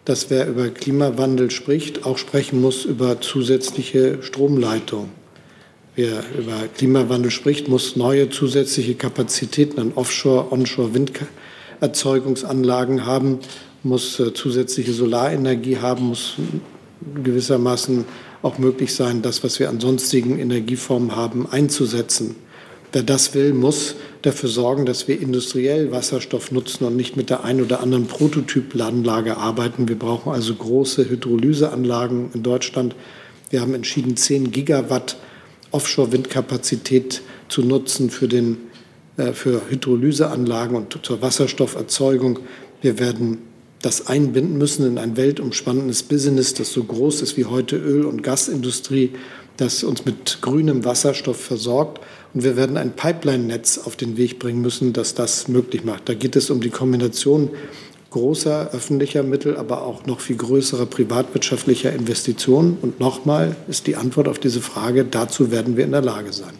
dass 0.05 0.29
wer 0.29 0.47
über 0.47 0.69
Klimawandel 0.69 1.51
spricht, 1.51 2.05
auch 2.05 2.17
sprechen 2.17 2.61
muss 2.61 2.85
über 2.85 3.21
zusätzliche 3.21 4.21
Stromleitungen 4.21 5.21
wer 5.95 6.23
über 6.37 6.67
Klimawandel 6.75 7.31
spricht, 7.31 7.67
muss 7.67 7.95
neue 7.95 8.29
zusätzliche 8.29 8.93
Kapazitäten 8.95 9.79
an 9.79 9.93
Offshore-, 9.95 10.51
Onshore-Winderzeugungsanlagen 10.51 13.05
haben, 13.05 13.39
muss 13.83 14.19
äh, 14.19 14.33
zusätzliche 14.33 14.93
Solarenergie 14.93 15.77
haben, 15.77 16.07
muss 16.07 16.33
gewissermaßen 17.23 18.05
auch 18.41 18.57
möglich 18.57 18.95
sein, 18.95 19.21
das, 19.21 19.43
was 19.43 19.59
wir 19.59 19.69
an 19.69 19.79
sonstigen 19.79 20.39
Energieformen 20.39 21.15
haben, 21.15 21.47
einzusetzen. 21.51 22.35
Wer 22.91 23.03
das 23.03 23.35
will, 23.35 23.53
muss 23.53 23.95
dafür 24.21 24.49
sorgen, 24.49 24.85
dass 24.85 25.07
wir 25.07 25.19
industriell 25.19 25.91
Wasserstoff 25.91 26.51
nutzen 26.51 26.85
und 26.85 26.95
nicht 26.95 27.17
mit 27.17 27.29
der 27.29 27.43
einen 27.43 27.61
oder 27.61 27.81
anderen 27.81 28.07
Prototypanlage 28.07 29.37
arbeiten. 29.37 29.87
Wir 29.87 29.97
brauchen 29.97 30.31
also 30.31 30.53
große 30.53 31.09
Hydrolyseanlagen 31.09 32.31
in 32.33 32.43
Deutschland. 32.43 32.95
Wir 33.49 33.61
haben 33.61 33.73
entschieden, 33.73 34.15
10 34.15 34.51
Gigawatt 34.51 35.17
Offshore-Windkapazität 35.71 37.21
zu 37.47 37.63
nutzen 37.63 38.09
für, 38.09 38.27
den, 38.27 38.57
äh, 39.17 39.33
für 39.33 39.61
Hydrolyseanlagen 39.69 40.75
und 40.75 40.99
zur 41.03 41.21
Wasserstofferzeugung. 41.21 42.39
Wir 42.81 42.99
werden 42.99 43.39
das 43.81 44.07
einbinden 44.07 44.57
müssen 44.57 44.85
in 44.85 44.97
ein 44.97 45.17
weltumspannendes 45.17 46.03
Business, 46.03 46.53
das 46.53 46.71
so 46.71 46.83
groß 46.83 47.21
ist 47.21 47.37
wie 47.37 47.45
heute 47.45 47.77
Öl- 47.77 48.05
und 48.05 48.21
Gasindustrie, 48.21 49.11
das 49.57 49.83
uns 49.83 50.05
mit 50.05 50.39
grünem 50.41 50.85
Wasserstoff 50.85 51.39
versorgt. 51.39 51.99
Und 52.33 52.43
wir 52.43 52.55
werden 52.55 52.77
ein 52.77 52.91
Pipeline-Netz 52.91 53.79
auf 53.79 53.95
den 53.95 54.17
Weg 54.17 54.39
bringen 54.39 54.61
müssen, 54.61 54.93
das 54.93 55.15
das 55.15 55.47
möglich 55.47 55.83
macht. 55.83 56.07
Da 56.07 56.13
geht 56.13 56.35
es 56.35 56.49
um 56.49 56.61
die 56.61 56.69
Kombination 56.69 57.49
großer 58.11 58.71
öffentlicher 58.73 59.23
Mittel, 59.23 59.57
aber 59.57 59.83
auch 59.83 60.05
noch 60.05 60.19
viel 60.19 60.35
größerer 60.35 60.85
privatwirtschaftlicher 60.85 61.91
Investitionen. 61.93 62.77
Und 62.81 62.99
nochmal 62.99 63.55
ist 63.67 63.87
die 63.87 63.95
Antwort 63.95 64.27
auf 64.27 64.37
diese 64.37 64.61
Frage, 64.61 65.05
dazu 65.05 65.51
werden 65.51 65.77
wir 65.77 65.85
in 65.85 65.91
der 65.91 66.01
Lage 66.01 66.31
sein. 66.31 66.53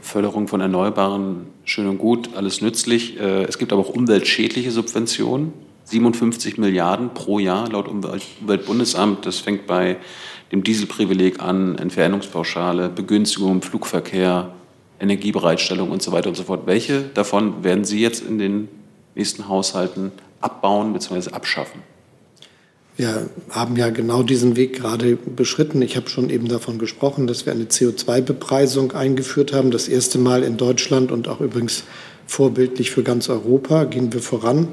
Förderung 0.00 0.48
von 0.48 0.60
Erneuerbaren, 0.60 1.46
schön 1.64 1.86
und 1.86 1.98
gut, 1.98 2.30
alles 2.34 2.60
nützlich. 2.60 3.18
Äh, 3.20 3.44
es 3.44 3.58
gibt 3.58 3.72
aber 3.72 3.82
auch 3.82 3.90
umweltschädliche 3.90 4.70
Subventionen, 4.70 5.52
57 5.84 6.58
Milliarden 6.58 7.14
pro 7.14 7.38
Jahr 7.38 7.70
laut 7.70 7.88
Umweltbundesamt. 7.88 9.24
Das 9.24 9.38
fängt 9.38 9.66
bei 9.66 9.98
dem 10.50 10.62
Dieselprivileg 10.62 11.40
an, 11.40 11.78
Entfernungspauschale, 11.78 12.88
Begünstigung 12.88 13.52
im 13.52 13.62
Flugverkehr, 13.62 14.52
Energiebereitstellung 15.00 15.90
und 15.90 16.02
so 16.02 16.12
weiter 16.12 16.28
und 16.28 16.36
so 16.36 16.44
fort. 16.44 16.66
Welche 16.66 17.02
davon 17.14 17.64
werden 17.64 17.84
Sie 17.84 18.00
jetzt 18.00 18.22
in 18.24 18.38
den 18.38 18.68
nächsten 19.14 19.48
Haushalten 19.48 20.12
abbauen 20.40 20.92
bzw. 20.92 21.30
abschaffen? 21.30 21.82
Wir 22.96 23.28
haben 23.50 23.76
ja 23.76 23.90
genau 23.90 24.24
diesen 24.24 24.56
Weg 24.56 24.72
gerade 24.74 25.14
beschritten. 25.14 25.82
Ich 25.82 25.96
habe 25.96 26.08
schon 26.08 26.30
eben 26.30 26.48
davon 26.48 26.80
gesprochen, 26.80 27.28
dass 27.28 27.46
wir 27.46 27.52
eine 27.52 27.66
CO2-Bepreisung 27.66 28.90
eingeführt 28.90 29.52
haben. 29.52 29.70
Das 29.70 29.86
erste 29.86 30.18
Mal 30.18 30.42
in 30.42 30.56
Deutschland 30.56 31.12
und 31.12 31.28
auch 31.28 31.40
übrigens 31.40 31.84
vorbildlich 32.26 32.90
für 32.90 33.04
ganz 33.04 33.28
Europa 33.28 33.84
gehen 33.84 34.12
wir 34.12 34.20
voran. 34.20 34.66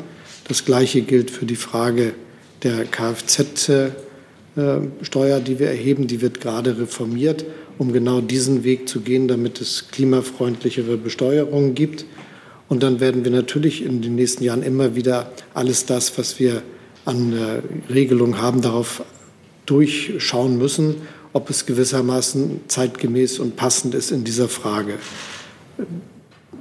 Das 0.48 0.66
Gleiche 0.66 1.02
gilt 1.02 1.30
für 1.30 1.46
die 1.46 1.56
Frage 1.56 2.14
der 2.64 2.86
Kfz-Steuer, 2.86 3.94
die 5.40 5.60
wir 5.60 5.68
erheben. 5.68 6.08
Die 6.08 6.22
wird 6.22 6.42
gerade 6.42 6.80
reformiert, 6.80 7.46
um 7.78 7.94
genau 7.94 8.22
diesen 8.22 8.64
Weg 8.64 8.88
zu 8.88 9.02
gehen, 9.02 9.28
damit 9.28 9.62
es 9.62 9.90
klimafreundlichere 9.90 10.98
Besteuerungen 10.98 11.76
gibt. 11.76 12.06
Und 12.68 12.84
dann 12.84 13.00
werden 13.00 13.24
wir 13.24 13.32
natürlich 13.32 13.84
in 13.84 14.02
den 14.02 14.16
nächsten 14.16 14.44
Jahren 14.44 14.64
immer 14.64 14.96
wieder 14.96 15.32
alles 15.54 15.86
das, 15.86 16.18
was 16.18 16.40
wir 16.40 16.64
an 17.06 17.34
äh, 17.34 17.94
Regelungen 17.94 18.42
haben, 18.42 18.62
darauf 18.62 19.04
durchschauen 19.66 20.58
müssen, 20.58 20.96
ob 21.34 21.50
es 21.50 21.66
gewissermaßen 21.66 22.62
zeitgemäß 22.68 23.40
und 23.40 23.56
passend 23.56 23.94
ist 23.94 24.12
in 24.12 24.24
dieser 24.24 24.48
Frage. 24.48 24.94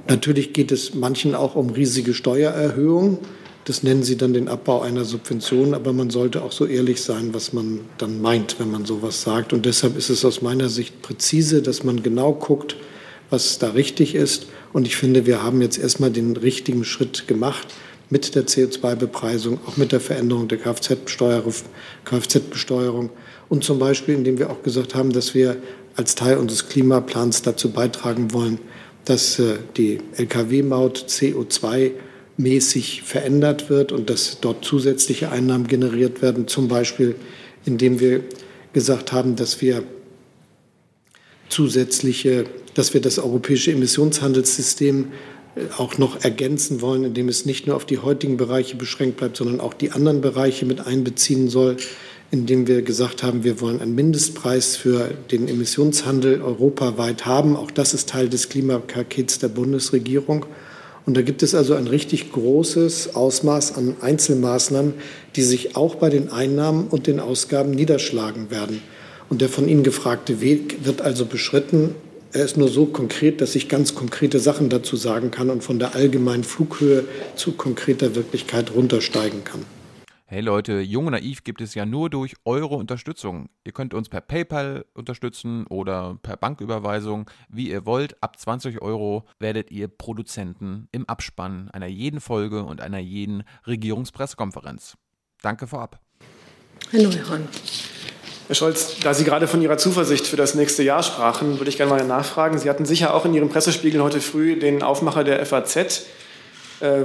Natürlich 0.07 0.53
geht 0.53 0.71
es 0.71 0.93
manchen 0.93 1.33
auch 1.33 1.55
um 1.55 1.69
riesige 1.69 2.13
Steuererhöhungen. 2.13 3.17
Das 3.65 3.83
nennen 3.83 4.03
sie 4.03 4.15
dann 4.15 4.33
den 4.33 4.47
Abbau 4.47 4.81
einer 4.81 5.05
Subvention, 5.05 5.73
aber 5.73 5.91
man 5.91 6.09
sollte 6.09 6.43
auch 6.43 6.51
so 6.51 6.65
ehrlich 6.65 7.01
sein, 7.01 7.33
was 7.33 7.51
man 7.51 7.81
dann 7.97 8.21
meint, 8.21 8.59
wenn 8.59 8.71
man 8.71 8.85
sowas 8.85 9.23
sagt. 9.23 9.53
Und 9.53 9.65
deshalb 9.65 9.97
ist 9.97 10.09
es 10.09 10.23
aus 10.23 10.41
meiner 10.41 10.69
Sicht 10.69 11.01
präzise, 11.01 11.61
dass 11.61 11.83
man 11.83 12.03
genau 12.03 12.33
guckt, 12.33 12.77
was 13.29 13.57
da 13.57 13.71
richtig 13.71 14.15
ist 14.15 14.47
und 14.75 14.85
ich 14.87 14.97
finde, 14.97 15.25
wir 15.25 15.41
haben 15.41 15.61
jetzt 15.61 15.77
erstmal 15.77 16.11
den 16.11 16.35
richtigen 16.35 16.83
Schritt 16.83 17.29
gemacht 17.29 17.69
mit 18.09 18.35
der 18.35 18.45
CO2-Bepreisung, 18.45 19.57
auch 19.65 19.77
mit 19.77 19.93
der 19.93 20.01
Veränderung 20.01 20.49
der 20.49 20.57
Kfz-Besteuerung 20.57 23.09
und 23.47 23.63
zum 23.63 23.79
Beispiel, 23.79 24.15
indem 24.15 24.37
wir 24.37 24.49
auch 24.49 24.63
gesagt 24.63 24.93
haben, 24.93 25.13
dass 25.13 25.33
wir 25.33 25.55
als 25.95 26.15
Teil 26.15 26.35
unseres 26.35 26.67
Klimaplans 26.67 27.41
dazu 27.41 27.71
beitragen 27.71 28.33
wollen, 28.33 28.59
dass 29.05 29.39
äh, 29.39 29.59
die 29.77 29.99
Lkw-Maut 30.17 31.05
CO2 31.07 31.91
mäßig 32.37 33.03
verändert 33.03 33.69
wird 33.69 33.91
und 33.91 34.09
dass 34.09 34.39
dort 34.41 34.65
zusätzliche 34.65 35.31
Einnahmen 35.31 35.67
generiert 35.67 36.21
werden, 36.21 36.47
zum 36.47 36.67
Beispiel 36.67 37.15
indem 37.65 37.99
wir 37.99 38.23
gesagt 38.73 39.11
haben, 39.11 39.35
dass 39.35 39.61
wir 39.61 39.83
zusätzliche 41.49 42.45
dass 42.75 42.93
wir 42.93 43.01
das 43.01 43.17
europäische 43.17 43.71
Emissionshandelssystem 43.71 45.07
äh, 45.55 45.61
auch 45.77 45.97
noch 45.97 46.23
ergänzen 46.23 46.81
wollen, 46.81 47.03
indem 47.03 47.27
es 47.27 47.45
nicht 47.45 47.65
nur 47.65 47.75
auf 47.75 47.85
die 47.85 47.97
heutigen 47.97 48.37
Bereiche 48.37 48.75
beschränkt 48.75 49.17
bleibt, 49.17 49.37
sondern 49.37 49.59
auch 49.59 49.73
die 49.73 49.91
anderen 49.91 50.21
Bereiche 50.21 50.65
mit 50.65 50.85
einbeziehen 50.85 51.49
soll, 51.49 51.77
indem 52.31 52.67
wir 52.67 52.81
gesagt 52.81 53.23
haben, 53.23 53.43
wir 53.43 53.61
wollen 53.61 53.81
einen 53.81 53.95
Mindestpreis 53.95 54.75
für 54.75 55.09
den 55.31 55.47
Emissionshandel 55.47 56.41
europaweit 56.41 57.25
haben. 57.25 57.55
Auch 57.55 57.71
das 57.71 57.93
ist 57.93 58.09
Teil 58.09 58.29
des 58.29 58.49
Klimapakets 58.49 59.39
der 59.39 59.47
Bundesregierung. 59.47 60.45
Und 61.05 61.15
da 61.15 61.21
gibt 61.21 61.43
es 61.43 61.53
also 61.53 61.75
ein 61.75 61.87
richtig 61.87 62.31
großes 62.31 63.15
Ausmaß 63.15 63.75
an 63.75 63.95
Einzelmaßnahmen, 64.01 64.93
die 65.35 65.43
sich 65.43 65.75
auch 65.75 65.95
bei 65.95 66.09
den 66.09 66.31
Einnahmen 66.31 66.87
und 66.87 67.07
den 67.07 67.19
Ausgaben 67.19 67.71
niederschlagen 67.71 68.49
werden. 68.49 68.81
Und 69.29 69.41
der 69.41 69.49
von 69.49 69.67
Ihnen 69.67 69.83
gefragte 69.83 70.41
Weg 70.41 70.85
wird 70.85 71.01
also 71.01 71.25
beschritten 71.25 71.95
er 72.35 72.43
ist 72.43 72.57
nur 72.57 72.67
so 72.67 72.85
konkret, 72.85 73.39
dass 73.39 73.55
ich 73.55 73.69
ganz 73.69 73.95
konkrete 73.95 74.39
Sachen 74.39 74.67
dazu 74.67 74.97
sagen 74.97 75.31
kann 75.31 75.49
und 75.49 75.63
von 75.63 75.79
der 75.79 75.95
allgemeinen 75.95 76.43
Flughöhe 76.43 77.05
zu 77.37 77.53
konkreter 77.53 78.13
Wirklichkeit 78.13 78.75
runtersteigen 78.75 79.45
kann. 79.45 79.61
Hey 80.35 80.41
Leute, 80.41 80.81
Jung 80.81 81.05
und 81.05 81.13
Naiv 81.13 81.45
gibt 81.45 81.61
es 81.61 81.75
ja 81.75 81.85
nur 81.85 82.09
durch 82.09 82.33
eure 82.43 82.75
Unterstützung. 82.75 83.47
Ihr 83.63 83.71
könnt 83.71 83.93
uns 83.93 84.09
per 84.09 84.19
PayPal 84.19 84.83
unterstützen 84.93 85.65
oder 85.67 86.19
per 86.21 86.35
Banküberweisung, 86.35 87.31
wie 87.47 87.69
ihr 87.69 87.85
wollt. 87.85 88.21
Ab 88.21 88.37
20 88.37 88.81
Euro 88.81 89.23
werdet 89.39 89.71
ihr 89.71 89.87
Produzenten 89.87 90.89
im 90.91 91.07
Abspann 91.07 91.69
einer 91.71 91.87
jeden 91.87 92.19
Folge 92.19 92.63
und 92.63 92.81
einer 92.81 92.99
jeden 92.99 93.43
Regierungspressekonferenz. 93.65 94.97
Danke 95.41 95.67
vorab. 95.67 96.01
Herr 96.91 97.03
Neuhan. 97.03 97.47
Herr 98.47 98.55
Scholz, 98.55 98.99
da 98.99 99.13
Sie 99.13 99.23
gerade 99.23 99.47
von 99.47 99.61
Ihrer 99.61 99.77
Zuversicht 99.77 100.27
für 100.27 100.35
das 100.35 100.53
nächste 100.53 100.83
Jahr 100.83 101.01
sprachen, 101.01 101.59
würde 101.61 101.69
ich 101.69 101.77
gerne 101.77 101.91
mal 101.91 102.05
nachfragen. 102.05 102.59
Sie 102.59 102.69
hatten 102.69 102.83
sicher 102.83 103.13
auch 103.13 103.23
in 103.23 103.33
Ihren 103.33 103.47
Pressespiegel 103.47 104.03
heute 104.03 104.19
früh 104.19 104.59
den 104.59 104.83
Aufmacher 104.83 105.23
der 105.23 105.45
FAZ, 105.45 106.07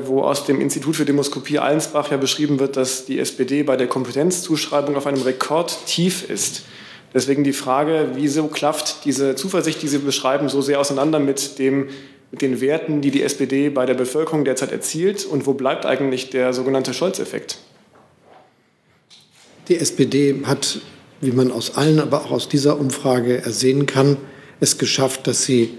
wo 0.05 0.23
aus 0.23 0.45
dem 0.45 0.61
Institut 0.61 0.97
für 0.97 1.05
Demoskopie 1.05 1.59
Allensbach 1.59 2.11
ja 2.11 2.17
beschrieben 2.17 2.59
wird, 2.59 2.77
dass 2.77 3.07
die 3.07 3.19
SPD 3.19 3.63
bei 3.63 3.77
der 3.77 3.87
Kompetenzzuschreibung 3.87 4.97
auf 4.97 5.07
einem 5.07 5.23
Rekordtief 5.23 6.29
ist. 6.29 6.63
Deswegen 7.13 7.45
die 7.45 7.53
Frage, 7.53 8.11
wieso 8.15 8.47
klafft 8.47 9.05
diese 9.05 9.35
Zuversicht, 9.35 9.83
die 9.83 9.89
Sie 9.89 9.99
beschreiben, 9.99 10.49
so 10.49 10.63
sehr 10.63 10.81
auseinander 10.81 11.19
mit, 11.19 11.59
dem, 11.59 11.89
mit 12.31 12.43
den 12.43 12.61
Werten, 12.61 13.01
die 13.01 13.11
die 13.11 13.23
SPD 13.23 13.69
bei 13.69 13.87
der 13.87 13.95
Bevölkerung 13.95 14.45
derzeit 14.45 14.71
erzielt? 14.71 15.25
Und 15.25 15.47
wo 15.47 15.55
bleibt 15.55 15.87
eigentlich 15.87 16.31
der 16.31 16.53
sogenannte 16.53 16.95
Scholz-Effekt? 16.95 17.59
Die 19.69 19.77
SPD 19.77 20.43
hat 20.45 20.81
wie 21.21 21.33
man 21.33 21.53
aus 21.53 21.77
allen, 21.77 22.01
aber 22.01 22.25
auch 22.25 22.31
aus 22.31 22.49
dieser 22.49 22.79
Umfrage 22.79 23.43
ersehen 23.43 23.87
kann, 23.87 24.17
es 24.59 24.79
geschafft, 24.79 25.27
dass 25.27 25.45
sie 25.45 25.75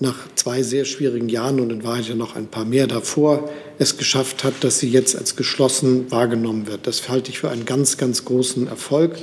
nach 0.00 0.16
zwei 0.34 0.62
sehr 0.62 0.86
schwierigen 0.86 1.28
Jahren 1.28 1.60
und 1.60 1.70
in 1.70 1.84
Wahrheit 1.84 2.08
ja 2.08 2.14
noch 2.14 2.34
ein 2.34 2.46
paar 2.46 2.64
mehr 2.64 2.86
davor 2.86 3.50
es 3.78 3.98
geschafft 3.98 4.44
hat, 4.44 4.54
dass 4.62 4.78
sie 4.78 4.88
jetzt 4.88 5.14
als 5.14 5.36
geschlossen 5.36 6.10
wahrgenommen 6.10 6.66
wird. 6.66 6.86
Das 6.86 7.08
halte 7.10 7.30
ich 7.30 7.38
für 7.38 7.50
einen 7.50 7.66
ganz, 7.66 7.98
ganz 7.98 8.24
großen 8.24 8.66
Erfolg. 8.66 9.16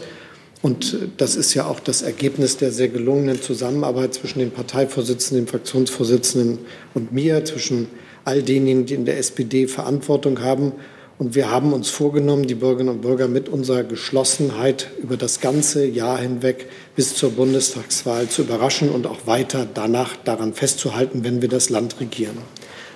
Und 0.61 0.97
das 1.17 1.35
ist 1.35 1.53
ja 1.55 1.65
auch 1.65 1.79
das 1.79 2.03
Ergebnis 2.03 2.57
der 2.57 2.71
sehr 2.71 2.89
gelungenen 2.89 3.41
Zusammenarbeit 3.41 4.13
zwischen 4.13 4.39
dem 4.39 4.51
Parteivorsitzenden, 4.51 5.45
dem 5.45 5.49
Fraktionsvorsitzenden 5.49 6.59
und 6.93 7.11
mir, 7.11 7.43
zwischen 7.45 7.87
all 8.23 8.43
denjenigen, 8.43 8.85
die 8.85 8.93
in 8.95 9.05
der 9.05 9.17
SPD 9.17 9.67
Verantwortung 9.67 10.41
haben 10.41 10.73
und 11.19 11.33
wir 11.33 11.49
haben 11.49 11.73
uns 11.73 11.89
vorgenommen, 11.89 12.45
die 12.45 12.53
Bürgerinnen 12.53 12.93
und 12.93 13.01
Bürger 13.01 13.27
mit 13.27 13.49
unserer 13.49 13.83
Geschlossenheit 13.83 14.91
über 15.01 15.17
das 15.17 15.39
ganze 15.39 15.83
Jahr 15.85 16.19
hinweg 16.19 16.67
bis 16.95 17.15
zur 17.15 17.31
Bundestagswahl 17.31 18.29
zu 18.29 18.43
überraschen 18.43 18.89
und 18.89 19.07
auch 19.07 19.25
weiter 19.25 19.67
danach 19.73 20.15
daran 20.15 20.53
festzuhalten, 20.53 21.23
wenn 21.23 21.41
wir 21.41 21.49
das 21.49 21.71
Land 21.71 21.99
regieren. 21.99 22.37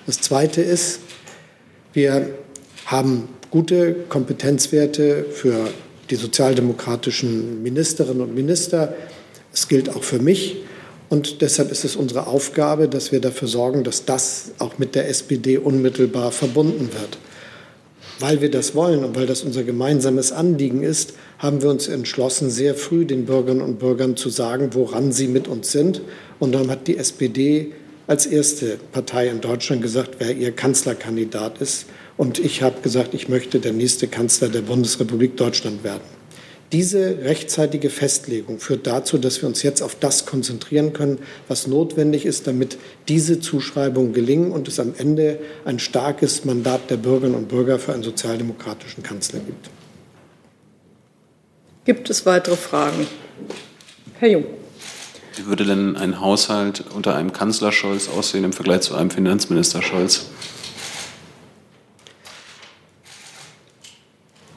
Das 0.05 0.22
Zweite 0.22 0.61
ist, 0.61 0.99
wir 1.93 2.30
haben 2.86 3.28
gute 3.49 3.95
Kompetenzwerte 4.07 5.26
für 5.32 5.69
die 6.11 6.15
sozialdemokratischen 6.15 7.63
Ministerinnen 7.63 8.22
und 8.22 8.36
Minister. 8.36 8.93
Es 9.51 9.67
gilt 9.67 9.89
auch 9.89 10.03
für 10.03 10.19
mich. 10.19 10.57
Und 11.09 11.41
deshalb 11.41 11.72
ist 11.72 11.86
es 11.86 11.95
unsere 11.95 12.28
Aufgabe, 12.28 12.88
dass 12.88 13.11
wir 13.11 13.19
dafür 13.19 13.47
sorgen, 13.47 13.84
dass 13.84 14.05
das 14.05 14.51
auch 14.59 14.78
mit 14.78 14.93
der 14.93 15.09
SPD 15.09 15.57
unmittelbar 15.57 16.32
verbunden 16.32 16.89
wird. 16.93 17.17
Weil 18.22 18.39
wir 18.39 18.51
das 18.51 18.76
wollen 18.76 19.03
und 19.03 19.15
weil 19.15 19.26
das 19.26 19.43
unser 19.43 19.63
gemeinsames 19.63 20.32
Anliegen 20.32 20.84
ist, 20.84 21.13
haben 21.39 21.61
wir 21.61 21.69
uns 21.69 21.88
entschlossen, 21.88 22.51
sehr 22.51 22.76
früh 22.76 23.03
den 23.03 23.26
Bürgerinnen 23.26 23.61
und 23.61 23.80
Bürgern 23.80 24.15
zu 24.15 24.30
sagen, 24.30 24.69
woran 24.74 25.11
sie 25.11 25.28
mit 25.28 25.47
uns 25.47 25.72
sind. 25.72 26.01
Und 26.39 26.53
dann 26.53 26.69
hat 26.69 26.88
die 26.88 26.97
SPD 26.97 27.74
als 28.05 28.28
erste 28.28 28.78
Partei 28.91 29.28
in 29.28 29.41
Deutschland 29.41 29.82
gesagt, 29.82 30.17
wer 30.19 30.36
ihr 30.36 30.51
Kanzlerkandidat 30.51 31.59
ist. 31.61 31.88
Und 32.15 32.38
ich 32.38 32.61
habe 32.61 32.82
gesagt, 32.82 33.13
ich 33.15 33.28
möchte 33.28 33.59
der 33.59 33.74
nächste 33.74 34.07
Kanzler 34.07 34.49
der 34.49 34.61
Bundesrepublik 34.61 35.36
Deutschland 35.36 35.84
werden. 35.84 36.20
Diese 36.72 37.24
rechtzeitige 37.24 37.89
Festlegung 37.89 38.59
führt 38.59 38.88
dazu, 38.88 39.17
dass 39.17 39.41
wir 39.41 39.49
uns 39.49 39.61
jetzt 39.61 39.82
auf 39.82 39.95
das 39.95 40.26
konzentrieren 40.26 40.93
können, 40.93 41.19
was 41.49 41.67
notwendig 41.67 42.26
ist, 42.26 42.47
damit 42.47 42.78
diese 43.09 43.41
Zuschreibungen 43.41 44.13
gelingen 44.13 44.53
und 44.53 44.69
es 44.69 44.80
am 44.80 44.93
Ende 44.97 45.39
ein 45.65 45.80
starkes 45.80 46.45
Mandat 46.45 46.89
der 46.89 46.95
Bürgerinnen 46.95 47.36
und 47.36 47.49
Bürger 47.49 47.78
für 47.78 47.93
einen 47.93 48.03
sozialdemokratischen 48.03 49.03
Kanzler 49.03 49.39
gibt. 49.39 49.69
Gibt 51.84 52.09
es 52.09 52.26
weitere 52.26 52.55
Fragen? 52.55 53.05
Herr 54.19 54.30
Jung. 54.30 54.45
Wie 55.36 55.45
würde 55.47 55.65
denn 55.65 55.97
ein 55.97 56.22
Haushalt 56.22 56.86
unter 56.93 57.15
einem 57.15 57.34
Kanzler 57.34 57.74
Scholz 57.74 58.07
aussehen 58.07 58.45
im 58.45 58.53
Vergleich 58.53 58.82
zu 58.82 58.95
einem 58.95 59.09
Finanzminister 59.09 59.82
Scholz? 59.82 60.28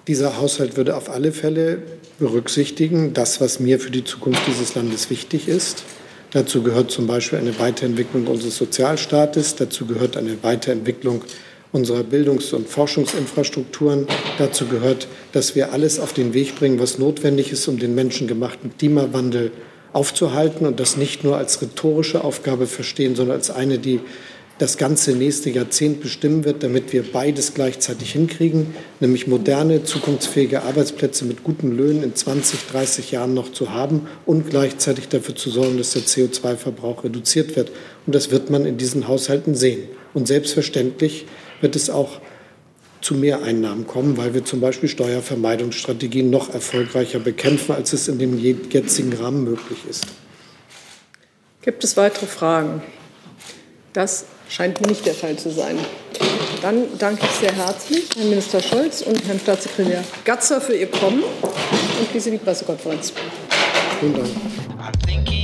Dieser 0.06 0.38
Haushalt 0.38 0.76
würde 0.76 0.96
auf 0.96 1.08
alle 1.08 1.32
Fälle 1.32 1.78
berücksichtigen, 2.18 3.14
das, 3.14 3.40
was 3.40 3.58
mir 3.58 3.80
für 3.80 3.90
die 3.90 4.04
Zukunft 4.04 4.42
dieses 4.46 4.74
Landes 4.74 5.08
wichtig 5.08 5.48
ist. 5.48 5.84
Dazu 6.32 6.62
gehört 6.62 6.90
zum 6.90 7.06
Beispiel 7.06 7.38
eine 7.38 7.58
Weiterentwicklung 7.58 8.26
unseres 8.26 8.56
Sozialstaates. 8.56 9.56
Dazu 9.56 9.86
gehört 9.86 10.16
eine 10.18 10.42
Weiterentwicklung 10.42 11.22
unserer 11.72 12.02
Bildungs- 12.02 12.52
und 12.52 12.68
Forschungsinfrastrukturen. 12.68 14.06
Dazu 14.36 14.66
gehört, 14.66 15.08
dass 15.32 15.54
wir 15.54 15.72
alles 15.72 15.98
auf 15.98 16.12
den 16.12 16.34
Weg 16.34 16.56
bringen, 16.56 16.78
was 16.78 16.98
notwendig 16.98 17.50
ist, 17.50 17.66
um 17.66 17.78
den 17.78 17.94
menschengemachten 17.94 18.76
Klimawandel 18.76 19.52
aufzuhalten 19.94 20.66
und 20.66 20.80
das 20.80 20.96
nicht 20.96 21.24
nur 21.24 21.36
als 21.38 21.62
rhetorische 21.62 22.24
Aufgabe 22.24 22.66
verstehen, 22.66 23.16
sondern 23.16 23.36
als 23.36 23.50
eine, 23.50 23.78
die 23.78 24.00
das 24.58 24.78
ganze 24.78 25.12
nächste 25.12 25.50
Jahrzehnt 25.50 26.00
bestimmen 26.00 26.44
wird, 26.44 26.62
damit 26.62 26.92
wir 26.92 27.02
beides 27.02 27.54
gleichzeitig 27.54 28.12
hinkriegen, 28.12 28.74
nämlich 29.00 29.26
moderne, 29.26 29.82
zukunftsfähige 29.82 30.62
Arbeitsplätze 30.62 31.24
mit 31.24 31.42
guten 31.42 31.72
Löhnen 31.76 32.04
in 32.04 32.14
20, 32.14 32.66
30 32.70 33.10
Jahren 33.10 33.34
noch 33.34 33.52
zu 33.52 33.72
haben 33.72 34.06
und 34.26 34.50
gleichzeitig 34.50 35.08
dafür 35.08 35.34
zu 35.34 35.50
sorgen, 35.50 35.76
dass 35.76 35.92
der 35.92 36.02
CO2-Verbrauch 36.02 37.02
reduziert 37.02 37.56
wird. 37.56 37.72
Und 38.06 38.14
das 38.14 38.30
wird 38.30 38.50
man 38.50 38.64
in 38.64 38.76
diesen 38.76 39.08
Haushalten 39.08 39.56
sehen. 39.56 39.88
Und 40.12 40.28
selbstverständlich 40.28 41.26
wird 41.60 41.74
es 41.74 41.90
auch 41.90 42.20
zu 43.00 43.14
Mehreinnahmen 43.14 43.86
kommen, 43.86 44.16
weil 44.16 44.34
wir 44.34 44.44
zum 44.44 44.60
Beispiel 44.60 44.88
Steuervermeidungsstrategien 44.88 46.30
noch 46.30 46.54
erfolgreicher 46.54 47.18
bekämpfen, 47.18 47.72
als 47.72 47.92
es 47.92 48.06
in 48.08 48.18
dem 48.18 48.38
jetzigen 48.38 49.12
Rahmen 49.12 49.44
möglich 49.44 49.78
ist. 49.90 50.06
Gibt 51.60 51.82
es 51.82 51.96
weitere 51.96 52.26
Fragen? 52.26 52.82
Das 53.94 54.26
Scheint 54.48 54.80
mir 54.80 54.88
nicht 54.88 55.04
der 55.06 55.14
Fall 55.14 55.36
zu 55.36 55.50
sein. 55.50 55.78
Dann 56.62 56.86
danke 56.98 57.24
ich 57.24 57.32
sehr 57.32 57.52
herzlich 57.52 58.08
Herrn 58.16 58.28
Minister 58.28 58.60
Scholz 58.60 59.02
und 59.02 59.26
Herrn 59.26 59.40
Staatssekretär 59.40 60.04
Gatzer 60.24 60.60
für 60.60 60.74
Ihr 60.74 60.90
Kommen 60.90 61.22
und 61.22 62.10
schließe 62.10 62.30
die 62.30 62.38
Pressekonferenz. 62.38 63.12
Vielen 64.00 64.14
Dank. 64.14 65.43